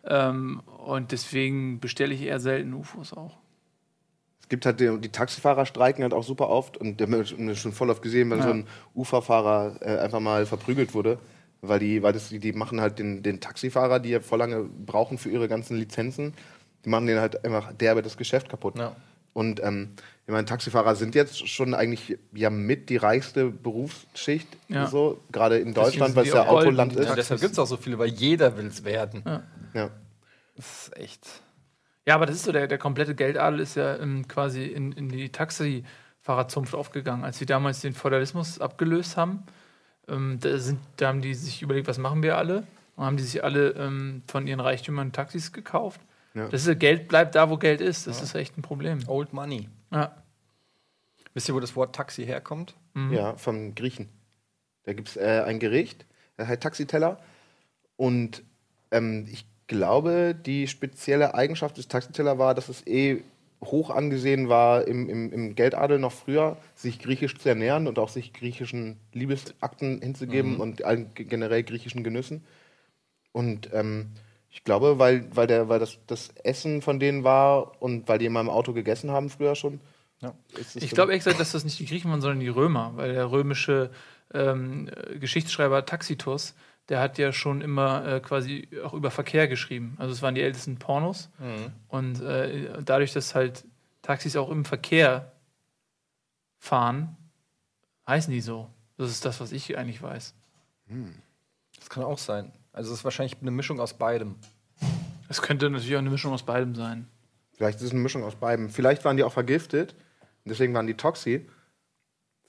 Ähm, 0.05 0.61
und 0.85 1.11
deswegen 1.11 1.79
bestelle 1.79 2.13
ich 2.13 2.21
eher 2.21 2.39
selten 2.39 2.73
UFOs 2.73 3.13
auch. 3.13 3.37
Es 4.41 4.49
gibt 4.49 4.65
halt 4.67 4.79
die, 4.79 4.99
die, 5.01 5.09
Taxifahrer 5.09 5.65
streiken 5.65 6.03
halt 6.03 6.13
auch 6.13 6.23
super 6.23 6.49
oft 6.49 6.77
und 6.77 6.99
wir 6.99 7.07
haben 7.07 7.55
schon 7.55 7.71
voll 7.71 7.89
oft 7.89 8.03
gesehen, 8.03 8.29
wenn 8.29 8.37
ja. 8.37 8.43
so 8.43 8.51
ein 8.51 8.67
Uferfahrer 8.93 9.77
äh, 9.81 9.97
einfach 9.97 10.19
mal 10.19 10.45
verprügelt 10.45 10.93
wurde, 10.93 11.17
weil 11.61 11.79
die, 11.79 12.03
weil 12.03 12.13
das, 12.13 12.29
die 12.29 12.53
machen 12.53 12.79
halt 12.79 12.99
den, 12.99 13.23
den 13.23 13.41
Taxifahrer, 13.41 13.99
die 13.99 14.09
ja 14.09 14.19
voll 14.19 14.37
lange 14.37 14.63
brauchen 14.63 15.17
für 15.17 15.31
ihre 15.31 15.47
ganzen 15.47 15.77
Lizenzen, 15.77 16.35
die 16.85 16.89
machen 16.89 17.07
denen 17.07 17.21
halt 17.21 17.43
einfach 17.43 17.73
derbe 17.73 18.03
das 18.03 18.17
Geschäft 18.17 18.47
kaputt. 18.47 18.77
Ja. 18.77 18.95
Und 19.35 19.61
ähm, 19.61 19.89
ich 20.25 20.31
meine, 20.31 20.45
Taxifahrer 20.45 20.95
sind 20.95 21.13
jetzt 21.13 21.49
schon 21.49 21.73
eigentlich 21.73 22.17
ja 22.33 22.49
mit 22.49 22.89
die 22.89 22.95
reichste 22.95 23.49
Berufsschicht, 23.49 24.47
ja. 24.69 24.87
so 24.87 25.21
gerade 25.29 25.57
in 25.57 25.73
Deutschland, 25.73 26.15
weil 26.15 26.25
es 26.25 26.33
ja 26.33 26.47
Autoland 26.47 26.95
ist. 26.95 27.09
Ja, 27.09 27.15
deshalb 27.15 27.41
gibt 27.41 27.51
es 27.51 27.59
auch 27.59 27.67
so 27.67 27.75
viele, 27.75 27.99
weil 27.99 28.07
jeder 28.07 28.57
will 28.57 28.67
es 28.67 28.85
werden. 28.85 29.23
Ja. 29.25 29.43
ja. 29.73 29.89
Das 30.55 30.87
ist 30.87 30.97
echt. 30.97 31.27
Ja, 32.07 32.15
aber 32.15 32.27
das 32.27 32.37
ist 32.37 32.45
so, 32.45 32.53
der, 32.53 32.67
der 32.67 32.77
komplette 32.77 33.13
Geldadel 33.13 33.59
ist 33.59 33.75
ja 33.75 33.97
ähm, 33.97 34.25
quasi 34.29 34.63
in, 34.63 34.93
in 34.93 35.09
die 35.09 35.29
Taxifahrerzunft 35.33 36.73
aufgegangen. 36.73 37.25
Als 37.25 37.37
sie 37.37 37.45
damals 37.45 37.81
den 37.81 37.93
Feudalismus 37.93 38.61
abgelöst 38.61 39.17
haben, 39.17 39.43
ähm, 40.07 40.37
da, 40.39 40.57
sind, 40.59 40.79
da 40.95 41.09
haben 41.09 41.21
die 41.21 41.33
sich 41.33 41.61
überlegt, 41.61 41.89
was 41.89 41.97
machen 41.97 42.23
wir 42.23 42.37
alle? 42.37 42.63
Und 42.95 43.03
haben 43.03 43.17
die 43.17 43.23
sich 43.23 43.43
alle 43.43 43.71
ähm, 43.71 44.23
von 44.27 44.47
ihren 44.47 44.61
Reichtümern 44.61 45.11
Taxis 45.11 45.51
gekauft. 45.51 45.99
Ja. 46.35 46.49
Das 46.49 46.67
ist, 46.67 46.79
Geld 46.79 47.07
bleibt 47.07 47.35
da, 47.35 47.49
wo 47.49 47.57
Geld 47.57 47.81
ist. 47.81 48.07
Das 48.07 48.19
ja. 48.19 48.23
ist 48.25 48.35
echt 48.35 48.57
ein 48.57 48.61
Problem. 48.61 48.99
Old 49.07 49.33
Money. 49.33 49.69
Ja. 49.91 50.15
Wisst 51.33 51.49
ihr, 51.49 51.55
wo 51.55 51.59
das 51.59 51.75
Wort 51.75 51.95
Taxi 51.95 52.25
herkommt? 52.25 52.75
Mhm. 52.93 53.13
Ja, 53.13 53.35
vom 53.35 53.73
Griechen. 53.73 54.09
Da 54.83 54.93
gibt 54.93 55.09
es 55.09 55.17
äh, 55.17 55.43
ein 55.45 55.59
Gericht, 55.59 56.05
der 56.37 56.47
heißt 56.47 56.61
Taxiteller. 56.61 57.19
Und 57.95 58.43
ähm, 58.91 59.27
ich 59.31 59.45
glaube, 59.67 60.35
die 60.35 60.67
spezielle 60.67 61.33
Eigenschaft 61.33 61.77
des 61.77 61.87
Taxiteller 61.87 62.37
war, 62.37 62.53
dass 62.53 62.69
es 62.69 62.85
eh 62.85 63.23
hoch 63.63 63.89
angesehen 63.89 64.49
war, 64.49 64.87
im, 64.87 65.09
im, 65.09 65.31
im 65.31 65.55
Geldadel 65.55 65.97
noch 65.97 66.11
früher, 66.11 66.57
sich 66.75 66.99
griechisch 66.99 67.37
zu 67.37 67.49
ernähren 67.49 67.87
und 67.87 67.97
auch 67.97 68.09
sich 68.09 68.33
griechischen 68.33 68.97
Liebesakten 69.13 70.01
hinzugeben 70.01 70.55
mhm. 70.55 70.59
und 70.59 70.83
allen 70.83 71.13
generell 71.15 71.63
griechischen 71.63 72.03
Genüssen. 72.03 72.43
Und 73.31 73.69
ähm, 73.73 74.11
ich 74.55 74.63
glaube, 74.63 74.97
weil, 74.97 75.27
weil, 75.35 75.47
der, 75.47 75.69
weil 75.69 75.79
das, 75.79 75.99
das 76.07 76.29
Essen 76.43 76.81
von 76.81 76.99
denen 76.99 77.23
war 77.23 77.81
und 77.81 78.07
weil 78.07 78.17
die 78.17 78.25
immer 78.25 78.41
im 78.41 78.49
Auto 78.49 78.73
gegessen 78.73 79.11
haben 79.11 79.29
früher 79.29 79.53
schon. 79.53 79.79
Ja. 80.21 80.33
Ich 80.75 80.91
glaube 80.91 81.11
ehrlich 81.11 81.23
gesagt, 81.23 81.39
dass 81.39 81.51
das 81.51 81.63
nicht 81.65 81.77
die 81.77 81.85
Griechen 81.85 82.09
waren, 82.09 82.21
sondern 82.21 82.39
die 82.39 82.47
Römer, 82.47 82.93
weil 82.95 83.13
der 83.13 83.29
römische 83.29 83.91
ähm, 84.33 84.89
Geschichtsschreiber 85.19 85.85
Tacitus 85.85 86.55
der 86.89 86.99
hat 86.99 87.17
ja 87.17 87.31
schon 87.31 87.61
immer 87.61 88.05
äh, 88.05 88.19
quasi 88.19 88.67
auch 88.83 88.93
über 88.93 89.09
Verkehr 89.09 89.47
geschrieben. 89.47 89.95
Also 89.97 90.13
es 90.13 90.21
waren 90.21 90.35
die 90.35 90.41
ältesten 90.41 90.77
Pornos. 90.77 91.29
Mhm. 91.39 91.71
Und 91.87 92.21
äh, 92.21 92.81
dadurch, 92.83 93.13
dass 93.13 93.33
halt 93.33 93.65
Taxis 94.01 94.35
auch 94.35 94.49
im 94.49 94.65
Verkehr 94.65 95.31
fahren, 96.59 97.17
heißen 98.07 98.31
die 98.31 98.41
so. 98.41 98.69
Das 98.97 99.09
ist 99.09 99.25
das, 99.25 99.39
was 99.39 99.51
ich 99.51 99.77
eigentlich 99.77 100.01
weiß. 100.01 100.35
Mhm. 100.87 101.15
Das 101.79 101.89
kann 101.89 102.03
auch 102.03 102.19
sein. 102.19 102.51
Also 102.75 102.91
es 102.91 102.99
ist 102.99 103.03
wahrscheinlich 103.05 103.37
eine 103.41 103.51
Mischung 103.51 103.79
aus 103.79 103.93
beidem. 103.93 104.35
Es 105.29 105.41
könnte 105.41 105.69
natürlich 105.69 105.95
auch 105.95 105.99
eine 105.99 106.09
Mischung 106.09 106.33
aus 106.33 106.43
beidem 106.43 106.75
sein. 106.75 107.07
Vielleicht 107.53 107.79
ist 107.79 107.85
es 107.85 107.91
eine 107.91 108.01
Mischung 108.01 108.23
aus 108.23 108.35
beidem. 108.35 108.69
Vielleicht 108.69 109.05
waren 109.05 109.15
die 109.15 109.23
auch 109.23 109.31
vergiftet. 109.31 109.93
Und 110.43 110.49
deswegen 110.49 110.73
waren 110.73 110.85
die 110.85 110.95
Toxi. 110.95 111.47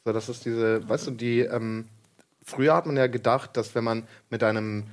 So, 0.04 0.12
das 0.12 0.28
ist 0.28 0.44
diese, 0.44 0.86
weißt 0.88 1.06
du, 1.06 1.10
die, 1.12 1.40
ähm, 1.40 1.86
früher 2.42 2.74
hat 2.74 2.86
man 2.86 2.96
ja 2.96 3.06
gedacht, 3.06 3.56
dass 3.56 3.76
wenn 3.76 3.84
man 3.84 4.02
mit 4.28 4.42
einem 4.42 4.88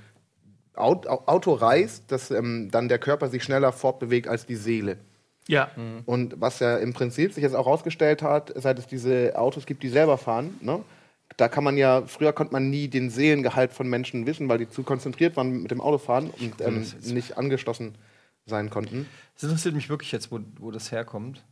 Auto 0.76 1.54
reist, 1.54 2.12
dass 2.12 2.30
ähm, 2.30 2.70
dann 2.72 2.88
der 2.88 3.00
Körper 3.00 3.28
sich 3.28 3.44
schneller 3.44 3.72
fortbewegt 3.72 4.28
als 4.28 4.46
die 4.46 4.56
Seele. 4.56 4.98
Ja. 5.48 5.72
Mhm. 5.76 6.04
Und 6.06 6.42
was 6.42 6.60
ja 6.60 6.78
im 6.78 6.94
Prinzip 6.94 7.34
sich 7.34 7.42
jetzt 7.42 7.56
auch 7.56 7.66
herausgestellt 7.66 8.22
hat, 8.22 8.54
seit 8.56 8.78
es 8.78 8.86
diese 8.86 9.36
Autos 9.36 9.66
gibt, 9.66 9.82
die 9.82 9.90
selber 9.90 10.20
fahren, 10.20 10.60
ne? 10.62 10.84
Da 11.38 11.48
kann 11.48 11.64
man 11.64 11.78
ja, 11.78 12.04
früher 12.06 12.34
konnte 12.34 12.54
man 12.54 12.70
nie 12.70 12.88
den 12.88 13.10
Seelengehalt 13.10 13.74
von 13.74 13.88
Menschen 13.90 14.26
wissen, 14.26 14.50
weil 14.50 14.60
die 14.60 14.70
zu 14.70 14.84
konzentriert 14.84 15.36
waren 15.36 15.64
mit 15.64 15.72
dem 15.72 15.82
Autofahren 15.82 16.30
und 16.30 16.62
ähm, 16.62 16.86
nicht 17.04 17.38
angeschlossen 17.38 17.96
sein 18.46 18.70
konnten. 18.70 19.08
Es 19.36 19.44
interessiert 19.44 19.76
mich 19.76 19.90
wirklich 19.90 20.12
jetzt, 20.12 20.32
wo, 20.32 20.40
wo 20.60 20.72
das 20.72 20.92
herkommt. 20.92 21.44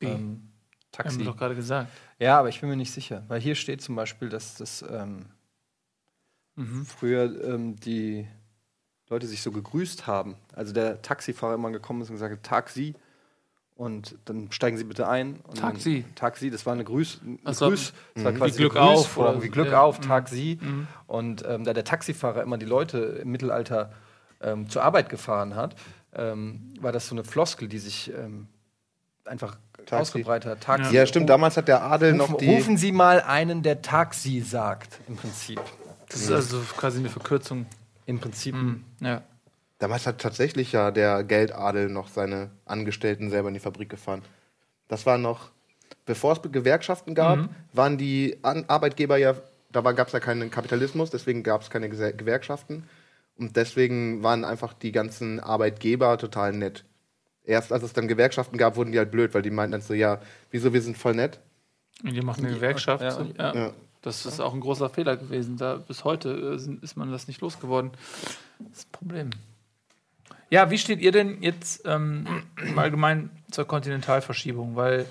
Ähm, 0.00 0.48
Taxi. 0.92 1.12
Haben 1.12 1.18
wir 1.20 1.26
doch 1.26 1.36
gerade 1.36 1.54
gesagt. 1.54 1.90
Ja, 2.18 2.38
aber 2.38 2.48
ich 2.48 2.60
bin 2.60 2.70
mir 2.70 2.76
nicht 2.76 2.92
sicher, 2.92 3.24
weil 3.28 3.40
hier 3.40 3.54
steht 3.54 3.82
zum 3.82 3.94
Beispiel, 3.94 4.28
dass 4.28 4.54
das 4.54 4.84
ähm, 4.90 5.26
mhm. 6.56 6.86
früher 6.86 7.44
ähm, 7.44 7.76
die 7.76 8.26
Leute 9.08 9.26
sich 9.26 9.42
so 9.42 9.52
gegrüßt 9.52 10.06
haben. 10.06 10.36
Also 10.54 10.72
der 10.72 11.02
Taxifahrer 11.02 11.54
immer 11.54 11.70
gekommen 11.70 12.02
ist 12.02 12.08
und 12.08 12.16
gesagt 12.16 12.32
hat, 12.32 12.42
Taxi. 12.42 12.94
Und 13.78 14.16
dann 14.24 14.50
steigen 14.50 14.76
Sie 14.76 14.82
bitte 14.82 15.06
ein. 15.06 15.38
Taxi. 15.54 16.02
Dann, 16.02 16.14
Taxi, 16.16 16.50
das 16.50 16.66
war 16.66 16.72
eine 16.72 16.82
Grüß. 16.82 17.20
Ein 17.24 17.38
also, 17.44 17.68
Grüß 17.68 17.92
das 18.16 18.24
war 18.24 18.32
quasi 18.32 18.54
wie 18.54 18.62
Glück 18.62 18.76
auf. 18.76 19.16
Oder 19.16 19.40
wie 19.40 19.48
Glück 19.50 19.70
ja. 19.70 19.82
auf, 19.82 20.00
Taxi. 20.00 20.58
Mhm. 20.60 20.88
Und 21.06 21.44
ähm, 21.46 21.62
da 21.62 21.72
der 21.72 21.84
Taxifahrer 21.84 22.42
immer 22.42 22.58
die 22.58 22.66
Leute 22.66 22.98
im 23.22 23.30
Mittelalter 23.30 23.92
ähm, 24.40 24.68
zur 24.68 24.82
Arbeit 24.82 25.08
gefahren 25.08 25.54
hat, 25.54 25.76
ähm, 26.12 26.74
war 26.80 26.90
das 26.90 27.06
so 27.06 27.14
eine 27.14 27.22
Floskel, 27.22 27.68
die 27.68 27.78
sich 27.78 28.12
ähm, 28.12 28.48
einfach 29.24 29.56
Taxi. 29.86 29.94
ausgebreitet 29.94 30.50
hat. 30.50 30.60
Taxi. 30.60 30.92
Ja. 30.92 31.02
ja, 31.02 31.06
stimmt. 31.06 31.30
Damals 31.30 31.56
hat 31.56 31.68
der 31.68 31.84
Adel 31.84 32.20
rufen, 32.20 32.32
noch 32.32 32.38
die. 32.38 32.52
Rufen 32.52 32.76
Sie 32.78 32.90
mal 32.90 33.20
einen, 33.20 33.62
der 33.62 33.80
Taxi 33.80 34.40
sagt, 34.40 34.98
im 35.06 35.14
Prinzip. 35.14 35.60
Das 36.08 36.22
ist 36.22 36.32
also 36.32 36.58
quasi 36.76 36.98
eine 36.98 37.10
Verkürzung. 37.10 37.66
Im 38.06 38.18
Prinzip. 38.18 38.56
Mhm. 38.56 38.82
Ja. 38.98 39.22
Damals 39.78 40.06
hat 40.06 40.20
tatsächlich 40.20 40.72
ja 40.72 40.90
der 40.90 41.22
Geldadel 41.22 41.88
noch 41.88 42.08
seine 42.08 42.50
Angestellten 42.64 43.30
selber 43.30 43.48
in 43.48 43.54
die 43.54 43.60
Fabrik 43.60 43.88
gefahren. 43.88 44.22
Das 44.88 45.06
war 45.06 45.18
noch, 45.18 45.50
bevor 46.04 46.32
es 46.32 46.42
Gewerkschaften 46.42 47.14
gab, 47.14 47.38
mhm. 47.38 47.48
waren 47.72 47.98
die 47.98 48.38
Arbeitgeber 48.42 49.18
ja, 49.18 49.34
da 49.70 49.80
gab 49.92 50.08
es 50.08 50.12
ja 50.12 50.20
keinen 50.20 50.50
Kapitalismus, 50.50 51.10
deswegen 51.10 51.42
gab 51.42 51.62
es 51.62 51.70
keine 51.70 51.88
Gewerkschaften. 51.88 52.84
Und 53.36 53.54
deswegen 53.54 54.22
waren 54.24 54.44
einfach 54.44 54.72
die 54.72 54.90
ganzen 54.90 55.38
Arbeitgeber 55.38 56.18
total 56.18 56.52
nett. 56.52 56.84
Erst 57.44 57.72
als 57.72 57.84
es 57.84 57.92
dann 57.92 58.08
Gewerkschaften 58.08 58.58
gab, 58.58 58.76
wurden 58.76 58.90
die 58.90 58.98
halt 58.98 59.12
blöd, 59.12 59.32
weil 59.32 59.42
die 59.42 59.50
meinten 59.50 59.72
dann 59.72 59.80
so, 59.80 59.94
ja, 59.94 60.20
wieso, 60.50 60.72
wir 60.72 60.82
sind 60.82 60.98
voll 60.98 61.14
nett. 61.14 61.38
Und 62.02 62.14
die 62.14 62.20
machen 62.20 62.44
eine 62.44 62.54
Gewerkschaft. 62.54 63.02
Ja. 63.02 63.26
ja. 63.38 63.54
ja. 63.54 63.72
Das 64.02 64.26
ist 64.26 64.40
auch 64.40 64.54
ein 64.54 64.60
großer 64.60 64.88
Fehler 64.88 65.16
gewesen. 65.16 65.56
Da 65.56 65.76
bis 65.76 66.04
heute 66.04 66.58
äh, 66.58 66.84
ist 66.84 66.96
man 66.96 67.10
das 67.10 67.28
nicht 67.28 67.40
losgeworden. 67.40 67.92
Das 68.58 68.78
ist 68.78 68.88
ein 68.88 68.92
Problem. 68.92 69.30
Ja, 70.50 70.70
wie 70.70 70.78
steht 70.78 71.00
ihr 71.00 71.12
denn 71.12 71.42
jetzt 71.42 71.82
ähm, 71.84 72.26
im 72.56 72.78
Allgemeinen 72.78 73.30
zur 73.50 73.66
Kontinentalverschiebung? 73.66 74.76
Weil 74.76 75.06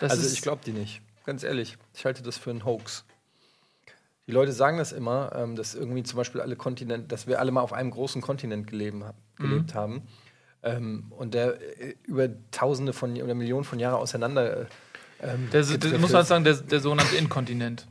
also 0.00 0.32
ich 0.32 0.42
glaube 0.42 0.62
die 0.64 0.72
nicht. 0.72 1.00
Ganz 1.24 1.44
ehrlich, 1.44 1.76
ich 1.94 2.04
halte 2.04 2.22
das 2.22 2.38
für 2.38 2.50
einen 2.50 2.64
Hoax. 2.64 3.04
Die 4.26 4.32
Leute 4.32 4.52
sagen 4.52 4.78
das 4.78 4.92
immer, 4.92 5.32
ähm, 5.34 5.56
dass 5.56 5.74
irgendwie 5.74 6.02
zum 6.02 6.16
Beispiel 6.16 6.40
alle 6.40 6.56
Kontinente, 6.56 7.08
dass 7.08 7.26
wir 7.26 7.40
alle 7.40 7.50
mal 7.50 7.62
auf 7.62 7.72
einem 7.72 7.90
großen 7.90 8.22
Kontinent 8.22 8.66
gelebt, 8.68 8.96
gelebt 9.36 9.74
mhm. 9.74 9.78
haben 9.78 10.02
ähm, 10.62 11.06
und 11.10 11.34
der 11.34 11.60
äh, 11.80 11.94
über 12.04 12.28
Tausende 12.50 12.92
von 12.92 13.20
oder 13.20 13.34
Millionen 13.34 13.64
von 13.64 13.78
Jahren 13.78 13.96
auseinander. 13.96 14.62
Äh, 14.62 14.66
ähm, 15.22 15.48
der, 15.52 15.62
der, 15.62 15.98
muss 15.98 16.12
man 16.12 16.24
sagen, 16.24 16.44
der, 16.44 16.54
der 16.54 16.80
sogenannte 16.80 17.16
Inkontinent. 17.16 17.86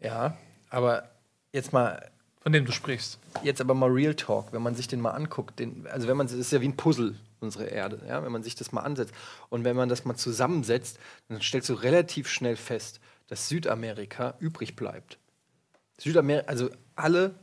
Ja, 0.00 0.36
aber 0.70 1.10
jetzt 1.52 1.72
mal. 1.72 2.10
Von 2.44 2.52
dem 2.52 2.66
du 2.66 2.72
sprichst. 2.72 3.18
Jetzt 3.42 3.62
aber 3.62 3.72
mal 3.72 3.90
Real 3.90 4.14
Talk, 4.14 4.52
wenn 4.52 4.60
man 4.60 4.74
sich 4.74 4.86
den 4.86 5.00
mal 5.00 5.12
anguckt, 5.12 5.58
den, 5.58 5.86
also 5.90 6.06
wenn 6.08 6.16
man, 6.18 6.26
das 6.26 6.36
ist 6.36 6.52
ja 6.52 6.60
wie 6.60 6.68
ein 6.68 6.76
Puzzle, 6.76 7.14
unsere 7.40 7.64
Erde, 7.64 8.02
ja, 8.06 8.22
wenn 8.22 8.30
man 8.30 8.42
sich 8.42 8.54
das 8.54 8.70
mal 8.70 8.82
ansetzt 8.82 9.14
und 9.48 9.64
wenn 9.64 9.74
man 9.74 9.88
das 9.88 10.04
mal 10.04 10.14
zusammensetzt, 10.14 10.98
dann 11.28 11.40
stellst 11.40 11.70
du 11.70 11.74
relativ 11.74 12.28
schnell 12.28 12.56
fest, 12.56 13.00
dass 13.28 13.48
Südamerika 13.48 14.34
übrig 14.40 14.76
bleibt. 14.76 15.18
Südamerika, 15.98 16.46
also 16.46 16.68
alle 16.96 17.34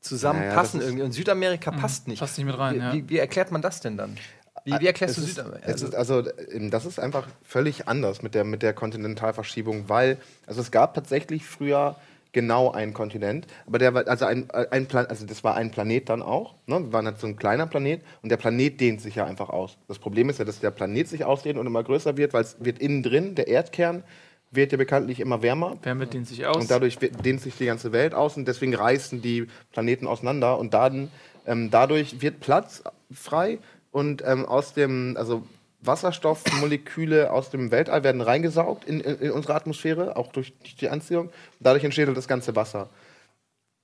zusammen 0.00 0.40
naja, 0.40 0.54
passen 0.54 0.80
irgendwie 0.80 1.02
und 1.02 1.12
Südamerika 1.12 1.70
mhm. 1.70 1.76
passt 1.76 2.08
nicht. 2.08 2.20
Passt 2.20 2.38
nicht 2.38 2.46
mit 2.46 2.56
rein, 2.56 2.76
wie, 2.76 2.78
ja. 2.78 2.92
wie, 2.94 3.08
wie 3.10 3.18
erklärt 3.18 3.52
man 3.52 3.60
das 3.60 3.80
denn 3.80 3.98
dann? 3.98 4.16
Wie, 4.64 4.72
wie 4.80 4.86
erklärst 4.86 5.18
es 5.18 5.24
du 5.24 5.30
Südamerika? 5.30 5.66
Also, 5.66 5.94
also, 5.94 6.22
das 6.70 6.86
ist 6.86 6.98
einfach 6.98 7.28
völlig 7.42 7.88
anders 7.88 8.22
mit 8.22 8.34
der, 8.34 8.44
mit 8.44 8.62
der 8.62 8.72
Kontinentalverschiebung, 8.72 9.90
weil 9.90 10.16
also 10.46 10.62
es 10.62 10.70
gab 10.70 10.94
tatsächlich 10.94 11.44
früher 11.44 11.96
genau 12.32 12.70
einen 12.70 12.94
Kontinent, 12.94 13.46
aber 13.66 13.78
der 13.78 13.94
war 13.94 14.06
also 14.06 14.24
ein, 14.24 14.50
ein 14.50 14.86
Plan, 14.86 15.06
also 15.06 15.26
das 15.26 15.42
war 15.42 15.56
ein 15.56 15.70
Planet 15.70 16.08
dann 16.08 16.22
auch. 16.22 16.54
Ne? 16.66 16.80
Wir 16.80 16.92
waren 16.92 17.06
halt 17.06 17.18
so 17.18 17.26
ein 17.26 17.36
kleiner 17.36 17.66
Planet 17.66 18.02
und 18.22 18.28
der 18.30 18.36
Planet 18.36 18.80
dehnt 18.80 19.00
sich 19.00 19.16
ja 19.16 19.24
einfach 19.24 19.48
aus. 19.48 19.78
Das 19.88 19.98
Problem 19.98 20.28
ist 20.28 20.38
ja, 20.38 20.44
dass 20.44 20.60
der 20.60 20.70
Planet 20.70 21.08
sich 21.08 21.24
ausdehnt 21.24 21.58
und 21.58 21.66
immer 21.66 21.82
größer 21.82 22.16
wird, 22.16 22.32
weil 22.32 22.42
es 22.42 22.56
wird 22.60 22.78
innen 22.78 23.02
drin 23.02 23.34
der 23.34 23.48
Erdkern 23.48 24.04
wird 24.50 24.72
ja 24.72 24.78
bekanntlich 24.78 25.20
immer 25.20 25.42
wärmer. 25.42 25.76
Wärme 25.82 26.06
dehnt 26.06 26.26
sich 26.26 26.44
aus. 26.46 26.56
Und 26.56 26.70
dadurch 26.70 26.98
dehnt 26.98 27.40
sich 27.40 27.56
die 27.56 27.66
ganze 27.66 27.92
Welt 27.92 28.14
aus 28.14 28.36
und 28.36 28.48
deswegen 28.48 28.74
reißen 28.74 29.22
die 29.22 29.46
Planeten 29.72 30.06
auseinander 30.06 30.58
und 30.58 30.74
dann, 30.74 31.10
ähm, 31.46 31.70
dadurch 31.70 32.20
wird 32.20 32.40
Platz 32.40 32.82
frei 33.12 33.58
und 33.92 34.22
ähm, 34.26 34.44
aus 34.46 34.74
dem, 34.74 35.16
also 35.16 35.44
Wasserstoffmoleküle 35.82 37.32
aus 37.32 37.50
dem 37.50 37.70
Weltall 37.70 38.04
werden 38.04 38.20
reingesaugt 38.20 38.84
in, 38.84 39.00
in, 39.00 39.18
in 39.18 39.30
unsere 39.30 39.54
Atmosphäre, 39.54 40.16
auch 40.16 40.32
durch 40.32 40.52
die 40.80 40.88
Anziehung. 40.88 41.30
Dadurch 41.58 41.84
entsteht 41.84 42.06
halt 42.06 42.16
das 42.16 42.28
ganze 42.28 42.54
Wasser. 42.54 42.90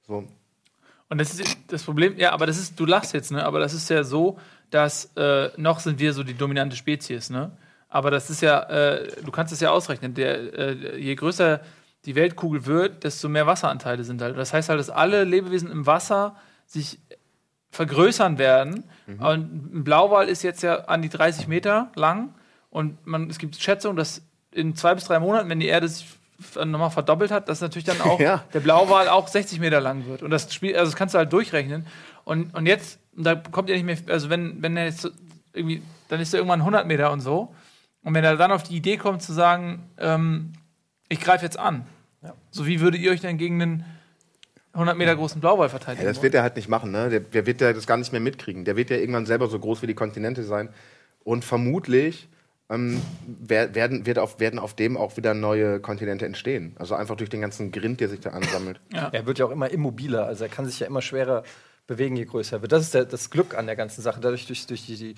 So. 0.07 0.25
Und 1.09 1.19
das 1.19 1.33
ist 1.33 1.57
das 1.69 1.85
Problem, 1.85 2.19
ja, 2.19 2.33
aber 2.33 2.47
das 2.47 2.59
ist, 2.59 2.79
du 2.79 2.85
lachst 2.85 3.15
jetzt, 3.15 3.31
ne? 3.31 3.45
Aber 3.45 3.61
das 3.61 3.73
ist 3.73 3.89
ja 3.89 4.03
so, 4.03 4.39
dass 4.71 5.13
äh, 5.17 5.51
noch 5.57 5.81
sind 5.81 6.01
wir 6.01 6.13
so 6.13 6.23
die 6.23 6.35
dominante 6.35 6.77
Spezies, 6.77 7.31
ne? 7.31 7.57
Aber 7.89 8.11
das 8.11 8.29
ist 8.29 8.43
ja, 8.43 8.63
äh, 8.65 9.23
du 9.23 9.31
kannst 9.31 9.53
es 9.53 9.61
ja 9.61 9.71
ausrechnen. 9.71 10.15
Der, 10.15 10.59
äh, 10.59 10.99
je 10.99 11.15
größer 11.15 11.61
die 12.05 12.15
Weltkugel 12.15 12.67
wird, 12.67 13.05
desto 13.05 13.29
mehr 13.29 13.47
Wasseranteile 13.47 14.05
sind 14.05 14.21
halt. 14.21 14.37
Das 14.37 14.53
heißt 14.53 14.69
halt, 14.69 14.79
dass 14.79 14.91
alle 14.91 15.25
Lebewesen 15.25 15.71
im 15.71 15.87
Wasser 15.87 16.37
sich 16.67 16.99
vergrößern 17.71 18.39
werden. 18.39 18.85
Mhm. 19.07 19.21
Und 19.21 19.77
ein 19.77 19.85
Blauwal 19.85 20.29
ist 20.29 20.43
jetzt 20.43 20.63
ja 20.63 20.85
an 20.85 21.03
die 21.03 21.09
30 21.09 21.49
Meter 21.49 21.91
lang. 21.95 22.35
Und 22.71 23.07
man, 23.07 23.31
es 23.31 23.39
gibt 23.39 23.57
Schätzungen, 23.57 23.97
dass 23.97 24.23
in 24.53 24.75
zwei 24.75 24.95
bis 24.95 25.05
drei 25.05 25.19
Monaten, 25.19 25.49
wenn 25.49 25.61
die 25.61 25.67
Erde 25.67 25.89
sich 25.89 26.07
nochmal 26.55 26.91
verdoppelt 26.91 27.31
hat, 27.31 27.49
dass 27.49 27.61
natürlich 27.61 27.85
dann 27.85 28.01
auch 28.03 28.21
ja. 28.21 28.45
der 28.53 28.61
Blauwal 28.61 29.09
auch 29.09 29.29
60 29.29 29.61
Meter 29.61 29.81
lang 29.81 30.07
wird. 30.07 30.23
Und 30.23 30.31
das 30.31 30.53
Spiel, 30.53 30.77
also 30.77 30.91
das 30.91 30.97
kannst 30.97 31.15
du 31.15 31.19
halt 31.19 31.33
durchrechnen. 31.33 31.87
Und, 32.25 32.55
und 32.55 32.67
jetzt, 32.67 32.99
da 33.15 33.35
kommt 33.35 33.69
ja 33.69 33.77
nicht 33.77 33.85
mehr, 33.85 33.97
also 34.13 34.31
wenn, 34.31 34.63
wenn 34.63 34.77
er 34.77 34.87
jetzt 34.87 35.11
irgendwie, 35.53 35.83
dann 36.09 36.21
ist 36.21 36.35
er 36.35 36.39
irgendwann 36.39 36.61
100 36.61 36.87
Meter 36.87 37.13
und 37.13 37.21
so. 37.21 37.55
Und 38.03 38.15
wenn 38.15 38.25
er 38.25 38.37
dann 38.37 38.53
auf 38.53 38.63
die 38.63 38.77
Idee 38.77 38.97
kommt 38.99 39.23
zu 39.23 39.33
sagen, 39.33 39.91
ähm, 39.99 40.53
ich 41.09 41.21
greife 41.21 41.45
jetzt 41.45 41.59
an, 41.59 41.87
ja. 42.23 42.35
so 42.51 42.67
wie 42.67 42.81
würdet 42.81 43.01
ihr 43.01 43.11
euch 43.11 43.21
dann 43.21 43.39
gegen 43.39 43.61
einen 43.61 43.85
100 44.77 44.97
Meter 44.97 45.17
großen 45.17 45.41
Blauwal 45.41 45.69
verteidigen. 45.69 46.05
Ja, 46.05 46.13
das 46.13 46.23
wird 46.23 46.35
er 46.35 46.43
halt 46.43 46.57
nicht 46.57 46.69
machen. 46.69 46.91
Ne? 46.91 47.09
Der, 47.09 47.21
der, 47.21 47.47
wird 47.47 47.61
ja 47.61 47.73
das 47.73 47.87
gar 47.87 47.97
nicht 47.97 48.13
mehr 48.13 48.21
mitkriegen. 48.21 48.65
Der 48.65 48.77
wird 48.77 48.91
ja 48.91 48.97
irgendwann 48.97 49.25
selber 49.25 49.49
so 49.49 49.59
groß 49.59 49.83
wie 49.83 49.87
die 49.87 49.95
Kontinente 49.95 50.43
sein. 50.45 50.69
Und 51.25 51.45
vermutlich 51.45 52.29
ähm, 52.69 53.01
werden, 53.27 54.07
wird 54.07 54.19
auf, 54.19 54.39
werden 54.39 54.59
auf 54.59 54.75
dem 54.75 54.97
auch 54.97 55.17
wieder 55.17 55.33
neue 55.35 55.81
Kontinente 55.81 56.27
entstehen. 56.27 56.77
Also 56.79 56.95
einfach 56.95 57.17
durch 57.17 57.31
den 57.31 57.41
ganzen 57.41 57.73
Grind, 57.73 58.01
der 58.01 58.09
sich 58.09 58.21
da 58.21 58.31
ansammelt. 58.31 58.81
Ja. 58.93 59.09
Er 59.13 59.27
wird 59.27 59.39
ja 59.39 59.47
auch 59.47 59.51
immer 59.51 59.71
immobiler. 59.71 60.27
Also 60.27 60.45
er 60.45 60.51
kann 60.51 60.67
sich 60.67 60.79
ja 60.79 60.87
immer 60.87 61.01
schwerer 61.01 61.43
bewegen, 61.87 62.17
je 62.17 62.27
größer 62.27 62.57
er 62.57 62.63
wird. 62.63 62.73
Das 62.73 62.83
ist 62.83 62.93
der, 62.93 63.07
das 63.07 63.31
Glück 63.31 63.57
an 63.57 63.67
der 63.67 63.77
ganzen 63.77 64.03
Sache. 64.03 64.21
Dadurch, 64.21 64.47
durch, 64.47 64.67
durch 64.67 64.85
die, 64.85 64.97
die 64.97 65.15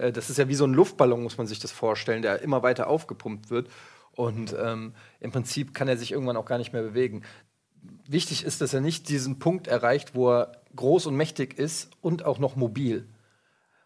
äh, 0.00 0.12
das 0.12 0.30
ist 0.30 0.38
ja 0.38 0.48
wie 0.48 0.54
so 0.54 0.64
ein 0.64 0.74
Luftballon, 0.74 1.22
muss 1.22 1.36
man 1.36 1.48
sich 1.48 1.58
das 1.58 1.72
vorstellen, 1.72 2.22
der 2.22 2.42
immer 2.42 2.62
weiter 2.62 2.86
aufgepumpt 2.86 3.50
wird. 3.50 3.68
Und 4.12 4.54
ähm, 4.62 4.94
im 5.18 5.32
Prinzip 5.32 5.72
kann 5.74 5.88
er 5.88 5.96
sich 5.96 6.12
irgendwann 6.12 6.36
auch 6.36 6.44
gar 6.44 6.58
nicht 6.58 6.72
mehr 6.72 6.82
bewegen 6.82 7.22
wichtig 8.10 8.44
ist, 8.44 8.60
dass 8.60 8.74
er 8.74 8.80
nicht 8.80 9.08
diesen 9.08 9.38
Punkt 9.38 9.66
erreicht, 9.66 10.14
wo 10.14 10.30
er 10.30 10.52
groß 10.76 11.06
und 11.06 11.16
mächtig 11.16 11.58
ist 11.58 11.90
und 12.00 12.24
auch 12.24 12.38
noch 12.38 12.56
mobil. 12.56 13.06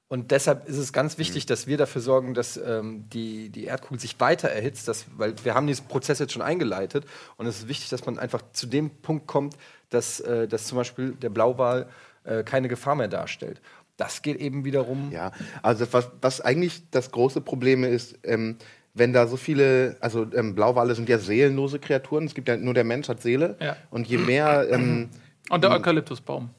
Und 0.09 0.31
deshalb 0.31 0.69
ist 0.69 0.77
es 0.77 0.93
ganz 0.93 1.19
wichtig, 1.19 1.45
mhm. 1.45 1.49
dass 1.49 1.67
wir 1.67 1.77
dafür 1.77 2.01
sorgen, 2.01 2.35
dass 2.35 2.57
ähm, 2.57 3.09
die, 3.09 3.49
die 3.49 3.65
Erdkugel 3.65 3.99
sich 3.99 4.21
weiter 4.21 4.49
erhitzt, 4.49 4.87
dass, 4.87 5.07
weil 5.17 5.35
wir 5.43 5.55
haben 5.55 5.67
diesen 5.67 5.89
Prozess 5.89 6.19
jetzt 6.19 6.33
schon 6.33 6.43
eingeleitet. 6.43 7.05
Und 7.37 7.47
es 7.47 7.61
ist 7.61 7.69
wichtig, 7.69 7.89
dass 7.89 8.05
man 8.05 8.19
einfach 8.19 8.43
zu 8.53 8.67
dem 8.67 8.91
Punkt 8.91 9.27
kommt, 9.27 9.57
dass, 9.89 10.21
äh, 10.21 10.47
dass 10.47 10.67
zum 10.67 10.77
Beispiel 10.77 11.13
der 11.13 11.31
Blauwal 11.31 11.89
äh, 12.25 12.45
keine 12.45 12.69
Gefahr 12.69 12.95
mehr 12.95 13.09
darstellt. 13.09 13.61
Das 13.97 14.23
geht 14.23 14.39
eben 14.39 14.65
wiederum. 14.65 15.11
Ja, 15.11 15.33
also 15.63 15.87
was, 15.93 16.11
was 16.21 16.41
eigentlich 16.41 16.83
das 16.91 17.11
große 17.11 17.41
Problem 17.41 17.85
ist, 17.85 18.19
ähm, 18.25 18.59
wenn 18.95 19.13
da 19.13 19.27
so 19.27 19.37
viele, 19.37 19.97
also 20.01 20.27
ähm, 20.35 20.55
Blauwale 20.55 20.95
sind 20.95 21.09
ja 21.09 21.19
seelenlose 21.19 21.81
Kreaturen, 21.81 22.25
es 22.25 22.35
gibt 22.35 22.49
ja 22.49 22.57
nur 22.57 22.75
der 22.75 22.85
Mensch 22.85 23.09
hat 23.09 23.21
Seele. 23.21 23.57
Ja. 23.61 23.77
Und 23.91 24.07
je 24.07 24.19
mehr. 24.19 24.69
Ähm, 24.71 25.11
und 25.51 25.63
der 25.63 25.73
Eukalyptusbaum. 25.73 26.51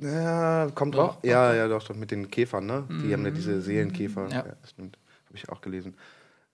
Ja, 0.00 0.68
kommt 0.74 0.94
doch. 0.94 1.22
Ja, 1.22 1.54
ja, 1.54 1.68
doch, 1.68 1.84
doch, 1.84 1.94
mit 1.94 2.10
den 2.10 2.30
Käfern, 2.30 2.66
ne? 2.66 2.84
Die 2.88 2.94
mhm. 2.94 3.12
haben 3.12 3.24
ja 3.26 3.30
diese 3.30 3.60
Seelenkäfer. 3.60 4.28
Ja, 4.30 4.46
ja 4.46 4.56
stimmt. 4.66 4.98
Habe 5.26 5.36
ich 5.36 5.48
auch 5.50 5.60
gelesen. 5.60 5.94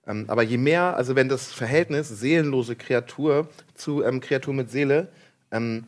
Ähm, 0.05 0.25
aber 0.27 0.43
je 0.43 0.57
mehr, 0.57 0.97
also 0.97 1.15
wenn 1.15 1.29
das 1.29 1.51
Verhältnis 1.51 2.09
seelenlose 2.09 2.75
Kreatur 2.75 3.47
zu 3.73 4.03
ähm, 4.03 4.19
Kreatur 4.19 4.53
mit 4.53 4.69
Seele, 4.69 5.07
ähm, 5.51 5.85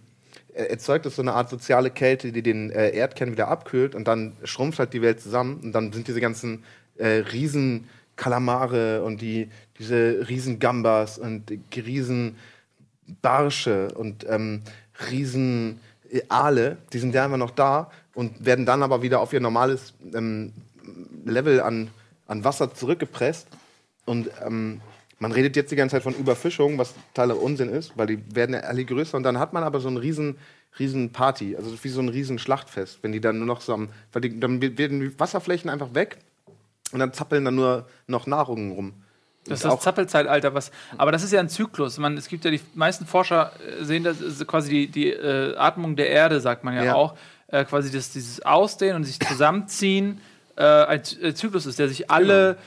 erzeugt 0.53 1.05
es 1.05 1.15
so 1.15 1.21
eine 1.21 1.33
Art 1.33 1.49
soziale 1.49 1.91
Kälte, 1.91 2.31
die 2.31 2.41
den 2.41 2.71
äh, 2.71 2.91
Erdkern 2.91 3.31
wieder 3.31 3.47
abkühlt 3.49 3.93
und 3.93 4.07
dann 4.07 4.37
schrumpft 4.43 4.79
halt 4.79 4.93
die 4.93 5.01
Welt 5.01 5.19
zusammen 5.19 5.59
und 5.63 5.73
dann 5.73 5.91
sind 5.91 6.07
diese 6.07 6.21
ganzen 6.21 6.63
äh, 6.95 7.23
riesen 7.31 7.89
Kalamare 8.17 9.03
und 9.03 9.21
die, 9.21 9.49
diese 9.79 10.27
riesen 10.27 10.59
Gambas 10.59 11.17
und 11.17 11.51
riesen 11.73 12.35
Barsche 13.21 13.87
und 13.95 14.25
ähm, 14.27 14.63
riesen 15.09 15.79
Aale, 16.29 16.77
die 16.93 16.99
sind 16.99 17.13
ja 17.13 17.25
immer 17.25 17.37
noch 17.37 17.51
da 17.51 17.91
und 18.13 18.45
werden 18.45 18.65
dann 18.65 18.83
aber 18.83 19.01
wieder 19.01 19.21
auf 19.21 19.33
ihr 19.33 19.39
normales 19.39 19.93
ähm, 20.13 20.53
Level 21.25 21.61
an, 21.61 21.89
an 22.27 22.43
Wasser 22.43 22.73
zurückgepresst. 22.73 23.47
Und 24.05 24.29
ähm, 24.45 24.81
man 25.19 25.31
redet 25.31 25.55
jetzt 25.55 25.71
die 25.71 25.75
ganze 25.75 25.95
Zeit 25.95 26.03
von 26.03 26.15
Überfischung, 26.15 26.77
was 26.77 26.93
totaler 27.13 27.41
Unsinn 27.41 27.69
ist, 27.69 27.97
weil 27.97 28.07
die 28.07 28.35
werden 28.35 28.53
ja 28.53 28.61
alle 28.61 28.85
größer. 28.85 29.17
Und 29.17 29.23
dann 29.23 29.39
hat 29.39 29.53
man 29.53 29.63
aber 29.63 29.79
so 29.79 29.89
ein 29.89 29.97
riesen, 29.97 30.37
riesen 30.79 31.11
also 31.15 31.83
wie 31.83 31.89
so 31.89 32.01
ein 32.01 32.09
riesen 32.09 32.39
Schlachtfest, 32.39 32.99
wenn 33.01 33.11
die 33.11 33.21
dann 33.21 33.37
nur 33.37 33.47
noch 33.47 33.61
so 33.61 33.73
am, 33.73 33.89
weil 34.13 34.21
die, 34.21 34.39
dann 34.39 34.61
werden 34.61 34.99
die 34.99 35.19
Wasserflächen 35.19 35.69
einfach 35.69 35.93
weg 35.93 36.17
und 36.91 36.99
dann 36.99 37.13
zappeln 37.13 37.45
dann 37.45 37.55
nur 37.55 37.85
noch 38.07 38.27
Nahrungen 38.27 38.71
rum. 38.71 38.93
Das 39.45 39.59
ist 39.59 39.65
das 39.65 39.79
Zappelzeitalter, 39.79 40.53
was. 40.53 40.71
Aber 40.97 41.11
das 41.11 41.23
ist 41.23 41.31
ja 41.31 41.39
ein 41.39 41.49
Zyklus. 41.49 41.97
Man, 41.97 42.17
es 42.17 42.27
gibt 42.27 42.43
ja 42.45 42.51
die 42.51 42.59
meisten 42.75 43.05
Forscher 43.05 43.51
äh, 43.79 43.83
sehen 43.83 44.03
das 44.03 44.17
quasi 44.45 44.69
die, 44.69 44.87
die 44.87 45.09
äh, 45.09 45.55
Atmung 45.55 45.95
der 45.95 46.09
Erde, 46.09 46.41
sagt 46.41 46.63
man 46.63 46.75
ja, 46.75 46.83
ja. 46.83 46.95
auch. 46.95 47.15
Äh, 47.47 47.63
quasi 47.63 47.91
das, 47.91 48.11
dieses 48.11 48.41
Ausdehnen 48.41 48.97
und 48.97 49.03
sich 49.05 49.19
zusammenziehen 49.19 50.19
äh, 50.57 50.63
ein 50.63 51.01
äh, 51.21 51.33
Zyklus 51.33 51.65
ist, 51.65 51.79
der 51.79 51.87
sich 51.87 52.11
alle 52.11 52.57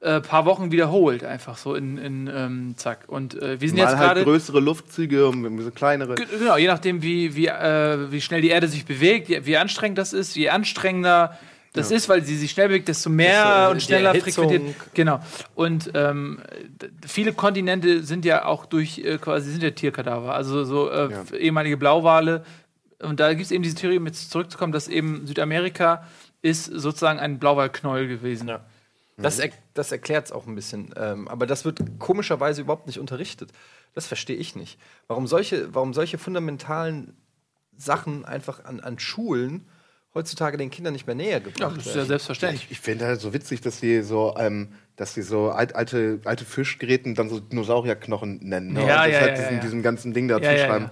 genau. 0.00 0.16
äh, 0.16 0.20
paar 0.20 0.44
Wochen 0.44 0.72
wiederholt, 0.72 1.24
einfach 1.24 1.56
so 1.56 1.74
in, 1.74 1.96
in 1.96 2.30
ähm, 2.32 2.74
zack. 2.76 3.04
Und 3.06 3.34
wir 3.34 3.58
sind 3.58 3.76
Mal 3.78 3.84
jetzt 3.84 3.92
gerade. 3.92 4.16
Halt 4.16 4.24
größere 4.24 4.60
Luftzüge 4.60 5.28
und 5.28 5.62
so 5.62 5.70
kleinere. 5.70 6.16
Genau, 6.16 6.56
je 6.56 6.66
nachdem, 6.66 7.02
wie, 7.02 7.34
wie, 7.34 7.46
wie 7.46 8.20
schnell 8.20 8.42
die 8.42 8.50
Erde 8.50 8.68
sich 8.68 8.84
bewegt, 8.84 9.28
wie 9.46 9.56
anstrengend 9.56 9.96
das 9.96 10.12
ist, 10.12 10.36
je 10.36 10.50
anstrengender 10.50 11.38
das 11.76 11.90
ja. 11.90 11.96
ist, 11.96 12.08
weil 12.08 12.24
sie 12.24 12.36
sich 12.36 12.50
schnell 12.50 12.68
bewegt, 12.68 12.88
desto 12.88 13.10
mehr 13.10 13.68
und 13.70 13.82
schneller 13.82 14.14
frequentiert. 14.14 14.74
Genau. 14.94 15.20
Und 15.54 15.90
ähm, 15.94 16.40
viele 17.06 17.32
Kontinente 17.32 18.02
sind 18.02 18.24
ja 18.24 18.44
auch 18.44 18.66
durch 18.66 18.98
äh, 18.98 19.18
quasi 19.18 19.50
sind 19.50 19.62
ja 19.62 19.70
Tierkadaver, 19.70 20.34
also 20.34 20.64
so 20.64 20.90
äh, 20.90 21.10
ja. 21.10 21.24
ehemalige 21.38 21.76
Blauwale. 21.76 22.44
Und 23.00 23.20
da 23.20 23.32
gibt 23.34 23.44
es 23.44 23.50
eben 23.50 23.62
diese 23.62 23.76
Theorie, 23.76 23.98
um 23.98 24.06
jetzt 24.06 24.30
zurückzukommen, 24.30 24.72
dass 24.72 24.88
eben 24.88 25.26
Südamerika 25.26 26.06
ist 26.42 26.64
sozusagen 26.64 27.18
ein 27.18 27.38
Blauwalknäuel 27.38 28.08
gewesen. 28.08 28.48
Ja. 28.48 28.64
Das, 29.18 29.38
er, 29.38 29.50
das 29.74 29.92
erklärt 29.92 30.26
es 30.26 30.32
auch 30.32 30.46
ein 30.46 30.54
bisschen. 30.54 30.92
Ähm, 30.96 31.28
aber 31.28 31.46
das 31.46 31.64
wird 31.64 31.80
komischerweise 31.98 32.62
überhaupt 32.62 32.86
nicht 32.86 32.98
unterrichtet. 32.98 33.50
Das 33.94 34.06
verstehe 34.06 34.36
ich 34.36 34.56
nicht. 34.56 34.78
Warum 35.08 35.26
solche, 35.26 35.74
warum 35.74 35.94
solche 35.94 36.18
fundamentalen 36.18 37.16
Sachen 37.76 38.24
einfach 38.24 38.64
an, 38.64 38.80
an 38.80 38.98
Schulen 38.98 39.68
heutzutage 40.16 40.56
den 40.56 40.70
Kindern 40.70 40.94
nicht 40.94 41.06
mehr 41.06 41.14
näher 41.14 41.40
gebracht 41.40 41.60
ja, 41.60 41.76
das 41.76 41.86
ist 41.86 41.94
ja 41.94 42.04
selbstverständlich. 42.06 42.64
Ich, 42.64 42.70
ich 42.72 42.80
finde 42.80 43.04
halt 43.04 43.20
so 43.20 43.32
witzig, 43.34 43.60
dass 43.60 43.78
sie 43.78 44.02
so, 44.02 44.34
ähm, 44.38 44.68
dass 44.96 45.14
sie 45.14 45.22
so 45.22 45.50
alt, 45.50 45.76
alte, 45.76 46.20
alte 46.24 46.44
Fischgeräten 46.44 47.14
dann 47.14 47.28
so 47.28 47.38
Dinosaurierknochen 47.38 48.40
nennen. 48.42 48.72
Ne? 48.72 48.86
Ja, 48.86 49.04
und 49.04 49.12
das 49.12 49.20
halt 49.20 49.30
ja, 49.30 49.42
diesem, 49.42 49.54
ja. 49.54 49.60
diesem 49.60 49.82
ganzen 49.82 50.14
Ding 50.14 50.26
dazu 50.26 50.44
schreiben. 50.44 50.90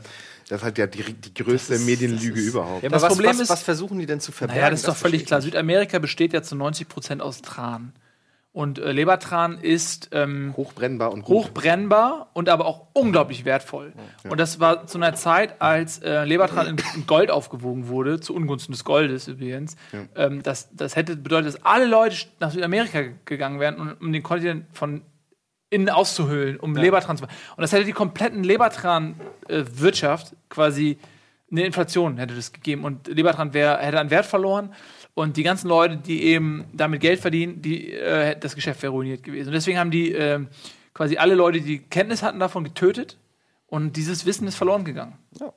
Das 0.49 0.59
ist 0.59 0.64
halt 0.64 0.77
ja 0.77 0.87
die, 0.87 1.03
die 1.03 1.43
größte 1.43 1.75
ist, 1.75 1.87
Medienlüge 1.87 2.39
überhaupt. 2.39 2.83
Ja, 2.83 2.91
aber 2.91 2.97
das 2.97 3.03
was, 3.03 3.14
Problem 3.14 3.31
was, 3.31 3.41
ist, 3.41 3.49
was 3.49 3.62
versuchen 3.62 3.99
die 3.99 4.05
denn 4.05 4.20
zu 4.20 4.31
verbergen? 4.31 4.62
Ja, 4.62 4.68
das 4.68 4.81
ist 4.81 4.89
doch 4.89 4.97
völlig 4.97 5.25
klar. 5.25 5.41
Südamerika 5.41 5.99
besteht 5.99 6.35
ja 6.35 6.43
zu 6.43 6.55
90 6.55 6.87
Prozent 6.87 7.22
aus 7.22 7.41
Tran. 7.41 7.95
Und 8.55 8.78
äh, 8.78 8.92
Lebertran 8.92 9.59
ist 9.59 10.11
ähm, 10.12 10.55
hochbrennbar 10.57 11.12
und 11.12 11.22
gut. 11.24 11.46
hochbrennbar 11.46 12.28
und 12.34 12.48
aber 12.48 12.66
auch 12.66 12.86
unglaublich 12.92 13.44
wertvoll. 13.44 13.92
Ja. 14.22 14.30
Und 14.30 14.38
das 14.38 14.61
war 14.61 14.86
zu 14.86 14.96
einer 14.96 15.16
Zeit, 15.16 15.61
als 15.61 15.98
äh, 15.98 16.24
Lebertran 16.24 16.68
in, 16.68 16.76
in, 16.94 17.05
Gold 17.09 17.32
aufgewogen 17.32 17.88
wurde, 17.88 18.20
zu 18.20 18.32
Ungunsten 18.32 18.72
des 18.72 18.84
Goldes 18.84 19.26
übrigens. 19.26 19.74
Ja. 19.90 20.05
Ähm, 20.14 20.44
das, 20.44 20.68
das 20.72 20.94
hätte 20.94 21.16
bedeutet, 21.16 21.48
dass 21.48 21.64
alle 21.64 21.86
Leute 21.86 22.16
nach 22.38 22.52
Südamerika 22.52 23.02
gegangen 23.24 23.59
wären, 23.59 23.76
um, 23.76 23.96
um 24.00 24.12
den 24.12 24.22
Kontinent 24.22 24.66
von 24.70 25.02
innen 25.68 25.88
auszuhöhlen, 25.88 26.61
um 26.61 26.76
ja. 26.76 26.82
Lebertran 26.82 27.16
zu 27.16 27.24
machen. 27.24 27.34
Und 27.57 27.62
das 27.62 27.72
hätte 27.72 27.84
die 27.84 27.92
kompletten 27.92 28.44
Lebertran-Wirtschaft 28.44 30.32
äh, 30.32 30.36
quasi 30.48 30.98
eine 31.50 31.66
Inflation 31.66 32.18
hätte 32.18 32.34
das 32.34 32.52
gegeben 32.52 32.84
und 32.84 33.07
Lebertran 33.07 33.55
wär, 33.55 33.78
hätte 33.78 34.00
an 34.00 34.11
Wert 34.11 34.26
verloren 34.26 34.72
und 35.14 35.36
die 35.36 35.42
ganzen 35.42 35.68
Leute, 35.68 35.96
die 35.96 36.24
eben 36.24 36.64
damit 36.72 37.00
Geld 37.00 37.20
verdienen, 37.20 37.62
die, 37.62 37.92
äh, 37.92 38.38
das 38.38 38.54
Geschäft 38.54 38.82
wäre 38.82 38.92
ruiniert 38.92 39.22
gewesen. 39.22 39.48
Und 39.48 39.54
deswegen 39.54 39.78
haben 39.78 39.90
die 39.90 40.12
äh, 40.12 40.44
quasi 40.92 41.16
alle 41.16 41.34
Leute, 41.34 41.60
die 41.60 41.78
Kenntnis 41.78 42.22
hatten 42.22 42.40
davon, 42.40 42.64
getötet 42.64 43.18
und 43.66 43.96
dieses 43.96 44.26
Wissen 44.26 44.46
ist 44.46 44.56
verloren 44.56 44.84
gegangen. 44.84 45.18
Ja. 45.40 45.52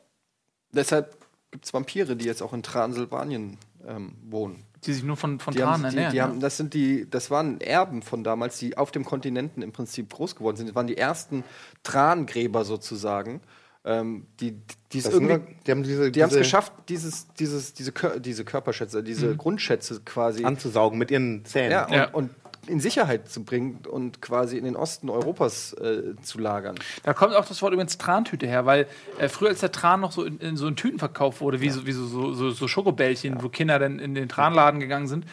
Deshalb 0.71 1.17
gibt 1.51 1.65
es 1.65 1.73
Vampire, 1.73 2.15
die 2.15 2.25
jetzt 2.25 2.41
auch 2.41 2.53
in 2.53 2.61
Transsilvanien 2.61 3.57
ähm, 3.87 4.13
wohnen. 4.29 4.63
Die 4.85 4.93
sich 4.93 5.03
nur 5.03 5.17
von, 5.17 5.39
von 5.39 5.53
die 5.53 5.59
Tranen 5.59 5.85
ernähren. 5.85 6.11
Die, 6.11 6.15
die 6.17 6.21
haben, 6.21 6.39
das, 6.39 6.57
sind 6.57 6.73
die, 6.73 7.09
das 7.09 7.31
waren 7.31 7.59
Erben 7.59 8.03
von 8.03 8.23
damals, 8.23 8.59
die 8.59 8.77
auf 8.77 8.91
dem 8.91 9.05
Kontinenten 9.05 9.63
im 9.63 9.71
Prinzip 9.71 10.13
groß 10.13 10.35
geworden 10.35 10.57
sind. 10.57 10.67
Das 10.67 10.75
waren 10.75 10.87
die 10.87 10.97
ersten 10.97 11.43
Trangräber 11.83 12.63
sozusagen. 12.63 13.41
Ähm, 13.87 14.27
die, 14.41 14.59
die, 14.91 14.99
irgendwie, 14.99 15.39
die 15.65 15.71
haben 15.71 15.83
diese, 15.83 16.11
die 16.11 16.21
haben 16.21 16.29
es 16.29 16.35
geschafft, 16.35 16.73
dieses, 16.89 17.27
dieses, 17.39 17.73
diese, 17.73 17.93
diese 18.19 18.43
Körperschätze, 18.43 19.01
diese 19.01 19.27
mhm. 19.27 19.37
Grundschätze 19.37 20.01
quasi 20.03 20.43
anzusaugen 20.43 20.99
mit 20.99 21.09
ihren 21.09 21.45
Zähnen. 21.45 21.71
Ja, 21.71 21.85
und, 21.85 21.93
ja. 21.93 22.09
und 22.09 22.29
in 22.67 22.81
Sicherheit 22.81 23.29
zu 23.29 23.45
bringen 23.45 23.79
und 23.89 24.21
quasi 24.21 24.57
in 24.57 24.65
den 24.65 24.75
Osten 24.75 25.09
Europas 25.09 25.71
äh, 25.73 26.15
zu 26.21 26.37
lagern. 26.37 26.75
Da 27.03 27.13
kommt 27.13 27.33
auch 27.33 27.45
das 27.45 27.61
Wort 27.61 27.71
übrigens 27.71 27.97
Trantüte 27.97 28.45
her, 28.45 28.65
weil 28.65 28.87
äh, 29.19 29.29
früher 29.29 29.49
als 29.49 29.61
der 29.61 29.71
Tran 29.71 30.01
noch 30.01 30.11
so 30.11 30.25
in, 30.25 30.37
in, 30.39 30.57
so 30.57 30.67
in 30.67 30.75
Tüten 30.75 30.99
verkauft 30.99 31.39
wurde, 31.39 31.61
wie, 31.61 31.67
ja. 31.67 31.71
so, 31.71 31.85
wie 31.85 31.93
so, 31.93 32.33
so, 32.33 32.51
so 32.51 32.67
Schokobällchen, 32.67 33.35
ja. 33.35 33.43
wo 33.43 33.47
Kinder 33.47 33.79
dann 33.79 33.99
in 33.99 34.15
den 34.15 34.27
Tranladen 34.27 34.81
gegangen 34.81 35.07
sind, 35.07 35.25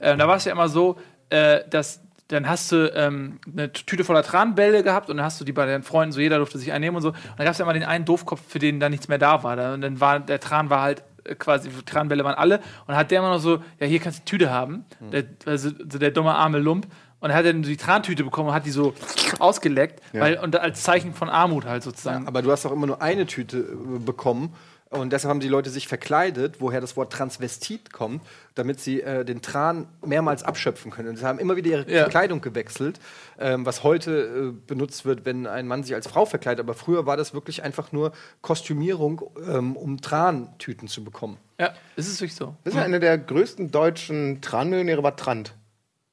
äh, 0.00 0.16
da 0.16 0.26
war 0.26 0.36
es 0.36 0.44
ja 0.44 0.52
immer 0.52 0.68
so, 0.68 0.98
äh, 1.30 1.60
dass 1.70 2.00
dann 2.30 2.48
hast 2.48 2.70
du 2.70 2.92
ähm, 2.94 3.40
eine 3.52 3.72
Tüte 3.72 4.04
voller 4.04 4.22
Tranbälle 4.22 4.82
gehabt 4.82 5.10
und 5.10 5.16
dann 5.16 5.26
hast 5.26 5.40
du 5.40 5.44
die 5.44 5.52
bei 5.52 5.66
deinen 5.66 5.82
Freunden, 5.82 6.12
so 6.12 6.20
jeder 6.20 6.38
durfte 6.38 6.58
sich 6.58 6.72
einnehmen 6.72 6.96
und 6.96 7.02
so. 7.02 7.08
Und 7.08 7.16
dann 7.36 7.44
gab 7.44 7.52
es 7.52 7.58
ja 7.58 7.64
immer 7.64 7.72
den 7.72 7.82
einen 7.82 8.04
Doofkopf, 8.04 8.40
für 8.46 8.58
den 8.58 8.78
da 8.78 8.88
nichts 8.88 9.08
mehr 9.08 9.18
da 9.18 9.42
war. 9.42 9.74
Und 9.74 9.80
dann 9.80 10.00
war 10.00 10.20
der 10.20 10.38
Tran 10.38 10.70
war 10.70 10.82
halt 10.82 11.02
äh, 11.24 11.34
quasi, 11.34 11.70
Tranbälle 11.84 12.24
waren 12.24 12.36
alle. 12.36 12.58
Und 12.58 12.88
dann 12.88 12.96
hat 12.96 13.10
der 13.10 13.18
immer 13.18 13.30
noch 13.30 13.40
so, 13.40 13.58
ja, 13.80 13.86
hier 13.86 13.98
kannst 13.98 14.20
du 14.20 14.22
die 14.22 14.30
Tüte 14.30 14.50
haben. 14.50 14.84
Mhm. 15.00 15.10
Der, 15.10 15.24
also 15.46 15.70
der 15.70 16.10
dumme 16.12 16.34
arme 16.34 16.58
Lump. 16.58 16.86
Und 17.20 17.30
er 17.30 17.36
hat 17.36 17.44
dann 17.44 17.62
die 17.62 17.76
Trantüte 17.76 18.24
bekommen 18.24 18.48
und 18.48 18.54
hat 18.54 18.64
die 18.64 18.70
so 18.70 18.94
ausgeleckt, 19.38 20.00
ja. 20.14 20.22
weil, 20.22 20.38
und 20.38 20.56
als 20.56 20.82
Zeichen 20.82 21.12
von 21.12 21.28
Armut 21.28 21.66
halt 21.66 21.82
sozusagen. 21.82 22.22
Ja, 22.22 22.28
aber 22.28 22.40
du 22.40 22.50
hast 22.50 22.64
auch 22.64 22.72
immer 22.72 22.86
nur 22.86 23.02
eine 23.02 23.26
Tüte 23.26 23.58
äh, 23.58 23.98
bekommen. 23.98 24.54
Und 24.90 25.12
deshalb 25.12 25.30
haben 25.30 25.40
die 25.40 25.48
Leute 25.48 25.70
sich 25.70 25.86
verkleidet, 25.86 26.56
woher 26.58 26.80
das 26.80 26.96
Wort 26.96 27.12
Transvestit 27.12 27.92
kommt, 27.92 28.22
damit 28.56 28.80
sie 28.80 29.00
äh, 29.00 29.24
den 29.24 29.40
Tran 29.40 29.86
mehrmals 30.04 30.42
abschöpfen 30.42 30.90
können. 30.90 31.10
Und 31.10 31.16
sie 31.16 31.24
haben 31.24 31.38
immer 31.38 31.54
wieder 31.54 31.70
ihre 31.70 31.88
ja. 31.88 32.08
Kleidung 32.08 32.40
gewechselt, 32.40 32.98
ähm, 33.38 33.64
was 33.64 33.84
heute 33.84 34.52
äh, 34.52 34.66
benutzt 34.66 35.04
wird, 35.04 35.24
wenn 35.24 35.46
ein 35.46 35.68
Mann 35.68 35.84
sich 35.84 35.94
als 35.94 36.08
Frau 36.08 36.26
verkleidet. 36.26 36.58
Aber 36.58 36.74
früher 36.74 37.06
war 37.06 37.16
das 37.16 37.32
wirklich 37.32 37.62
einfach 37.62 37.92
nur 37.92 38.10
Kostümierung, 38.42 39.22
ähm, 39.48 39.76
um 39.76 40.00
Trantüten 40.00 40.88
zu 40.88 41.04
bekommen. 41.04 41.38
Ja, 41.60 41.72
ist 41.94 42.08
es 42.08 42.20
wirklich 42.20 42.34
so. 42.34 42.56
Das 42.64 42.74
ist 42.74 42.78
ja 42.78 42.84
eine 42.84 42.98
der 42.98 43.16
größten 43.16 43.70
deutschen 43.70 44.40
Tranmillionäre, 44.40 45.04
war 45.04 45.16
Trant 45.16 45.54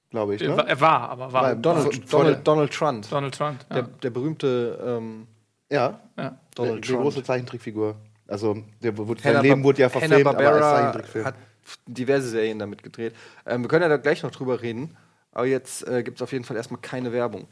glaube 0.10 0.36
ich. 0.36 0.42
Ne? 0.42 0.56
Er 0.66 0.80
war, 0.80 1.10
aber 1.10 1.34
war. 1.34 1.56
Donald, 1.56 2.12
Donald, 2.12 2.48
Donald, 2.48 2.74
Trump. 2.74 3.10
Donald 3.10 3.36
Trump, 3.36 3.66
ja. 3.70 3.76
der, 3.76 3.84
der, 3.84 4.10
berühmte. 4.10 4.80
Ähm, 4.84 5.28
ja, 5.70 6.00
ja. 6.18 6.38
Donald 6.56 6.84
die, 6.84 6.88
Trump. 6.88 7.00
Die 7.00 7.04
große 7.04 7.24
Zeichentrickfigur. 7.24 7.96
Also, 8.28 8.58
der 8.82 8.98
wurde, 8.98 9.22
sein 9.22 9.42
Leben 9.42 9.64
wurde 9.64 9.82
ja 9.82 9.90
verfilmt, 9.90 10.26
Hanna 10.26 10.30
aber 10.30 10.94
als 10.94 11.26
hat 11.26 11.36
diverse 11.86 12.30
Serien 12.30 12.60
damit 12.60 12.84
gedreht. 12.84 13.14
Ähm, 13.46 13.62
wir 13.64 13.68
können 13.70 13.84
ja 13.84 13.90
da 13.90 13.98
gleich 13.98 14.24
noch 14.24 14.32
drüber 14.32 14.62
reden. 14.62 14.96
Aber 15.32 15.46
jetzt 15.46 15.88
äh, 15.88 16.04
gibt 16.04 16.18
es 16.18 16.22
auf 16.22 16.32
jeden 16.32 16.46
Fall 16.46 16.58
erstmal 16.58 16.82
keine 16.82 17.12
Werbung. 17.12 17.48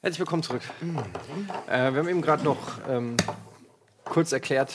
Herzlich 0.00 0.20
willkommen 0.20 0.42
zurück. 0.42 0.62
Äh, 1.66 1.92
wir 1.92 1.98
haben 1.98 2.08
eben 2.08 2.22
gerade 2.22 2.44
noch 2.44 2.56
ähm, 2.88 3.16
kurz 4.04 4.32
erklärt, 4.32 4.72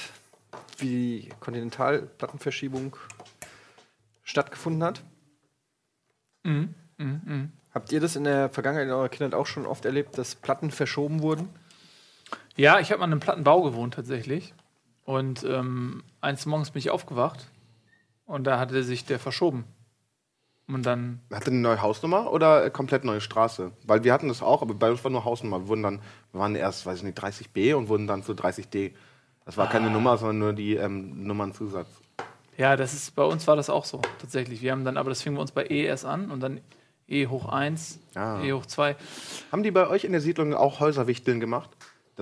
wie 0.81 1.21
die 1.21 1.29
Kontinentalplattenverschiebung 1.39 2.95
stattgefunden 4.23 4.83
hat. 4.83 5.03
Mhm. 6.43 6.73
Mhm. 6.97 7.21
Mhm. 7.25 7.51
Habt 7.73 7.91
ihr 7.91 8.01
das 8.01 8.15
in 8.15 8.25
der 8.25 8.49
Vergangenheit 8.49 8.87
in 8.87 8.93
eurer 8.93 9.09
Kindheit 9.09 9.33
auch 9.33 9.45
schon 9.45 9.65
oft 9.65 9.85
erlebt, 9.85 10.17
dass 10.17 10.35
Platten 10.35 10.71
verschoben 10.71 11.21
wurden? 11.21 11.49
Ja, 12.55 12.79
ich 12.79 12.91
habe 12.91 12.99
mal 12.99 13.05
in 13.05 13.13
einem 13.13 13.21
Plattenbau 13.21 13.61
gewohnt 13.61 13.93
tatsächlich. 13.93 14.53
Und 15.05 15.43
ähm, 15.43 16.03
eins 16.19 16.45
Morgens 16.45 16.71
bin 16.71 16.79
ich 16.79 16.89
aufgewacht 16.89 17.47
und 18.25 18.45
da 18.45 18.59
hatte 18.59 18.83
sich 18.83 19.05
der 19.05 19.19
verschoben. 19.19 19.65
Und 20.67 20.85
dann. 20.85 21.19
Hatte 21.31 21.51
eine 21.51 21.59
neue 21.59 21.81
Hausnummer 21.81 22.31
oder 22.31 22.69
komplett 22.69 23.03
neue 23.03 23.19
Straße? 23.19 23.71
Weil 23.83 24.03
wir 24.03 24.13
hatten 24.13 24.27
das 24.27 24.41
auch, 24.41 24.61
aber 24.61 24.73
bei 24.73 24.91
uns 24.91 25.03
war 25.03 25.11
nur 25.11 25.25
Hausnummer. 25.25 25.61
Wir 25.61 25.67
wurden 25.67 25.83
dann, 25.83 26.01
wir 26.31 26.39
waren 26.39 26.55
erst, 26.55 26.85
weiß 26.85 26.99
ich 26.99 27.03
nicht, 27.03 27.19
30b 27.19 27.73
und 27.75 27.89
wurden 27.89 28.07
dann 28.07 28.23
zu 28.23 28.33
30d. 28.33 28.91
Das 29.45 29.57
war 29.57 29.67
ah. 29.67 29.71
keine 29.71 29.89
Nummer, 29.89 30.17
sondern 30.17 30.39
nur 30.39 30.53
die 30.53 30.75
ähm, 30.75 31.25
Nummernzusatz. 31.25 31.87
Ja, 32.57 32.75
das 32.75 32.93
ist, 32.93 33.15
bei 33.15 33.23
uns 33.23 33.47
war 33.47 33.55
das 33.55 33.69
auch 33.69 33.85
so, 33.85 34.01
tatsächlich. 34.19 34.61
Wir 34.61 34.71
haben 34.71 34.85
dann, 34.85 34.97
aber 34.97 35.09
das 35.09 35.21
fingen 35.21 35.35
wir 35.37 35.41
uns 35.41 35.51
bei 35.51 35.65
E 35.65 35.83
erst 35.83 36.05
an 36.05 36.31
und 36.31 36.41
dann 36.41 36.61
E 37.07 37.27
hoch 37.27 37.49
1, 37.49 37.99
ah. 38.15 38.41
E 38.43 38.53
hoch 38.53 38.65
2. 38.65 38.95
Haben 39.51 39.63
die 39.63 39.71
bei 39.71 39.87
euch 39.87 40.03
in 40.03 40.11
der 40.11 40.21
Siedlung 40.21 40.53
auch 40.53 40.79
Häuserwichteln 40.79 41.39
gemacht? 41.39 41.69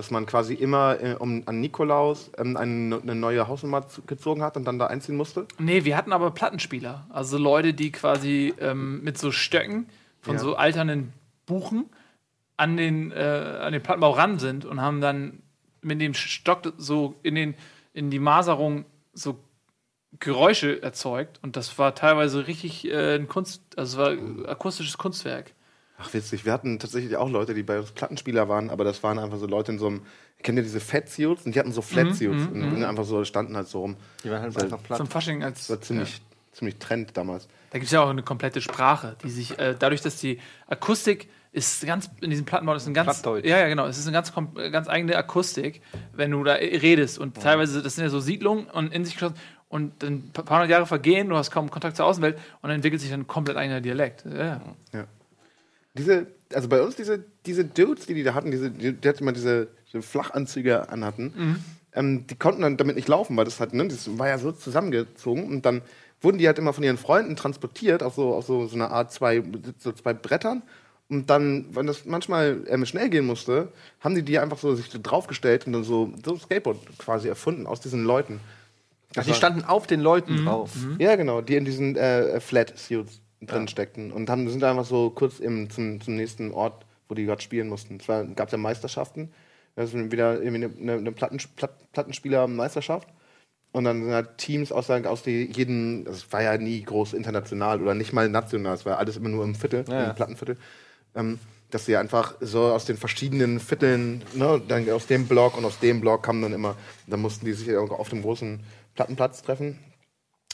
dass 0.00 0.10
man 0.10 0.24
quasi 0.24 0.54
immer 0.54 0.98
äh, 1.02 1.14
um, 1.18 1.42
an 1.46 1.60
Nikolaus 1.60 2.30
ähm, 2.38 2.56
eine, 2.56 3.00
eine, 3.02 3.14
neue 3.14 3.48
Hausnummer 3.48 3.84
gezogen 4.06 4.42
hat 4.42 4.56
und 4.56 4.64
dann 4.64 4.78
da 4.78 4.86
einziehen 4.86 5.14
musste? 5.16 5.46
Nee, 5.58 5.84
wir 5.84 5.94
hatten 5.94 6.12
aber 6.12 6.30
Plattenspieler. 6.30 7.06
Also 7.10 7.36
Leute, 7.36 7.74
die 7.74 7.92
quasi 7.92 8.54
ähm, 8.60 9.02
mit 9.02 9.18
so 9.18 9.30
Stöcken 9.30 9.90
von 10.22 10.36
ja. 10.36 10.40
so 10.40 10.56
alternden 10.56 11.12
Buchen 11.44 11.86
an 12.56 12.76
den, 12.76 13.12
äh, 13.12 13.58
an 13.60 13.72
den 13.74 13.82
Plattenbau 13.82 14.12
ran 14.12 14.38
sind 14.38 14.64
und 14.64 14.80
haben 14.80 15.00
dann 15.00 15.42
mit 15.82 16.00
dem 16.00 16.14
Stock 16.14 16.72
so 16.76 17.14
in, 17.22 17.34
den, 17.34 17.54
in 17.92 18.10
die 18.10 18.18
Maserung 18.18 18.84
so 19.12 19.38
Geräusche 20.18 20.82
erzeugt. 20.82 21.38
Und 21.42 21.56
das 21.56 21.78
war 21.78 21.94
teilweise 21.94 22.46
richtig 22.46 22.86
äh, 22.90 23.16
ein 23.16 23.28
Kunst, 23.28 23.62
also 23.76 24.02
es 24.02 24.18
war 24.18 24.48
akustisches 24.48 24.98
Kunstwerk. 24.98 25.52
Ach, 26.02 26.12
witzig. 26.14 26.44
Wir 26.44 26.52
hatten 26.52 26.78
tatsächlich 26.78 27.16
auch 27.16 27.28
Leute, 27.28 27.52
die 27.52 27.62
bei 27.62 27.78
uns 27.78 27.92
Plattenspieler 27.92 28.48
waren, 28.48 28.70
aber 28.70 28.84
das 28.84 29.02
waren 29.02 29.18
einfach 29.18 29.38
so 29.38 29.46
Leute 29.46 29.72
in 29.72 29.78
so 29.78 29.86
einem. 29.86 30.02
Kennt 30.42 30.56
ihr 30.56 30.62
diese 30.62 30.80
Fat 30.80 31.10
Seals? 31.10 31.44
Und 31.44 31.54
die 31.54 31.58
hatten 31.58 31.72
so 31.72 31.82
Flat 31.82 32.06
mhm, 32.06 32.12
Seals. 32.14 32.36
Mhm, 32.36 32.62
und 32.62 32.78
mhm. 32.78 32.84
einfach 32.84 33.04
so, 33.04 33.22
standen 33.24 33.54
halt 33.56 33.68
so 33.68 33.80
rum. 33.80 33.96
Die 34.24 34.30
waren 34.30 34.40
halt 34.40 34.54
so, 34.54 34.60
einfach 34.60 34.82
platt. 34.82 34.96
Zum 34.96 35.06
Fasching 35.06 35.44
als. 35.44 35.66
Das 35.66 35.70
war 35.70 35.80
ziemlich, 35.82 36.14
ja. 36.14 36.22
ziemlich 36.52 36.78
Trend 36.78 37.16
damals. 37.18 37.48
Da 37.70 37.78
gibt 37.78 37.86
es 37.86 37.92
ja 37.92 38.02
auch 38.02 38.08
eine 38.08 38.22
komplette 38.22 38.62
Sprache, 38.62 39.16
die 39.22 39.28
sich, 39.28 39.58
äh, 39.58 39.76
dadurch, 39.78 40.00
dass 40.00 40.16
die 40.16 40.40
Akustik 40.66 41.28
ist 41.52 41.84
ganz, 41.84 42.08
in 42.20 42.30
diesem 42.30 42.44
Plattenbau 42.44 42.74
ist 42.74 42.86
ein 42.86 42.94
ganz. 42.94 43.22
Ja, 43.24 43.58
ja, 43.58 43.68
genau. 43.68 43.86
Es 43.86 43.98
ist 43.98 44.06
eine 44.06 44.14
ganz, 44.14 44.32
ganz 44.70 44.88
eigene 44.88 45.16
Akustik, 45.16 45.82
wenn 46.12 46.30
du 46.30 46.44
da 46.44 46.54
redest. 46.54 47.18
Und 47.18 47.36
ja. 47.36 47.42
teilweise, 47.42 47.82
das 47.82 47.96
sind 47.96 48.04
ja 48.04 48.10
so 48.10 48.20
Siedlungen 48.20 48.66
und 48.66 48.92
in 48.92 49.04
sich 49.04 49.14
geschlossen. 49.14 49.36
Und 49.68 50.02
dann 50.02 50.14
ein 50.14 50.30
paar 50.32 50.58
hundert 50.58 50.70
Jahre 50.70 50.86
vergehen, 50.86 51.28
du 51.28 51.36
hast 51.36 51.52
kaum 51.52 51.70
Kontakt 51.70 51.96
zur 51.96 52.04
Außenwelt 52.06 52.36
und 52.36 52.68
dann 52.68 52.72
entwickelt 52.72 53.00
sich 53.00 53.10
dann 53.10 53.20
ein 53.20 53.26
komplett 53.26 53.56
eigener 53.56 53.80
Dialekt. 53.80 54.24
Ja. 54.24 54.60
ja. 54.92 55.06
Diese, 55.94 56.26
also 56.52 56.68
bei 56.68 56.82
uns, 56.82 56.96
diese, 56.96 57.24
diese 57.46 57.64
Dudes, 57.64 58.06
die 58.06 58.14
die 58.14 58.24
da 58.24 58.34
hatten, 58.34 58.50
diese, 58.50 58.70
die, 58.70 58.92
die 58.92 59.08
hatten 59.08 59.20
immer 59.20 59.32
diese, 59.32 59.68
diese 59.86 60.02
Flachanzüge 60.02 60.88
anhatten, 60.88 61.32
mhm. 61.36 61.56
ähm, 61.92 62.26
die 62.26 62.34
konnten 62.34 62.62
dann 62.62 62.76
damit 62.76 62.96
nicht 62.96 63.06
laufen, 63.06 63.36
weil 63.36 63.44
das 63.44 63.60
halt, 63.60 63.72
ne, 63.72 63.86
das 63.86 64.18
war 64.18 64.28
ja 64.28 64.38
so 64.38 64.50
zusammengezogen 64.50 65.44
und 65.44 65.64
dann 65.64 65.82
wurden 66.20 66.38
die 66.38 66.46
halt 66.48 66.58
immer 66.58 66.72
von 66.72 66.82
ihren 66.82 66.98
Freunden 66.98 67.36
transportiert 67.36 68.02
auf 68.02 68.14
so, 68.14 68.34
auf 68.34 68.46
so, 68.46 68.66
so 68.66 68.74
eine 68.74 68.90
Art 68.90 69.12
zwei, 69.12 69.42
so 69.78 69.92
zwei 69.92 70.14
Brettern 70.14 70.62
und 71.10 71.28
dann, 71.28 71.66
wenn 71.72 71.86
das 71.86 72.04
manchmal 72.04 72.62
ähm, 72.68 72.86
schnell 72.86 73.10
gehen 73.10 73.26
musste, 73.26 73.72
haben 74.00 74.14
die 74.14 74.22
die 74.22 74.38
einfach 74.38 74.58
so 74.58 74.74
sich 74.76 74.88
draufgestellt 74.88 75.66
und 75.66 75.72
dann 75.72 75.84
so, 75.84 76.12
so 76.24 76.36
Skateboard 76.36 76.78
quasi 76.98 77.28
erfunden 77.28 77.66
aus 77.66 77.80
diesen 77.80 78.04
Leuten. 78.04 78.40
Ach, 79.16 79.24
die 79.24 79.34
standen 79.34 79.64
auf 79.64 79.88
den 79.88 80.00
Leuten 80.00 80.40
mhm. 80.40 80.44
drauf. 80.44 80.76
Mhm. 80.76 80.96
Ja, 81.00 81.16
genau, 81.16 81.40
die 81.40 81.56
in 81.56 81.64
diesen 81.64 81.96
äh, 81.96 82.38
Flat 82.38 82.78
Suits 82.78 83.20
drin 83.42 83.66
steckten 83.66 84.12
und 84.12 84.30
haben, 84.30 84.48
sind 84.48 84.62
einfach 84.62 84.84
so 84.84 85.10
kurz 85.10 85.40
im, 85.40 85.68
zum, 85.68 86.00
zum 86.00 86.14
nächsten 86.14 86.52
Ort, 86.52 86.86
wo 87.08 87.14
die 87.14 87.24
gerade 87.24 87.42
spielen 87.42 87.68
mussten. 87.68 87.96
Es 87.96 88.06
gab 88.36 88.52
ja 88.52 88.58
Meisterschaften. 88.58 89.32
Das 89.74 89.92
ist 89.92 90.12
wieder 90.12 90.40
irgendwie 90.40 90.66
eine, 90.82 90.92
eine 90.92 91.12
Platten, 91.12 91.38
Platt, 91.56 91.92
Plattenspieler-Meisterschaft. 91.92 93.08
Und 93.72 93.84
dann 93.84 94.02
sind 94.02 94.12
halt 94.12 94.38
Teams 94.38 94.72
aus, 94.72 94.90
aus 94.90 95.22
die, 95.22 95.50
jedem, 95.52 96.04
das 96.04 96.32
war 96.32 96.42
ja 96.42 96.56
nie 96.58 96.82
groß 96.82 97.14
international 97.14 97.80
oder 97.80 97.94
nicht 97.94 98.12
mal 98.12 98.28
national, 98.28 98.74
es 98.74 98.84
war 98.84 98.98
alles 98.98 99.16
immer 99.16 99.28
nur 99.28 99.44
im 99.44 99.54
Viertel, 99.54 99.84
ja, 99.88 100.10
im 100.10 100.14
Plattenviertel. 100.16 100.56
Ähm, 101.14 101.38
dass 101.70 101.86
sie 101.86 101.96
einfach 101.96 102.34
so 102.40 102.64
aus 102.72 102.84
den 102.84 102.96
verschiedenen 102.96 103.60
Vierteln, 103.60 104.22
ne, 104.34 104.60
dann 104.66 104.90
aus 104.90 105.06
dem 105.06 105.26
Block 105.28 105.56
und 105.56 105.64
aus 105.64 105.78
dem 105.78 106.00
Block 106.00 106.22
kamen 106.22 106.42
dann 106.42 106.52
immer, 106.52 106.76
dann 107.06 107.20
mussten 107.20 107.46
die 107.46 107.52
sich 107.52 107.76
auf 107.76 108.08
dem 108.08 108.22
großen 108.22 108.60
Plattenplatz 108.94 109.42
treffen, 109.42 109.78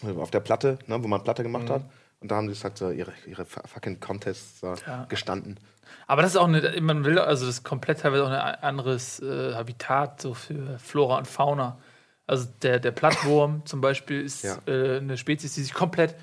auf 0.03 0.31
der 0.31 0.41
Platte, 0.41 0.79
ne, 0.87 1.03
wo 1.03 1.09
man 1.09 1.23
Platte 1.25 1.43
gemacht 1.43 1.65
mhm. 1.65 1.73
hat. 1.73 1.83
Und 2.21 2.31
da 2.31 2.37
haben 2.37 2.53
sie 2.53 2.63
halt 2.63 2.79
so 2.79 2.91
ihre, 2.91 3.13
ihre 3.27 3.45
fucking 3.45 4.01
Contests 4.01 4.63
äh, 4.63 4.75
ja. 4.87 5.05
gestanden. 5.09 5.59
Aber 6.07 6.23
das 6.23 6.33
ist 6.33 6.37
auch 6.37 6.49
eine, 6.49 6.81
man 6.81 7.05
will, 7.05 7.19
also 7.19 7.47
das 7.47 7.57
ist 7.57 7.65
komplett 7.65 8.01
teilweise 8.01 8.25
auch 8.25 8.31
ein 8.31 8.37
anderes 8.37 9.21
äh, 9.21 9.55
Habitat 9.55 10.21
so 10.21 10.35
für 10.35 10.79
Flora 10.79 11.19
und 11.19 11.27
Fauna. 11.27 11.79
Also 12.27 12.49
der, 12.63 12.81
der 12.81 12.91
Plattwurm 12.91 13.65
zum 13.67 13.81
Beispiel 13.81 14.23
ist 14.23 14.43
ja. 14.43 14.57
äh, 14.67 14.99
eine 14.99 15.17
Spezies, 15.17 15.55
die 15.55 15.63
sich 15.63 15.75
komplett 15.75 16.17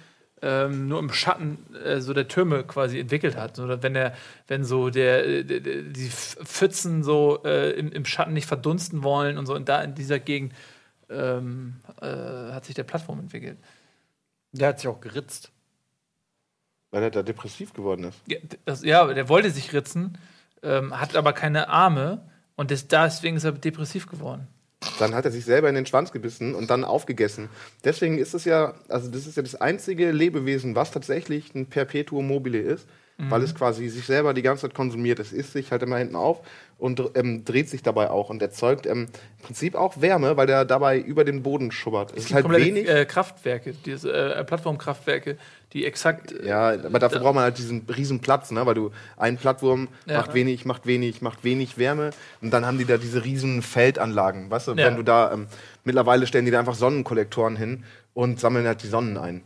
ähm, 0.43 0.89
nur 0.89 0.99
im 0.99 1.11
Schatten 1.11 1.57
äh, 1.73 2.01
so 2.01 2.13
der 2.13 2.27
Türme 2.27 2.63
quasi 2.65 2.99
entwickelt 2.99 3.37
hat. 3.37 3.59
Oder 3.59 3.81
wenn 3.81 3.93
der, 3.93 4.13
wenn 4.47 4.65
so 4.65 4.89
der, 4.89 5.43
der 5.43 5.59
die 5.61 6.09
Pfützen 6.09 7.03
so 7.03 7.41
äh, 7.45 7.71
im, 7.71 7.91
im, 7.91 8.05
Schatten 8.05 8.33
nicht 8.33 8.47
verdunsten 8.47 9.03
wollen 9.03 9.37
und 9.37 9.45
so, 9.45 9.55
und 9.55 9.69
da 9.69 9.81
in 9.81 9.95
dieser 9.95 10.19
Gegend 10.19 10.53
ähm, 11.09 11.75
äh, 12.01 12.07
hat 12.51 12.65
sich 12.65 12.75
der 12.75 12.83
Plattform 12.83 13.19
entwickelt. 13.19 13.57
Der 14.51 14.67
hat 14.67 14.79
sich 14.79 14.89
auch 14.89 14.99
geritzt. 14.99 15.51
Weil 16.91 17.03
er 17.03 17.11
da 17.11 17.23
depressiv 17.23 17.73
geworden 17.73 18.03
ist. 18.03 18.19
Ja, 18.27 18.37
das, 18.65 18.83
ja 18.83 19.13
der 19.13 19.29
wollte 19.29 19.49
sich 19.49 19.71
ritzen, 19.71 20.17
ähm, 20.61 20.99
hat 20.99 21.15
aber 21.15 21.31
keine 21.31 21.69
Arme 21.69 22.29
und 22.55 22.69
das, 22.69 22.87
deswegen 22.89 23.37
ist 23.37 23.45
er 23.45 23.53
depressiv 23.53 24.07
geworden. 24.07 24.47
Dann 24.99 25.15
hat 25.15 25.25
er 25.25 25.31
sich 25.31 25.45
selber 25.45 25.69
in 25.69 25.75
den 25.75 25.85
Schwanz 25.85 26.11
gebissen 26.11 26.55
und 26.55 26.69
dann 26.69 26.83
aufgegessen. 26.83 27.49
Deswegen 27.83 28.17
ist 28.17 28.33
es 28.33 28.45
ja, 28.45 28.73
also 28.89 29.09
das 29.09 29.27
ist 29.27 29.37
ja 29.37 29.43
das 29.43 29.55
einzige 29.55 30.11
Lebewesen, 30.11 30.75
was 30.75 30.91
tatsächlich 30.91 31.53
ein 31.55 31.65
Perpetuum 31.65 32.27
mobile 32.27 32.59
ist, 32.59 32.87
mhm. 33.17 33.31
weil 33.31 33.43
es 33.43 33.55
quasi 33.55 33.89
sich 33.89 34.05
selber 34.05 34.33
die 34.33 34.41
ganze 34.41 34.63
Zeit 34.63 34.73
konsumiert. 34.73 35.19
Es 35.19 35.31
isst 35.31 35.53
sich 35.53 35.71
halt 35.71 35.83
immer 35.83 35.97
hinten 35.97 36.15
auf 36.15 36.41
und 36.77 37.01
ähm, 37.15 37.45
dreht 37.45 37.69
sich 37.69 37.81
dabei 37.81 38.09
auch 38.09 38.29
und 38.29 38.41
erzeugt 38.41 38.85
ähm, 38.85 39.07
im 39.39 39.45
Prinzip 39.45 39.75
auch 39.75 40.01
Wärme, 40.01 40.35
weil 40.37 40.47
der 40.47 40.65
dabei 40.65 40.99
über 40.99 41.23
den 41.23 41.43
Boden 41.43 41.71
schubbert. 41.71 42.11
Es, 42.11 42.17
es 42.17 42.25
ist 42.25 42.33
halt 42.33 42.49
wenig. 42.49 42.89
Äh, 42.89 43.05
Kraftwerke, 43.05 43.73
diese 43.85 44.11
äh, 44.11 44.43
Plattformkraftwerke, 44.43 45.37
die 45.73 45.85
exakt. 45.85 46.31
Äh, 46.31 46.47
ja, 46.47 46.69
aber 46.69 46.99
dafür 46.99 47.19
braucht 47.19 47.35
man 47.35 47.43
halt 47.43 47.57
diesen 47.57 47.85
riesen 47.95 48.19
Platz, 48.19 48.51
ne? 48.51 48.65
weil 48.65 48.75
du 48.75 48.91
ein 49.17 49.37
Plattwurm 49.37 49.87
ja, 50.05 50.17
macht 50.17 50.33
wenig, 50.33 50.65
macht 50.65 50.85
wenig, 50.85 51.21
macht 51.21 51.43
wenig 51.43 51.77
Wärme 51.77 52.09
und 52.41 52.51
dann 52.51 52.65
haben 52.65 52.77
die 52.77 52.85
da 52.85 52.97
diese 52.97 53.23
riesen 53.23 53.61
Feldanlagen. 53.61 54.49
Weißt 54.49 54.67
du, 54.67 54.71
ja. 54.71 54.85
wenn 54.87 54.95
du 54.95 55.03
da 55.03 55.31
ähm, 55.31 55.47
mittlerweile 55.83 56.27
stellen 56.27 56.45
die 56.45 56.51
da 56.51 56.59
einfach 56.59 56.75
Sonnenkollektoren 56.75 57.55
hin 57.55 57.83
und 58.13 58.39
sammeln 58.39 58.67
halt 58.67 58.83
die 58.83 58.87
Sonnen 58.87 59.17
ein. 59.17 59.41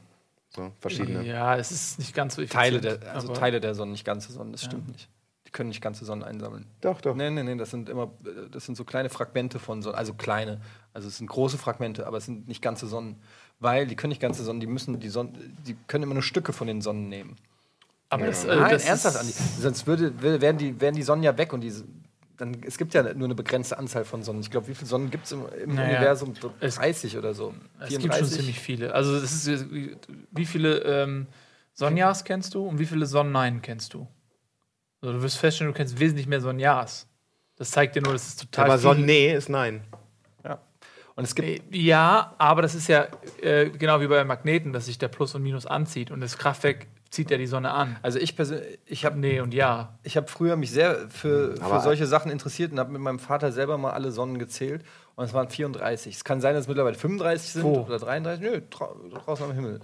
So, 0.58 0.72
verschiedene. 0.82 1.24
Ja, 1.24 1.56
es 1.56 1.72
ist 1.72 2.00
nicht 2.00 2.16
ganz 2.16 2.36
so 2.36 2.44
Teile 2.46 2.82
der, 2.82 3.14
also 3.14 3.32
Teile 3.32 3.62
der 3.62 3.76
Sonne, 3.76 3.92
nicht 3.92 4.06
ganze 4.06 4.32
Sonne, 4.32 4.54
das 4.54 4.64
stimmt 4.64 4.88
nicht. 4.88 5.08
Die 5.46 5.52
können 5.52 5.70
nicht 5.70 5.82
ganze 5.82 6.04
Sonnen 6.04 6.24
einsammeln. 6.24 6.66
Doch, 6.82 7.00
doch. 7.00 7.16
Nee, 7.16 7.30
nee, 7.30 7.44
nee, 7.44 7.56
das 7.56 7.70
sind 7.70 7.90
immer, 7.90 8.12
das 8.52 8.66
sind 8.66 8.76
so 8.76 8.84
kleine 8.84 9.10
Fragmente 9.10 9.60
von 9.60 9.84
Sonnen, 9.84 9.96
also 9.96 10.16
kleine. 10.16 10.60
Also 10.94 11.08
es 11.08 11.18
sind 11.18 11.28
große 11.28 11.60
Fragmente, 11.60 12.08
aber 12.08 12.18
es 12.18 12.26
sind 12.26 12.48
nicht 12.48 12.64
ganze 12.64 12.88
Sonnen. 12.88 13.18
Weil 13.60 13.86
die 13.86 13.96
können 13.96 14.10
nicht 14.10 14.22
ganze 14.22 14.44
Sonnen, 14.44 14.60
die 14.60 14.68
müssen 14.68 15.00
die 15.00 15.10
Sonnen, 15.10 15.56
die 15.66 15.78
können 15.88 16.04
immer 16.04 16.16
nur 16.16 16.24
Stücke 16.24 16.54
von 16.54 16.66
den 16.66 16.82
Sonnen 16.82 17.08
nehmen. 17.08 17.36
Aber 18.10 18.24
ja. 18.24 18.30
das, 18.30 18.46
äh, 18.46 18.56
Nein, 18.56 18.72
das 18.72 18.86
ernsthaft, 18.86 19.18
Andi. 19.18 19.34
Sonst 19.62 19.86
würde, 19.86 20.22
werden, 20.42 20.58
die, 20.58 20.82
werden 20.82 20.96
die 20.96 21.04
Sonnen 21.04 21.24
ja 21.24 21.38
weg 21.38 21.54
und 21.54 21.62
die, 21.62 21.72
dann, 22.38 22.58
es 22.66 22.78
gibt 22.78 22.94
ja 22.94 23.02
nur 23.14 23.26
eine 23.26 23.36
begrenzte 23.36 23.78
Anzahl 23.78 24.06
von 24.06 24.24
Sonnen. 24.24 24.42
Ich 24.42 24.52
glaube, 24.52 24.68
wie 24.68 24.76
viele 24.76 24.88
Sonnen 24.88 25.10
gibt 25.10 25.26
es 25.26 25.32
im, 25.32 25.46
im 25.64 25.76
naja, 25.76 25.98
Universum? 25.98 26.34
30 26.62 27.18
oder 27.18 27.34
so. 27.34 27.54
Es 27.80 27.90
34? 27.90 28.02
gibt 28.02 28.16
schon 28.16 28.28
ziemlich 28.28 28.60
viele. 28.60 28.94
Also 28.94 29.16
ist, 29.18 29.50
wie 30.32 30.46
viele 30.46 30.80
ähm, 30.84 31.28
Sonnenjahrs 31.74 32.24
kennst 32.24 32.54
du 32.54 32.66
und 32.66 32.80
wie 32.80 32.86
viele 32.86 33.06
Sonnennein 33.06 33.62
kennst 33.62 33.94
du? 33.94 34.08
Also, 35.02 35.14
du 35.14 35.22
wirst 35.22 35.38
feststellen, 35.38 35.72
du 35.72 35.78
kennst 35.78 36.00
wesentlich 36.00 36.28
mehr 36.28 36.42
Sonjas. 36.42 37.08
Das 37.56 37.72
zeigt 37.72 37.96
dir 37.96 38.02
nur, 38.02 38.14
dass 38.14 38.28
es 38.28 38.36
total. 38.36 38.66
Aber 38.66 38.78
Sonne 38.78 39.34
ist 39.34 39.50
nein. 39.50 39.84
Ja. 40.44 40.60
Und 41.16 41.24
es 41.24 41.36
gibt. 41.36 41.48
Äh, 41.48 41.78
ja, 41.78 42.36
aber 42.38 42.62
das 42.62 42.76
ist 42.76 42.88
ja 42.88 43.08
äh, 43.42 43.70
genau 43.70 44.02
wie 44.02 44.08
bei 44.08 44.24
Magneten, 44.24 44.74
dass 44.74 44.86
sich 44.86 44.98
der 44.98 45.08
Plus 45.08 45.36
und 45.36 45.44
Minus 45.44 45.66
anzieht 45.66 46.12
und 46.12 46.22
das 46.22 46.38
Kraftwerk 46.38 46.88
zieht 47.10 47.32
ja 47.32 47.38
die 47.38 47.48
Sonne 47.48 47.72
an. 47.72 47.98
Also 48.02 48.20
ich 48.20 48.36
persönlich, 48.36 48.80
ich 48.86 49.06
habe 49.06 49.20
nee 49.20 49.40
und 49.40 49.54
ja. 49.54 49.98
Ich 50.04 50.18
habe 50.18 50.28
früher 50.28 50.56
mich 50.56 50.72
sehr 50.72 51.10
für, 51.10 51.56
für 51.58 51.80
solche 51.82 52.06
Sachen 52.08 52.32
interessiert 52.32 52.72
und 52.72 52.80
habe 52.80 52.92
mit 52.92 53.02
meinem 53.02 53.20
Vater 53.20 53.52
selber 53.52 53.78
mal 53.78 53.92
alle 53.92 54.12
Sonnen 54.12 54.40
gezählt 54.40 54.84
und 55.16 55.26
es 55.26 55.34
waren 55.34 55.50
34. 55.50 56.16
Es 56.16 56.24
kann 56.24 56.42
sein, 56.42 56.54
dass 56.54 56.64
es 56.64 56.68
mittlerweile 56.68 56.96
35 56.96 57.54
sind 57.54 57.64
Wo? 57.64 57.82
oder 57.82 58.00
33. 58.00 58.44
Nö, 58.44 58.62
draußen 58.70 59.46
am 59.46 59.54
Himmel. 59.54 59.80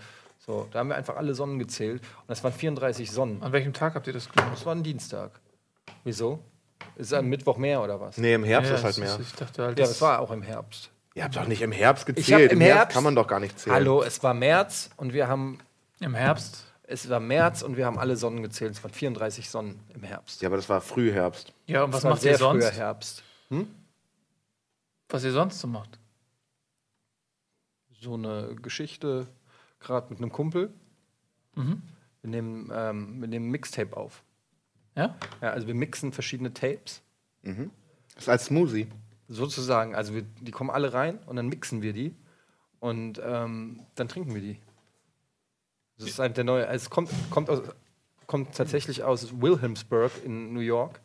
So, 0.45 0.67
da 0.71 0.79
haben 0.79 0.89
wir 0.89 0.95
einfach 0.95 1.15
alle 1.15 1.33
Sonnen 1.35 1.57
gezählt 1.57 2.01
und 2.01 2.29
das 2.29 2.43
waren 2.43 2.53
34 2.53 3.11
Sonnen. 3.11 3.41
An 3.41 3.51
welchem 3.51 3.73
Tag 3.73 3.95
habt 3.95 4.07
ihr 4.07 4.13
das 4.13 4.29
gemacht? 4.29 4.51
Das 4.53 4.65
war 4.65 4.75
ein 4.75 4.83
Dienstag. 4.83 5.39
Wieso? 6.03 6.39
Ist 6.95 7.07
es 7.07 7.13
am 7.13 7.27
Mittwoch 7.27 7.57
mehr 7.57 7.81
oder 7.81 7.99
was? 7.99 8.17
Nee, 8.17 8.33
im 8.33 8.43
Herbst 8.43 8.69
ja, 8.69 8.77
ist 8.77 8.83
halt 8.83 8.97
mehr. 8.97 9.17
ich 9.19 9.33
dachte 9.33 9.63
halt, 9.63 9.79
ja, 9.79 9.85
es 9.85 10.01
war 10.01 10.19
auch 10.19 10.31
im 10.31 10.41
Herbst. 10.41 10.91
Ihr 11.15 11.23
habt 11.23 11.35
doch 11.35 11.47
nicht 11.47 11.61
im 11.61 11.71
Herbst 11.71 12.05
gezählt. 12.05 12.51
Im, 12.51 12.59
Im 12.59 12.61
Herbst, 12.61 12.77
Herbst 12.77 12.95
kann 12.95 13.03
man 13.03 13.15
doch 13.15 13.27
gar 13.27 13.39
nicht 13.39 13.59
zählen. 13.59 13.75
Hallo, 13.75 14.03
es 14.03 14.21
war 14.23 14.33
März 14.33 14.89
und 14.97 15.13
wir 15.13 15.27
haben. 15.27 15.59
Im 15.99 16.15
Herbst? 16.15 16.72
Es 16.93 17.09
war 17.09 17.19
März 17.19 17.63
und 17.63 17.75
wir 17.75 17.87
haben 17.87 17.97
alle 17.97 18.15
Sonnen 18.15 18.43
gezählt. 18.43 18.73
Es 18.73 18.83
waren 18.83 18.91
34 18.91 19.49
Sonnen 19.49 19.79
im 19.95 20.03
Herbst. 20.03 20.43
Ja, 20.43 20.49
aber 20.49 20.57
das 20.57 20.69
war 20.69 20.79
Frühherbst. 20.79 21.51
Ja, 21.65 21.85
und 21.85 21.91
was 21.91 22.03
macht 22.03 22.23
ihr 22.23 22.37
sonst? 22.37 22.65
Früher 22.65 22.71
Herbst. 22.71 23.23
Hm? 23.49 23.67
Was 25.09 25.23
ihr 25.23 25.31
sonst 25.31 25.59
so 25.59 25.67
macht? 25.67 25.99
So 27.99 28.13
eine 28.13 28.55
Geschichte, 28.61 29.25
gerade 29.79 30.11
mit 30.11 30.19
einem 30.19 30.31
Kumpel. 30.31 30.71
Mhm. 31.55 31.81
Wir 32.21 32.29
nehmen, 32.29 32.71
ähm, 32.71 33.21
wir 33.21 33.27
nehmen 33.27 33.49
Mixtape 33.49 33.97
auf. 33.97 34.23
Ja? 34.95 35.17
Ja, 35.41 35.49
also 35.49 35.65
wir 35.65 35.73
mixen 35.73 36.13
verschiedene 36.13 36.53
Tapes. 36.53 37.01
Mhm. 37.41 37.71
Das 38.13 38.25
ist 38.25 38.29
als 38.29 38.45
Smoothie. 38.45 38.87
Sozusagen. 39.27 39.95
Also 39.95 40.13
wir, 40.13 40.21
die 40.21 40.51
kommen 40.51 40.69
alle 40.69 40.93
rein 40.93 41.17
und 41.25 41.37
dann 41.37 41.47
mixen 41.47 41.81
wir 41.81 41.93
die 41.93 42.15
und 42.79 43.19
ähm, 43.25 43.81
dann 43.95 44.07
trinken 44.07 44.35
wir 44.35 44.41
die. 44.41 44.59
Das 45.97 46.09
ist 46.09 46.19
halt 46.19 46.37
der 46.37 46.43
neue. 46.43 46.65
Es 46.67 46.89
kommt, 46.89 47.09
kommt, 47.29 47.49
aus, 47.49 47.61
kommt 48.27 48.55
tatsächlich 48.55 49.03
aus 49.03 49.41
Wilhelmsburg 49.41 50.11
in 50.25 50.53
New 50.53 50.59
York. 50.59 50.99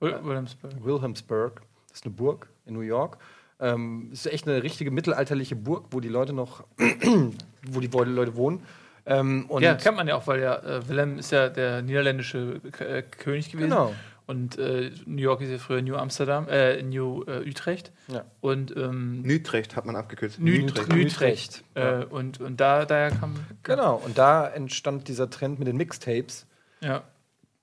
Wilhelmsburg. 0.00 0.72
Wilhelmsburg. 0.84 1.62
Das 1.88 2.00
ist 2.00 2.06
eine 2.06 2.14
Burg 2.14 2.48
in 2.66 2.74
New 2.74 2.80
York. 2.80 3.18
Ähm, 3.58 4.10
ist 4.12 4.26
echt 4.26 4.46
eine 4.46 4.62
richtige 4.62 4.90
mittelalterliche 4.90 5.56
Burg, 5.56 5.86
wo 5.90 6.00
die 6.00 6.08
Leute 6.08 6.32
noch, 6.32 6.64
wo 7.70 7.80
die 7.80 7.88
Leute 7.88 8.36
wohnen. 8.36 8.62
Ähm, 9.06 9.48
ja, 9.60 9.74
kennt 9.74 9.96
man 9.96 10.08
ja 10.08 10.16
auch, 10.16 10.26
weil 10.26 10.40
ja 10.40 10.56
äh, 10.56 10.88
Willem 10.88 11.18
ist 11.18 11.30
ja 11.30 11.48
der 11.48 11.80
niederländische 11.80 12.60
K 12.72 12.84
äh, 12.84 13.02
König 13.02 13.50
gewesen. 13.50 13.70
Genau. 13.70 13.94
Und 14.26 14.58
äh, 14.58 14.90
New 15.04 15.22
York 15.22 15.40
ist 15.40 15.50
ja 15.50 15.58
früher 15.58 15.82
New 15.82 15.94
Amsterdam, 15.94 16.48
äh, 16.48 16.82
New 16.82 17.22
äh, 17.24 17.48
Utrecht. 17.48 17.92
Ja. 18.08 18.24
Und 18.40 18.76
ähm, 18.76 19.24
Utrecht 19.24 19.76
hat 19.76 19.86
man 19.86 19.94
abgekürzt. 19.94 20.40
Utrecht. 20.40 20.92
Utrecht. 20.92 21.64
Äh, 21.74 22.04
und, 22.04 22.40
und 22.40 22.60
da 22.60 22.84
daher 22.86 23.12
kam. 23.12 23.36
Genau, 23.62 24.02
und 24.04 24.18
da 24.18 24.48
entstand 24.48 25.06
dieser 25.06 25.30
Trend 25.30 25.60
mit 25.60 25.68
den 25.68 25.76
Mixtapes. 25.76 26.46
Ja. 26.80 27.04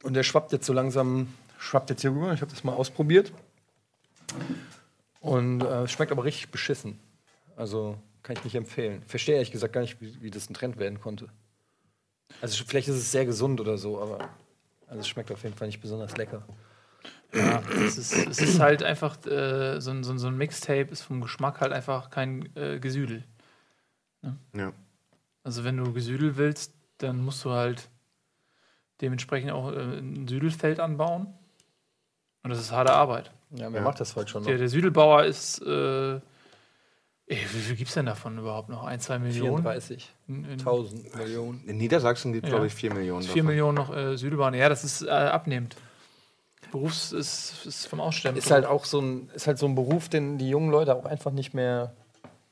Und 0.03 0.14
der 0.14 0.24
schwappt 0.24 0.53
jetzt 0.53 0.66
so 0.66 0.72
langsam, 0.72 1.28
schwappt 1.59 1.89
jetzt 1.89 2.01
hier 2.01 2.11
rüber. 2.11 2.34
Ich 2.34 2.41
habe 2.41 2.51
das 2.51 2.64
mal 2.64 2.74
ausprobiert. 2.74 3.34
Und 5.20 5.61
äh, 5.61 5.88
schmeckt 5.88 6.14
aber 6.14 6.24
richtig 6.24 6.49
beschissen. 6.49 6.97
Also 7.57 7.97
kann 8.24 8.38
ich 8.38 8.43
nicht 8.45 8.55
empfehlen. 8.55 9.03
Verstehe 9.05 9.36
ehrlich 9.36 9.51
gesagt 9.51 9.74
gar 9.74 9.82
nicht, 9.82 10.01
wie, 10.01 10.22
wie 10.22 10.32
das 10.32 10.49
ein 10.49 10.53
Trend 10.53 10.78
werden 10.78 11.01
konnte. 11.01 11.28
Also 12.41 12.64
vielleicht 12.66 12.88
ist 12.88 12.95
es 12.95 13.11
sehr 13.11 13.26
gesund 13.26 13.59
oder 13.59 13.78
so, 13.78 14.01
aber 14.01 14.30
also 14.94 15.02
es 15.02 15.08
schmeckt 15.08 15.32
auf 15.32 15.41
jeden 15.41 15.56
Fall 15.56 15.68
nicht 15.68 15.82
besonders 15.82 16.16
lecker. 16.18 16.44
Ja, 17.34 17.64
es 17.84 17.98
ist, 17.98 18.14
es 18.14 18.39
ist 18.39 18.60
halt 18.60 18.84
einfach, 18.84 19.18
äh, 19.26 19.80
so, 19.82 19.89
ein, 19.89 20.04
so, 20.04 20.16
so, 20.18 20.28
ein 20.28 20.38
Mixtape 20.38 20.91
ist 20.91 21.02
vom 21.02 21.20
Geschmack 21.20 21.62
halt 21.62 21.74
einfach 21.74 22.12
kein 22.12 22.56
äh, 22.56 22.80
Gesüdel. 22.80 23.24
Ne? 24.22 24.38
Ja. 24.56 24.72
Also 25.44 25.64
wenn 25.64 25.78
du 25.78 25.94
Gesüdel 25.94 26.38
willst, 26.38 26.76
dann 27.00 27.26
musst 27.26 27.44
du 27.44 27.50
halt 27.50 27.89
dementsprechend 29.02 29.52
auch 29.52 29.72
äh, 29.72 29.98
ein 29.98 30.28
Südelfeld 30.28 30.80
anbauen. 30.80 31.34
Und 32.44 32.52
das 32.52 32.60
ist 32.60 32.72
harte 32.72 32.94
Arbeit. 32.94 33.32
Ja, 33.50 33.72
wer 33.74 33.80
ja. 33.80 33.82
macht 33.82 34.00
das 34.00 34.16
heute 34.16 34.30
schon 34.30 34.44
noch? 34.44 34.50
Der, 34.50 34.60
der 34.60 34.70
Südelbauer 34.70 35.24
ist 35.24 35.60
äh, 35.64 36.20
Ey, 37.26 37.38
wie 37.38 37.60
viel 37.60 37.76
gibt 37.78 37.88
es 37.88 37.94
denn 37.94 38.06
davon 38.06 38.38
überhaupt 38.38 38.70
noch? 38.70 38.84
Ein, 38.84 39.00
zwei 39.00 39.18
Millionen? 39.18 39.66
34.000 39.66 41.18
Millionen. 41.18 41.64
In 41.66 41.78
Niedersachsen 41.78 42.34
gibt 42.34 42.46
es, 42.46 42.50
ja. 42.50 42.56
glaube 42.56 42.68
ich, 42.68 42.74
vier 42.74 42.94
Millionen. 42.94 43.24
Vier. 43.24 43.44
Millionen 43.44 43.76
noch 43.76 43.96
äh, 43.96 44.18
Südbahn. 44.18 44.54
Ja, 44.54 44.68
das 44.68 44.84
ist 44.84 45.04
äh, 45.04 45.10
abnehmend. 45.10 45.76
Berufs 46.72 47.12
ist, 47.12 47.66
ist 47.66 47.88
vom 47.88 48.02
Aussterben. 48.02 48.38
Ist 48.38 48.52
halt 48.52 48.66
auch 48.66 48.84
so 48.84 49.00
ein, 49.00 49.30
ist 49.34 49.48
halt 49.48 49.58
so 49.58 49.68
ein 49.68 49.76
Beruf, 49.76 50.10
den 50.10 50.38
die 50.38 50.50
jungen 50.50 50.70
Leute 50.70 50.96
auch 50.96 51.06
einfach 51.06 51.32
nicht 51.32 51.54
mehr, 51.54 51.96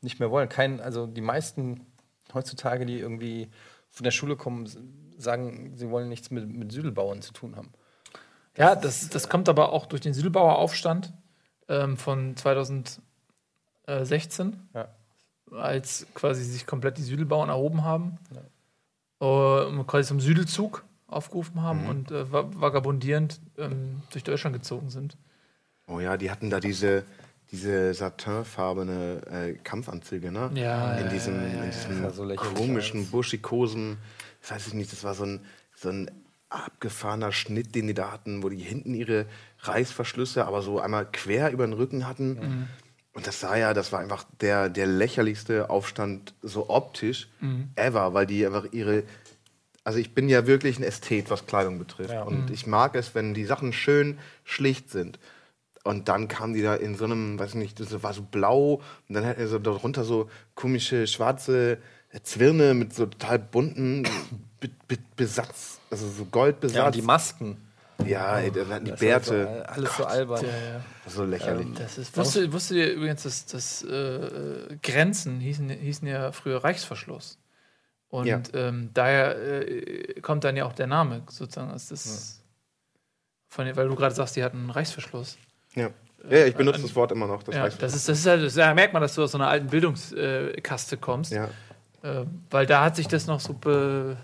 nicht 0.01 0.19
mehr 0.19 0.31
wollen. 0.31 0.47
Kein, 0.47 0.79
also 0.79 1.05
die 1.05 1.21
meisten 1.21 1.85
heutzutage, 2.33 2.85
die 2.85 2.99
irgendwie 2.99 3.49
von 3.89 4.03
der 4.05 4.11
Schule 4.11 4.37
kommen, 4.37 4.69
sagen, 5.17 5.73
sie 5.75 5.89
wollen 5.89 6.07
nichts 6.07 6.31
mit, 6.31 6.47
mit 6.47 6.71
Südelbauern 6.71 7.21
zu 7.21 7.33
tun 7.33 7.55
haben. 7.57 7.73
Ja, 8.57 8.75
das, 8.75 9.09
das 9.09 9.27
kommt 9.27 9.49
aber 9.49 9.73
auch 9.73 9.85
durch 9.85 10.01
den 10.01 10.13
Südelbauer-Aufstand 10.13 11.13
ähm, 11.67 11.97
von 11.97 12.37
2000 12.37 13.01
äh, 13.91 14.05
16, 14.05 14.57
ja. 14.73 14.87
als 15.51 16.07
quasi 16.13 16.43
sich 16.43 16.65
komplett 16.65 16.97
die 16.97 17.03
Südelbauern 17.03 17.49
erhoben 17.49 17.83
haben 17.83 18.17
ja. 18.33 19.27
und 19.27 19.87
quasi 19.87 20.07
zum 20.07 20.19
Südelzug 20.19 20.83
aufgerufen 21.07 21.61
haben 21.61 21.83
mhm. 21.83 21.89
und 21.89 22.11
äh, 22.11 22.31
vagabundierend 22.31 23.39
ähm, 23.57 24.01
durch 24.11 24.23
Deutschland 24.23 24.55
gezogen 24.55 24.89
sind. 24.89 25.17
Oh 25.87 25.99
ja, 25.99 26.15
die 26.15 26.31
hatten 26.31 26.49
da 26.49 26.59
diese, 26.59 27.03
diese 27.51 27.93
satinfarbene 27.93 29.21
äh, 29.29 29.53
Kampfanzüge, 29.63 30.31
ne? 30.31 30.51
Ja, 30.55 30.93
In 30.95 31.05
ja, 31.05 31.11
diesem, 31.11 31.35
ja, 31.35 31.47
ja, 31.47 31.63
in 31.63 31.71
diesem. 31.71 32.09
So 32.11 32.27
komischen, 32.35 33.07
buschikosen, 33.07 33.97
das 34.41 34.51
weiß 34.51 34.67
ich 34.67 34.73
nicht, 34.73 34.91
das 34.91 35.03
war 35.03 35.13
so 35.13 35.25
ein, 35.25 35.41
so 35.75 35.89
ein 35.89 36.09
abgefahrener 36.49 37.31
Schnitt, 37.31 37.75
den 37.75 37.87
die 37.87 37.93
da 37.93 38.11
hatten, 38.11 38.43
wo 38.43 38.49
die 38.49 38.57
hinten 38.57 38.93
ihre 38.93 39.25
Reißverschlüsse 39.59 40.45
aber 40.45 40.61
so 40.61 40.79
einmal 40.79 41.05
quer 41.09 41.51
über 41.51 41.65
den 41.65 41.73
Rücken 41.73 42.07
hatten. 42.07 42.33
Mhm. 42.33 42.67
Und 43.13 43.27
das 43.27 43.41
sah 43.41 43.57
ja, 43.57 43.73
das 43.73 43.91
war 43.91 43.99
einfach 43.99 44.25
der, 44.39 44.69
der 44.69 44.87
lächerlichste 44.87 45.69
Aufstand 45.69 46.33
so 46.41 46.69
optisch 46.69 47.27
Mhm. 47.41 47.69
ever, 47.75 48.13
weil 48.13 48.25
die 48.25 48.45
einfach 48.45 48.65
ihre. 48.71 49.03
Also 49.83 49.99
ich 49.99 50.13
bin 50.13 50.29
ja 50.29 50.45
wirklich 50.47 50.79
ein 50.79 50.83
Ästhet, 50.83 51.29
was 51.29 51.45
Kleidung 51.47 51.79
betrifft. 51.79 52.13
Ja. 52.13 52.23
Und 52.23 52.51
ich 52.51 52.67
mag 52.67 52.95
es, 52.95 53.15
wenn 53.15 53.33
die 53.33 53.45
Sachen 53.45 53.73
schön 53.73 54.19
schlicht 54.43 54.91
sind. 54.91 55.19
Und 55.83 56.07
dann 56.07 56.27
kamen 56.27 56.53
die 56.53 56.61
da 56.61 56.75
in 56.75 56.95
so 56.95 57.05
einem, 57.05 57.39
weiß 57.39 57.49
ich 57.49 57.55
nicht, 57.55 57.79
das 57.79 58.03
war 58.03 58.13
so 58.13 58.21
blau 58.21 58.81
und 59.09 59.15
dann 59.15 59.25
hat 59.25 59.39
er 59.39 59.47
so 59.47 59.57
darunter 59.57 60.03
so 60.03 60.29
komische 60.53 61.07
schwarze 61.07 61.79
Zwirne 62.21 62.75
mit 62.75 62.93
so 62.93 63.07
total 63.07 63.39
bunten 63.39 64.03
Be 64.59 64.69
Be 64.87 64.97
Besatz, 65.15 65.79
also 65.89 66.07
so 66.07 66.25
Goldbesatz. 66.25 66.77
Ja, 66.77 66.91
die 66.91 67.01
Masken. 67.01 67.57
Ja, 68.05 68.39
ey, 68.39 68.51
die 68.51 68.59
Das 68.59 68.67
ist 68.67 68.71
also 68.71 68.95
Bärte. 69.05 69.69
alles 69.69 69.97
so 69.97 70.05
albern. 70.05 70.45
Ja, 70.45 70.49
ja. 70.73 70.81
so 71.07 71.23
lächerlich. 71.23 71.67
Das 71.77 71.97
ist, 71.97 72.15
wusstet, 72.17 72.51
wusstet 72.51 72.77
ihr 72.77 72.93
übrigens, 72.93 73.23
dass, 73.23 73.45
dass 73.45 73.83
äh, 73.83 74.77
Grenzen 74.81 75.39
hießen, 75.39 75.69
hießen 75.69 76.07
ja 76.07 76.31
früher 76.31 76.63
Reichsverschluss. 76.63 77.37
Und 78.09 78.27
Ja. 78.27 78.41
ähm, 78.53 78.89
daher 78.93 79.37
äh, 79.67 80.19
kommt 80.21 80.43
dann 80.43 80.57
ja 80.57 80.65
auch 80.65 80.73
der 80.73 80.87
Name 80.87 81.21
sozusagen. 81.29 81.71
Als 81.71 81.87
das 81.89 82.41
von, 83.47 83.73
weil 83.75 83.87
du 83.87 83.95
gerade 83.95 84.13
sagst, 84.15 84.35
die 84.35 84.43
hatten 84.43 84.57
einen 84.57 84.69
Reichsverschluss. 84.69 85.37
ja. 85.75 85.89
ja, 86.29 86.45
ich 86.45 86.55
benutze 86.55 86.77
an- 86.77 86.81
das 86.83 86.95
Wort 86.95 87.11
immer 87.11 87.27
noch. 87.27 87.43
Das 87.43 87.55
ja, 87.55 87.61
heißt, 87.63 87.81
das 87.81 87.95
ist, 87.95 88.07
das 88.07 88.19
ist 88.19 88.25
halt, 88.27 88.57
da 88.57 88.73
merkt 88.73 88.93
man, 88.93 89.01
dass 89.01 89.15
du 89.15 89.23
aus 89.23 89.31
so 89.31 89.37
einer 89.37 89.47
alten 89.47 89.67
Bildungskaste 89.67 90.97
kommst. 90.97 91.31
ja. 91.31 91.49
Äh, 92.03 92.25
weil 92.49 92.65
da 92.65 92.83
hat 92.83 92.95
sich 92.95 93.07
das 93.07 93.27
noch 93.27 93.39
so 93.39 93.53
be, 93.53 94.17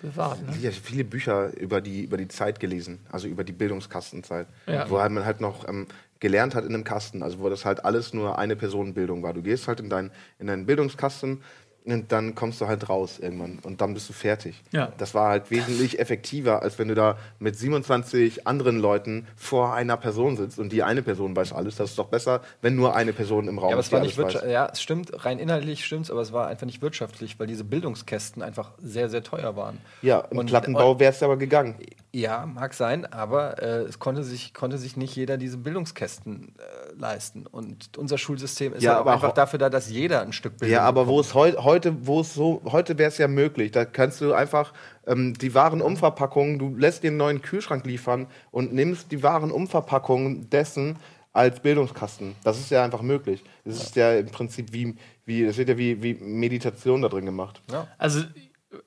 bewahrt. 0.00 0.42
Ne? 0.46 0.54
Ich 0.58 0.64
habe 0.66 0.74
viele 0.74 1.04
Bücher 1.04 1.56
über 1.58 1.80
die, 1.80 2.04
über 2.04 2.16
die 2.16 2.28
Zeit 2.28 2.60
gelesen, 2.60 3.00
also 3.10 3.28
über 3.28 3.44
die 3.44 3.52
Bildungskastenzeit, 3.52 4.46
Ja. 4.66 4.88
wo 4.90 5.00
halt 5.00 5.12
man 5.12 5.24
halt 5.24 5.40
noch 5.40 5.66
ähm, 5.68 5.86
gelernt 6.20 6.54
hat 6.54 6.64
in 6.64 6.74
einem 6.74 6.84
Kasten, 6.84 7.22
also 7.22 7.38
wo 7.40 7.48
das 7.48 7.64
halt 7.64 7.84
alles 7.84 8.12
nur 8.14 8.38
eine 8.38 8.56
Personenbildung 8.56 9.22
war. 9.22 9.32
Du 9.34 9.42
gehst 9.42 9.68
halt 9.68 9.80
in, 9.80 9.90
dein, 9.90 10.10
in 10.38 10.46
deinen 10.46 10.66
Bildungskasten 10.66 11.42
und 11.86 12.10
dann 12.12 12.34
kommst 12.34 12.60
du 12.60 12.66
halt 12.66 12.88
raus 12.88 13.18
irgendwann 13.18 13.58
und 13.62 13.80
dann 13.80 13.94
bist 13.94 14.08
du 14.08 14.12
fertig. 14.12 14.62
Ja. 14.72 14.92
Das 14.98 15.14
war 15.14 15.28
halt 15.30 15.50
wesentlich 15.50 15.98
effektiver, 15.98 16.62
als 16.62 16.78
wenn 16.78 16.88
du 16.88 16.94
da 16.94 17.16
mit 17.38 17.56
27 17.56 18.46
anderen 18.46 18.78
Leuten 18.80 19.26
vor 19.36 19.72
einer 19.74 19.96
Person 19.96 20.36
sitzt 20.36 20.58
und 20.58 20.72
die 20.72 20.82
eine 20.82 21.02
Person 21.02 21.34
weiß 21.36 21.52
alles. 21.52 21.76
Das 21.76 21.90
ist 21.90 21.98
doch 21.98 22.08
besser, 22.08 22.40
wenn 22.60 22.74
nur 22.76 22.94
eine 22.96 23.12
Person 23.12 23.48
im 23.48 23.58
Raum 23.58 23.70
Ja, 23.70 23.74
aber 23.76 23.80
ist. 23.80 23.86
es 23.86 23.92
war 23.92 24.00
nicht. 24.00 24.42
Ja, 24.48 24.68
es 24.72 24.82
stimmt, 24.82 25.24
rein 25.24 25.38
inhaltlich 25.38 25.84
stimmt's, 25.84 26.10
aber 26.10 26.20
es 26.20 26.32
war 26.32 26.48
einfach 26.48 26.66
nicht 26.66 26.82
wirtschaftlich, 26.82 27.38
weil 27.38 27.46
diese 27.46 27.64
Bildungskästen 27.64 28.42
einfach 28.42 28.72
sehr, 28.82 29.08
sehr 29.08 29.22
teuer 29.22 29.56
waren. 29.56 29.78
Ja, 30.02 30.20
im 30.30 30.38
Und- 30.38 30.46
Plattenbau 30.46 30.98
wäre 30.98 31.12
es 31.12 31.22
aber 31.22 31.36
gegangen. 31.36 31.76
Ja, 32.12 32.46
mag 32.46 32.72
sein, 32.72 33.04
aber 33.12 33.62
äh, 33.62 33.82
es 33.82 33.98
konnte 33.98 34.24
sich, 34.24 34.54
konnte 34.54 34.78
sich 34.78 34.96
nicht 34.96 35.14
jeder 35.14 35.36
diese 35.36 35.58
Bildungskästen 35.58 36.54
äh, 36.58 36.98
leisten. 36.98 37.46
Und 37.46 37.90
unser 37.98 38.16
Schulsystem 38.16 38.72
ist 38.72 38.82
Ja, 38.82 38.92
ja, 38.94 39.00
auch 39.02 39.06
einfach 39.06 39.32
dafür 39.32 39.58
da, 39.58 39.68
dass 39.68 39.90
jeder 39.90 40.22
ein 40.22 40.32
Stück 40.32 40.56
Bildung 40.56 40.72
Ja, 40.74 40.82
aber 40.84 41.06
wo 41.08 41.16
bekommt. 41.22 41.26
es 41.26 41.34
heu 41.34 41.52
heute, 41.76 42.06
wo 42.06 42.20
es 42.20 42.32
so, 42.32 42.62
heute 42.64 42.96
wäre 42.96 43.08
es 43.08 43.18
ja 43.18 43.28
möglich. 43.28 43.70
Da 43.70 43.84
kannst 43.84 44.22
du 44.22 44.32
einfach 44.32 44.72
ähm, 45.06 45.34
die 45.34 45.54
Warenumverpackungen, 45.54 46.58
du 46.58 46.74
lässt 46.74 47.02
dir 47.02 47.08
einen 47.08 47.18
neuen 47.18 47.42
Kühlschrank 47.42 47.84
liefern 47.84 48.26
und 48.50 48.72
nimmst 48.72 49.12
die 49.12 49.22
Warenumverpackungen 49.22 50.48
dessen 50.48 50.96
als 51.34 51.60
Bildungskasten. 51.60 52.34
Das 52.44 52.58
ist 52.58 52.70
ja 52.70 52.82
einfach 52.82 53.02
möglich. 53.02 53.44
Es 53.66 53.82
ist 53.82 53.94
ja 53.94 54.14
im 54.14 54.30
Prinzip 54.30 54.72
wie, 54.72 54.96
wie, 55.26 55.44
es 55.44 55.58
wird 55.58 55.68
ja 55.68 55.76
wie, 55.76 56.02
wie 56.02 56.14
Meditation 56.14 57.02
da 57.02 57.08
drin 57.08 57.26
gemacht. 57.26 57.60
Ja. 57.70 57.86
Also 57.98 58.22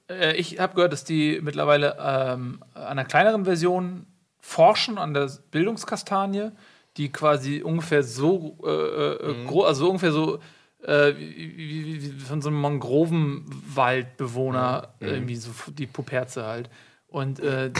äh, 0.09 0.35
ich 0.35 0.59
habe 0.59 0.73
gehört, 0.73 0.91
dass 0.91 1.03
die 1.03 1.39
mittlerweile 1.43 1.95
ähm, 1.99 2.63
an 2.73 2.83
einer 2.83 3.05
kleineren 3.05 3.45
Version 3.45 4.07
forschen, 4.39 4.97
an 4.97 5.13
der 5.13 5.29
Bildungskastanie, 5.51 6.49
die 6.97 7.11
quasi 7.11 7.61
ungefähr 7.61 8.01
so 8.01 8.57
äh, 8.65 8.69
äh, 8.69 9.45
gro- 9.45 9.65
also 9.65 9.87
ungefähr 9.87 10.11
so 10.11 10.39
äh, 10.83 11.13
wie, 11.17 11.57
wie, 11.57 12.03
wie 12.03 12.11
von 12.19 12.41
so 12.41 12.49
einem 12.49 12.61
Mangrovenwaldbewohner 12.61 14.93
irgendwie 14.99 15.35
so 15.35 15.51
die 15.67 15.87
Puperze 15.87 16.45
halt. 16.45 16.69
Und 17.07 17.39
äh, 17.39 17.71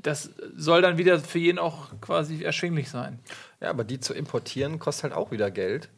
das 0.00 0.30
soll 0.56 0.82
dann 0.82 0.98
wieder 0.98 1.18
für 1.20 1.38
jeden 1.38 1.58
auch 1.58 1.88
quasi 2.00 2.42
erschwinglich 2.42 2.90
sein. 2.90 3.18
ja, 3.60 3.70
aber 3.70 3.84
die 3.84 4.00
zu 4.00 4.14
importieren 4.14 4.78
kostet 4.78 5.04
halt 5.04 5.14
auch 5.14 5.30
wieder 5.30 5.50
Geld. 5.50 5.88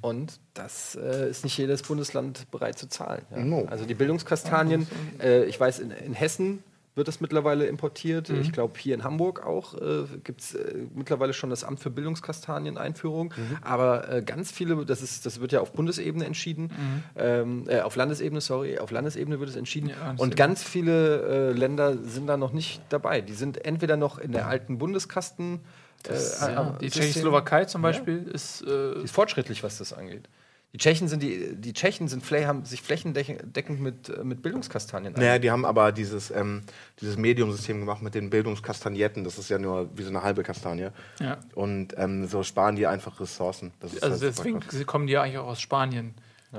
Und 0.00 0.40
das 0.52 0.96
äh, 0.96 1.30
ist 1.30 1.44
nicht 1.44 1.56
jedes 1.56 1.82
Bundesland 1.82 2.50
bereit 2.50 2.78
zu 2.78 2.88
zahlen. 2.88 3.24
Ja. 3.30 3.38
No. 3.38 3.66
Also 3.70 3.86
die 3.86 3.94
Bildungskastanien, 3.94 4.86
äh, 5.18 5.44
ich 5.44 5.58
weiß, 5.58 5.78
in, 5.78 5.90
in 5.90 6.12
Hessen 6.12 6.62
wird 6.94 7.08
das 7.08 7.20
mittlerweile 7.20 7.66
importiert. 7.66 8.30
Ich 8.30 8.52
glaube, 8.52 8.78
hier 8.78 8.94
in 8.94 9.02
Hamburg 9.02 9.44
auch 9.44 9.74
äh, 9.74 10.04
gibt 10.22 10.40
es 10.42 10.54
äh, 10.54 10.86
mittlerweile 10.94 11.32
schon 11.32 11.50
das 11.50 11.64
Amt 11.64 11.80
für 11.80 11.90
Bildungskastanien-Einführung. 11.90 13.34
Aber 13.62 14.08
äh, 14.08 14.22
ganz 14.22 14.52
viele, 14.52 14.84
das, 14.84 15.02
ist, 15.02 15.26
das 15.26 15.40
wird 15.40 15.52
ja 15.52 15.60
auf 15.60 15.72
Bundesebene 15.72 16.24
entschieden, 16.24 16.70
ähm, 17.16 17.64
äh, 17.68 17.80
auf 17.80 17.96
Landesebene, 17.96 18.40
sorry, 18.40 18.78
auf 18.78 18.90
Landesebene 18.90 19.40
wird 19.40 19.50
es 19.50 19.56
entschieden. 19.56 19.88
Ja, 19.90 20.12
das 20.12 20.20
Und 20.20 20.36
ganz 20.36 20.62
viele 20.62 21.50
äh, 21.50 21.52
Länder 21.52 21.96
sind 21.98 22.26
da 22.26 22.36
noch 22.36 22.52
nicht 22.52 22.80
dabei. 22.90 23.20
Die 23.20 23.34
sind 23.34 23.64
entweder 23.64 23.96
noch 23.96 24.18
in 24.18 24.32
der 24.32 24.46
alten 24.46 24.78
Bundeskasten. 24.78 25.60
Äh, 26.08 26.14
Ja, 26.40 26.76
die 26.80 26.90
Tschechoslowakei 26.90 27.64
zum 27.64 27.82
Beispiel 27.82 28.28
ist 28.32 28.62
äh, 28.66 29.02
ist 29.02 29.12
fortschrittlich, 29.14 29.62
was 29.62 29.78
das 29.78 29.92
angeht. 29.92 30.28
Die 30.74 30.78
Tschechen 30.78 31.06
sind 31.06 31.22
die, 31.22 31.54
die 31.54 31.72
Tschechen 31.72 32.08
sind 32.08 32.28
haben 32.28 32.64
sich 32.64 32.82
flächendeckend 32.82 33.80
mit, 33.80 34.08
äh, 34.08 34.24
mit 34.24 34.42
Bildungskastanien 34.42 35.12
Naja, 35.12 35.38
die 35.38 35.52
haben 35.52 35.64
aber 35.64 35.92
dieses, 35.92 36.32
ähm, 36.32 36.62
dieses 37.00 37.16
Mediumsystem 37.16 37.78
gemacht 37.78 38.02
mit 38.02 38.16
den 38.16 38.28
Bildungskastagnetten. 38.28 39.22
Das 39.22 39.38
ist 39.38 39.48
ja 39.48 39.58
nur 39.58 39.96
wie 39.96 40.02
so 40.02 40.08
eine 40.08 40.24
halbe 40.24 40.42
Kastanie. 40.42 40.88
ja. 41.20 41.38
Und 41.54 41.94
ähm, 41.96 42.26
so 42.26 42.42
sparen 42.42 42.74
die 42.74 42.88
einfach 42.88 43.20
Ressourcen. 43.20 43.72
Das 43.78 43.92
ist 43.94 44.02
Also 44.02 44.20
halt 44.20 44.36
deswegen 44.36 44.86
kommen 44.86 45.06
die 45.06 45.12
ja 45.12 45.22
eigentlich 45.22 45.38
auch 45.38 45.46
aus 45.46 45.60
Spanien, 45.60 46.14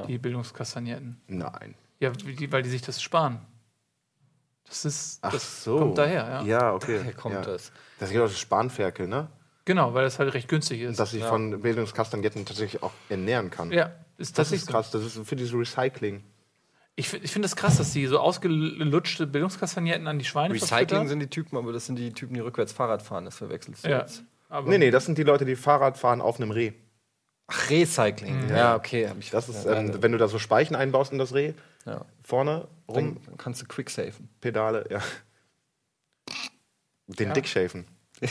die 0.07 0.18
Bildungskastagnetten. 0.18 1.20
Nein. 1.28 1.76
Ja, 1.99 2.13
weil 2.51 2.63
die 2.63 2.70
sich 2.70 2.82
das 2.84 3.01
sparen. 3.01 3.41
Das 4.66 4.86
ist, 4.86 5.20
Ach 5.22 5.34
das 5.34 5.63
so. 5.63 5.78
kommt 5.78 5.97
daher, 5.97 6.26
ja. 6.26 6.43
Ja, 6.43 6.74
okay. 6.74 6.99
Daher 6.99 7.13
kommt 7.13 7.36
ja. 7.36 7.41
das. 7.41 7.74
Das 7.99 8.09
ist 8.09 8.16
ja 8.16 8.24
auch 8.24 8.28
das 8.28 8.39
Spanferkel, 8.39 9.07
ne? 9.07 9.28
Genau, 9.66 9.93
weil 9.93 10.03
das 10.03 10.20
halt 10.20 10.34
recht 10.34 10.47
günstig 10.47 10.82
ist. 10.82 10.99
Dass 10.99 11.13
ich 11.13 11.24
von 11.24 11.61
Bildungskastagnetten 11.61 12.45
tatsächlich 12.45 12.82
auch 12.84 12.91
ernähren 13.09 13.49
kann. 13.49 13.72
ja, 13.72 13.91
ist 14.18 14.38
Das 14.38 14.47
tatsächlich 14.47 14.61
ist 14.63 14.68
krass. 14.68 14.91
Das 14.91 15.03
ist 15.03 15.28
für 15.28 15.36
dieses 15.36 15.53
Recycling. 15.53 16.24
Ich, 16.97 17.13
ich 17.13 17.32
finde 17.32 17.45
das 17.47 17.55
krass, 17.57 17.78
dass 17.78 17.91
die 17.91 18.05
so 18.07 18.20
ausgelutschte 18.20 19.28
Bildungskastagnetten 19.28 20.07
an 20.07 20.18
die 20.18 20.24
Schweine 20.26 20.53
Recycling 20.53 21.07
sind 21.09 21.20
die 21.20 21.28
Typen, 21.30 21.57
aber 21.57 21.74
das 21.74 21.86
sind 21.88 21.97
die 21.97 22.13
Typen, 22.13 22.34
die 22.36 22.39
rückwärts 22.39 22.72
Fahrrad 22.72 23.01
fahren. 23.01 23.26
Das 23.26 23.36
verwechselst 23.38 23.84
du 23.86 23.89
Ja, 23.89 23.99
jetzt. 23.99 24.24
aber 24.47 24.70
Nee, 24.70 24.78
nee, 24.78 24.91
das 24.91 25.05
sind 25.05 25.18
die 25.18 25.24
Leute, 25.24 25.43
die 25.43 25.57
Fahrrad 25.57 25.97
fahren 25.97 26.22
auf 26.22 26.38
einem 26.39 26.51
Reh. 26.51 26.72
Ach, 27.47 27.70
Recycling. 27.70 28.49
Ja, 28.49 28.76
okay. 28.76 29.09
Hab 29.09 29.18
ich 29.20 29.30
Das 29.30 29.49
ist, 29.49 29.66
ja, 29.66 29.74
ähm, 29.76 30.01
wenn 30.01 30.13
du 30.13 30.18
da 30.18 30.28
so 30.30 30.39
Speichen 30.39 30.76
einbaust 30.76 31.11
in 31.11 31.18
das 31.20 31.34
Reh, 31.34 31.53
ja. 31.86 32.05
vorne 32.24 32.68
rum, 32.88 33.18
Dann 33.26 33.38
kannst 33.38 33.61
du 33.61 33.66
quicksafen. 33.68 34.30
Pedale, 34.39 34.88
ja. 34.89 35.01
Den 37.07 37.28
Ja. 37.28 37.34
Dickschafen. 37.34 37.86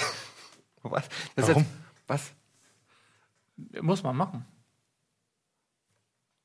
Was? 0.83 1.05
Das 1.37 1.49
Warum? 1.49 1.63
Ist 1.63 1.69
jetzt, 1.69 1.79
was? 2.07 2.33
muss 3.83 4.03
man 4.03 4.17
machen. 4.17 4.45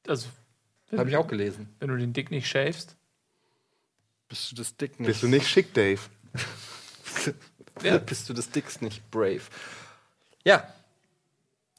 Also, 0.09 0.27
Habe 0.97 1.09
ich 1.09 1.15
auch 1.15 1.27
gelesen. 1.27 1.69
wenn 1.79 1.89
du 1.89 1.97
den 1.97 2.13
Dick 2.13 2.31
nicht 2.31 2.47
shavest. 2.47 2.95
Bist 4.27 4.51
du 4.51 4.55
des 4.55 4.75
Dick 4.75 4.99
nicht? 4.99 5.07
Bist 5.07 5.23
du 5.23 5.27
nicht 5.27 5.47
schick, 5.47 5.73
Dave? 5.73 6.01
Ja. 7.81 7.97
Bist 7.97 8.27
du 8.27 8.33
des 8.33 8.49
Dicks 8.51 8.81
nicht 8.81 9.09
brave? 9.09 9.41
Ja. 10.43 10.67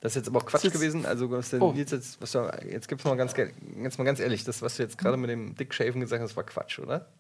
Das 0.01 0.13
ist 0.13 0.17
jetzt 0.17 0.29
aber 0.29 0.39
auch 0.39 0.47
Quatsch 0.47 0.65
Das 0.65 0.73
gewesen. 0.73 1.05
Also, 1.05 1.31
was 1.31 1.51
der 1.51 1.61
Oh. 1.61 1.73
Nils 1.73 1.91
jetzt, 1.91 2.21
was 2.23 2.33
du, 2.33 2.51
jetzt 2.67 2.89
gibt's 2.89 3.05
mal 3.05 3.17
ganz, 3.17 3.35
jetzt 3.37 3.99
mal 3.99 4.05
ganz 4.05 4.19
ehrlich, 4.19 4.45
das, 4.45 4.63
was 4.63 4.77
du 4.77 4.83
jetzt 4.83 4.97
gerade 4.97 5.19
mit 5.19 5.29
dem 5.29 5.55
Dickshaven 5.57 6.01
gesagt 6.01 6.23
hast, 6.23 6.37
war 6.37 6.45
Quatsch, 6.45 6.79
oder? 6.79 7.13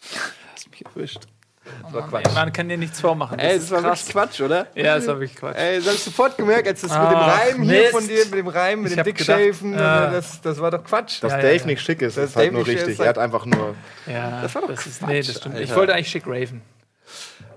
Hast 0.54 0.70
mich 0.70 0.84
erwischt. 0.86 1.26
Das 1.64 1.92
war 1.92 2.00
Mann, 2.02 2.10
Quatsch. 2.10 2.26
ey, 2.26 2.34
man 2.34 2.52
kann 2.52 2.68
dir 2.68 2.76
nichts 2.76 3.00
vormachen. 3.00 3.38
Ey, 3.38 3.54
das 3.56 3.68
das 3.68 3.70
war 3.70 3.82
wirklich 3.84 4.08
Quatsch, 4.08 4.40
oder? 4.40 4.66
Ja, 4.74 4.96
das 4.96 5.06
war 5.06 5.20
wirklich 5.20 5.36
Quatsch. 5.36 5.56
Ey, 5.56 5.76
das 5.78 5.86
hab 5.86 5.94
ich 5.94 6.02
sofort 6.02 6.36
gemerkt, 6.36 6.66
als 6.68 6.80
das 6.80 6.90
mit 6.90 6.98
dem 7.00 7.04
Ach, 7.16 7.38
Reim 7.40 7.62
hier 7.62 7.90
von 7.90 8.06
dir, 8.06 8.24
mit 8.24 8.34
dem 8.34 8.48
Reim, 8.48 8.80
mit 8.82 8.90
Ich 8.90 8.96
dem 8.96 9.04
Dickshaven, 9.04 9.72
gedacht, 9.72 10.08
äh, 10.08 10.12
das, 10.12 10.40
das 10.40 10.58
war 10.60 10.70
doch 10.72 10.82
Quatsch. 10.82 11.22
Dass 11.22 11.30
Ja, 11.32 11.38
ja, 11.38 11.42
Dave 11.44 11.56
ja. 11.60 11.66
nicht 11.66 11.80
schick 11.82 12.02
ist, 12.02 12.16
Dass 12.16 12.30
ist 12.30 12.36
halt 12.36 12.46
Dave 12.48 12.56
nur 12.56 12.66
richtig. 12.66 12.88
ist, 12.88 12.98
Er 13.00 13.08
hat 13.10 13.18
einfach 13.18 13.46
nur. 13.46 13.74
Ja, 14.06 14.42
Das 14.42 14.54
war 14.56 14.62
doch 14.62 14.70
ist, 14.70 14.98
Quatsch, 14.98 15.08
nee, 15.08 15.22
das 15.22 15.36
stimmt. 15.36 15.54
Ich 15.56 15.60
Alter. 15.62 15.76
wollte 15.76 15.94
eigentlich 15.94 16.08
schick 16.10 16.26
raven. 16.26 16.62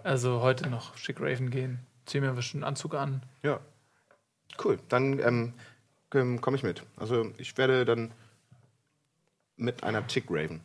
Also 0.03 0.41
heute 0.41 0.69
noch 0.69 0.95
schick 0.97 1.19
raven 1.19 1.49
gehen. 1.49 1.79
Zieh 2.05 2.19
mir 2.19 2.31
bestimmt 2.33 2.63
einen 2.63 2.69
Anzug 2.69 2.93
an. 2.93 3.23
Ja. 3.41 3.59
Cool. 4.63 4.77
Dann 4.89 5.53
ähm, 6.13 6.41
komme 6.41 6.55
ich 6.57 6.63
mit. 6.63 6.83
Also 6.97 7.31
ich 7.39 7.57
werde 7.57 7.85
dann 7.85 8.11
mit 9.57 9.83
einer 9.83 10.05
Chick 10.07 10.25
raven. 10.29 10.61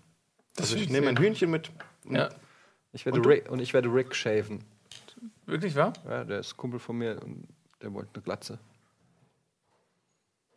Also 0.58 0.76
ich 0.76 0.82
ich 0.82 0.88
nehme 0.90 1.08
ein 1.08 1.16
Hühnchen 1.16 1.50
mit. 1.50 1.70
und- 2.04 2.16
Ja, 2.16 2.28
ich 2.92 3.06
werde 3.06 3.20
und 3.20 3.26
Rick, 3.26 3.50
und 3.50 3.60
ich 3.60 3.72
werde 3.72 3.92
Rick 3.92 4.14
shaven. 4.14 4.64
Wirklich, 5.46 5.74
wahr? 5.74 5.92
Ja, 6.08 6.24
der 6.24 6.40
ist 6.40 6.56
Kumpel 6.56 6.80
von 6.80 6.96
mir 6.96 7.20
und 7.22 7.46
der 7.82 7.92
wollte 7.92 8.10
eine 8.14 8.22
Glatze. 8.22 8.58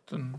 Dann, 0.07 0.35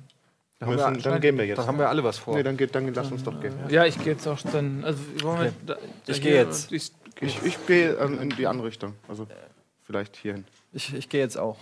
dann, 0.58 0.68
müssen, 0.68 0.94
wir, 0.96 1.02
dann 1.02 1.20
gehen 1.20 1.38
wir 1.38 1.46
jetzt. 1.46 1.58
Dann 1.58 1.66
haben 1.66 1.78
wir 1.78 1.88
alle 1.88 2.04
was 2.04 2.18
vor. 2.18 2.34
Nee, 2.34 2.42
dann, 2.42 2.56
geht, 2.56 2.74
dann 2.74 2.92
lass 2.92 3.10
uns 3.10 3.22
doch 3.22 3.40
gehen. 3.40 3.54
Ja, 3.68 3.84
ich 3.84 3.98
gehe 3.98 4.12
jetzt 4.12 4.26
auch 4.26 4.40
dann. 4.42 4.84
Also, 4.84 5.00
okay. 5.24 5.52
da, 5.66 5.74
da 5.74 5.80
ich 6.06 6.20
gehe 6.20 6.34
jetzt. 6.34 6.72
Ich, 6.72 6.92
ich, 7.20 7.42
ich 7.42 7.66
gehe 7.66 7.94
ähm, 7.94 8.20
in 8.20 8.30
die 8.30 8.46
andere 8.46 8.68
Richtung. 8.68 8.94
Also, 9.08 9.26
vielleicht 9.82 10.16
hierhin. 10.16 10.44
Ich, 10.72 10.94
ich 10.94 11.08
gehe 11.08 11.20
jetzt 11.20 11.38
auch. 11.38 11.58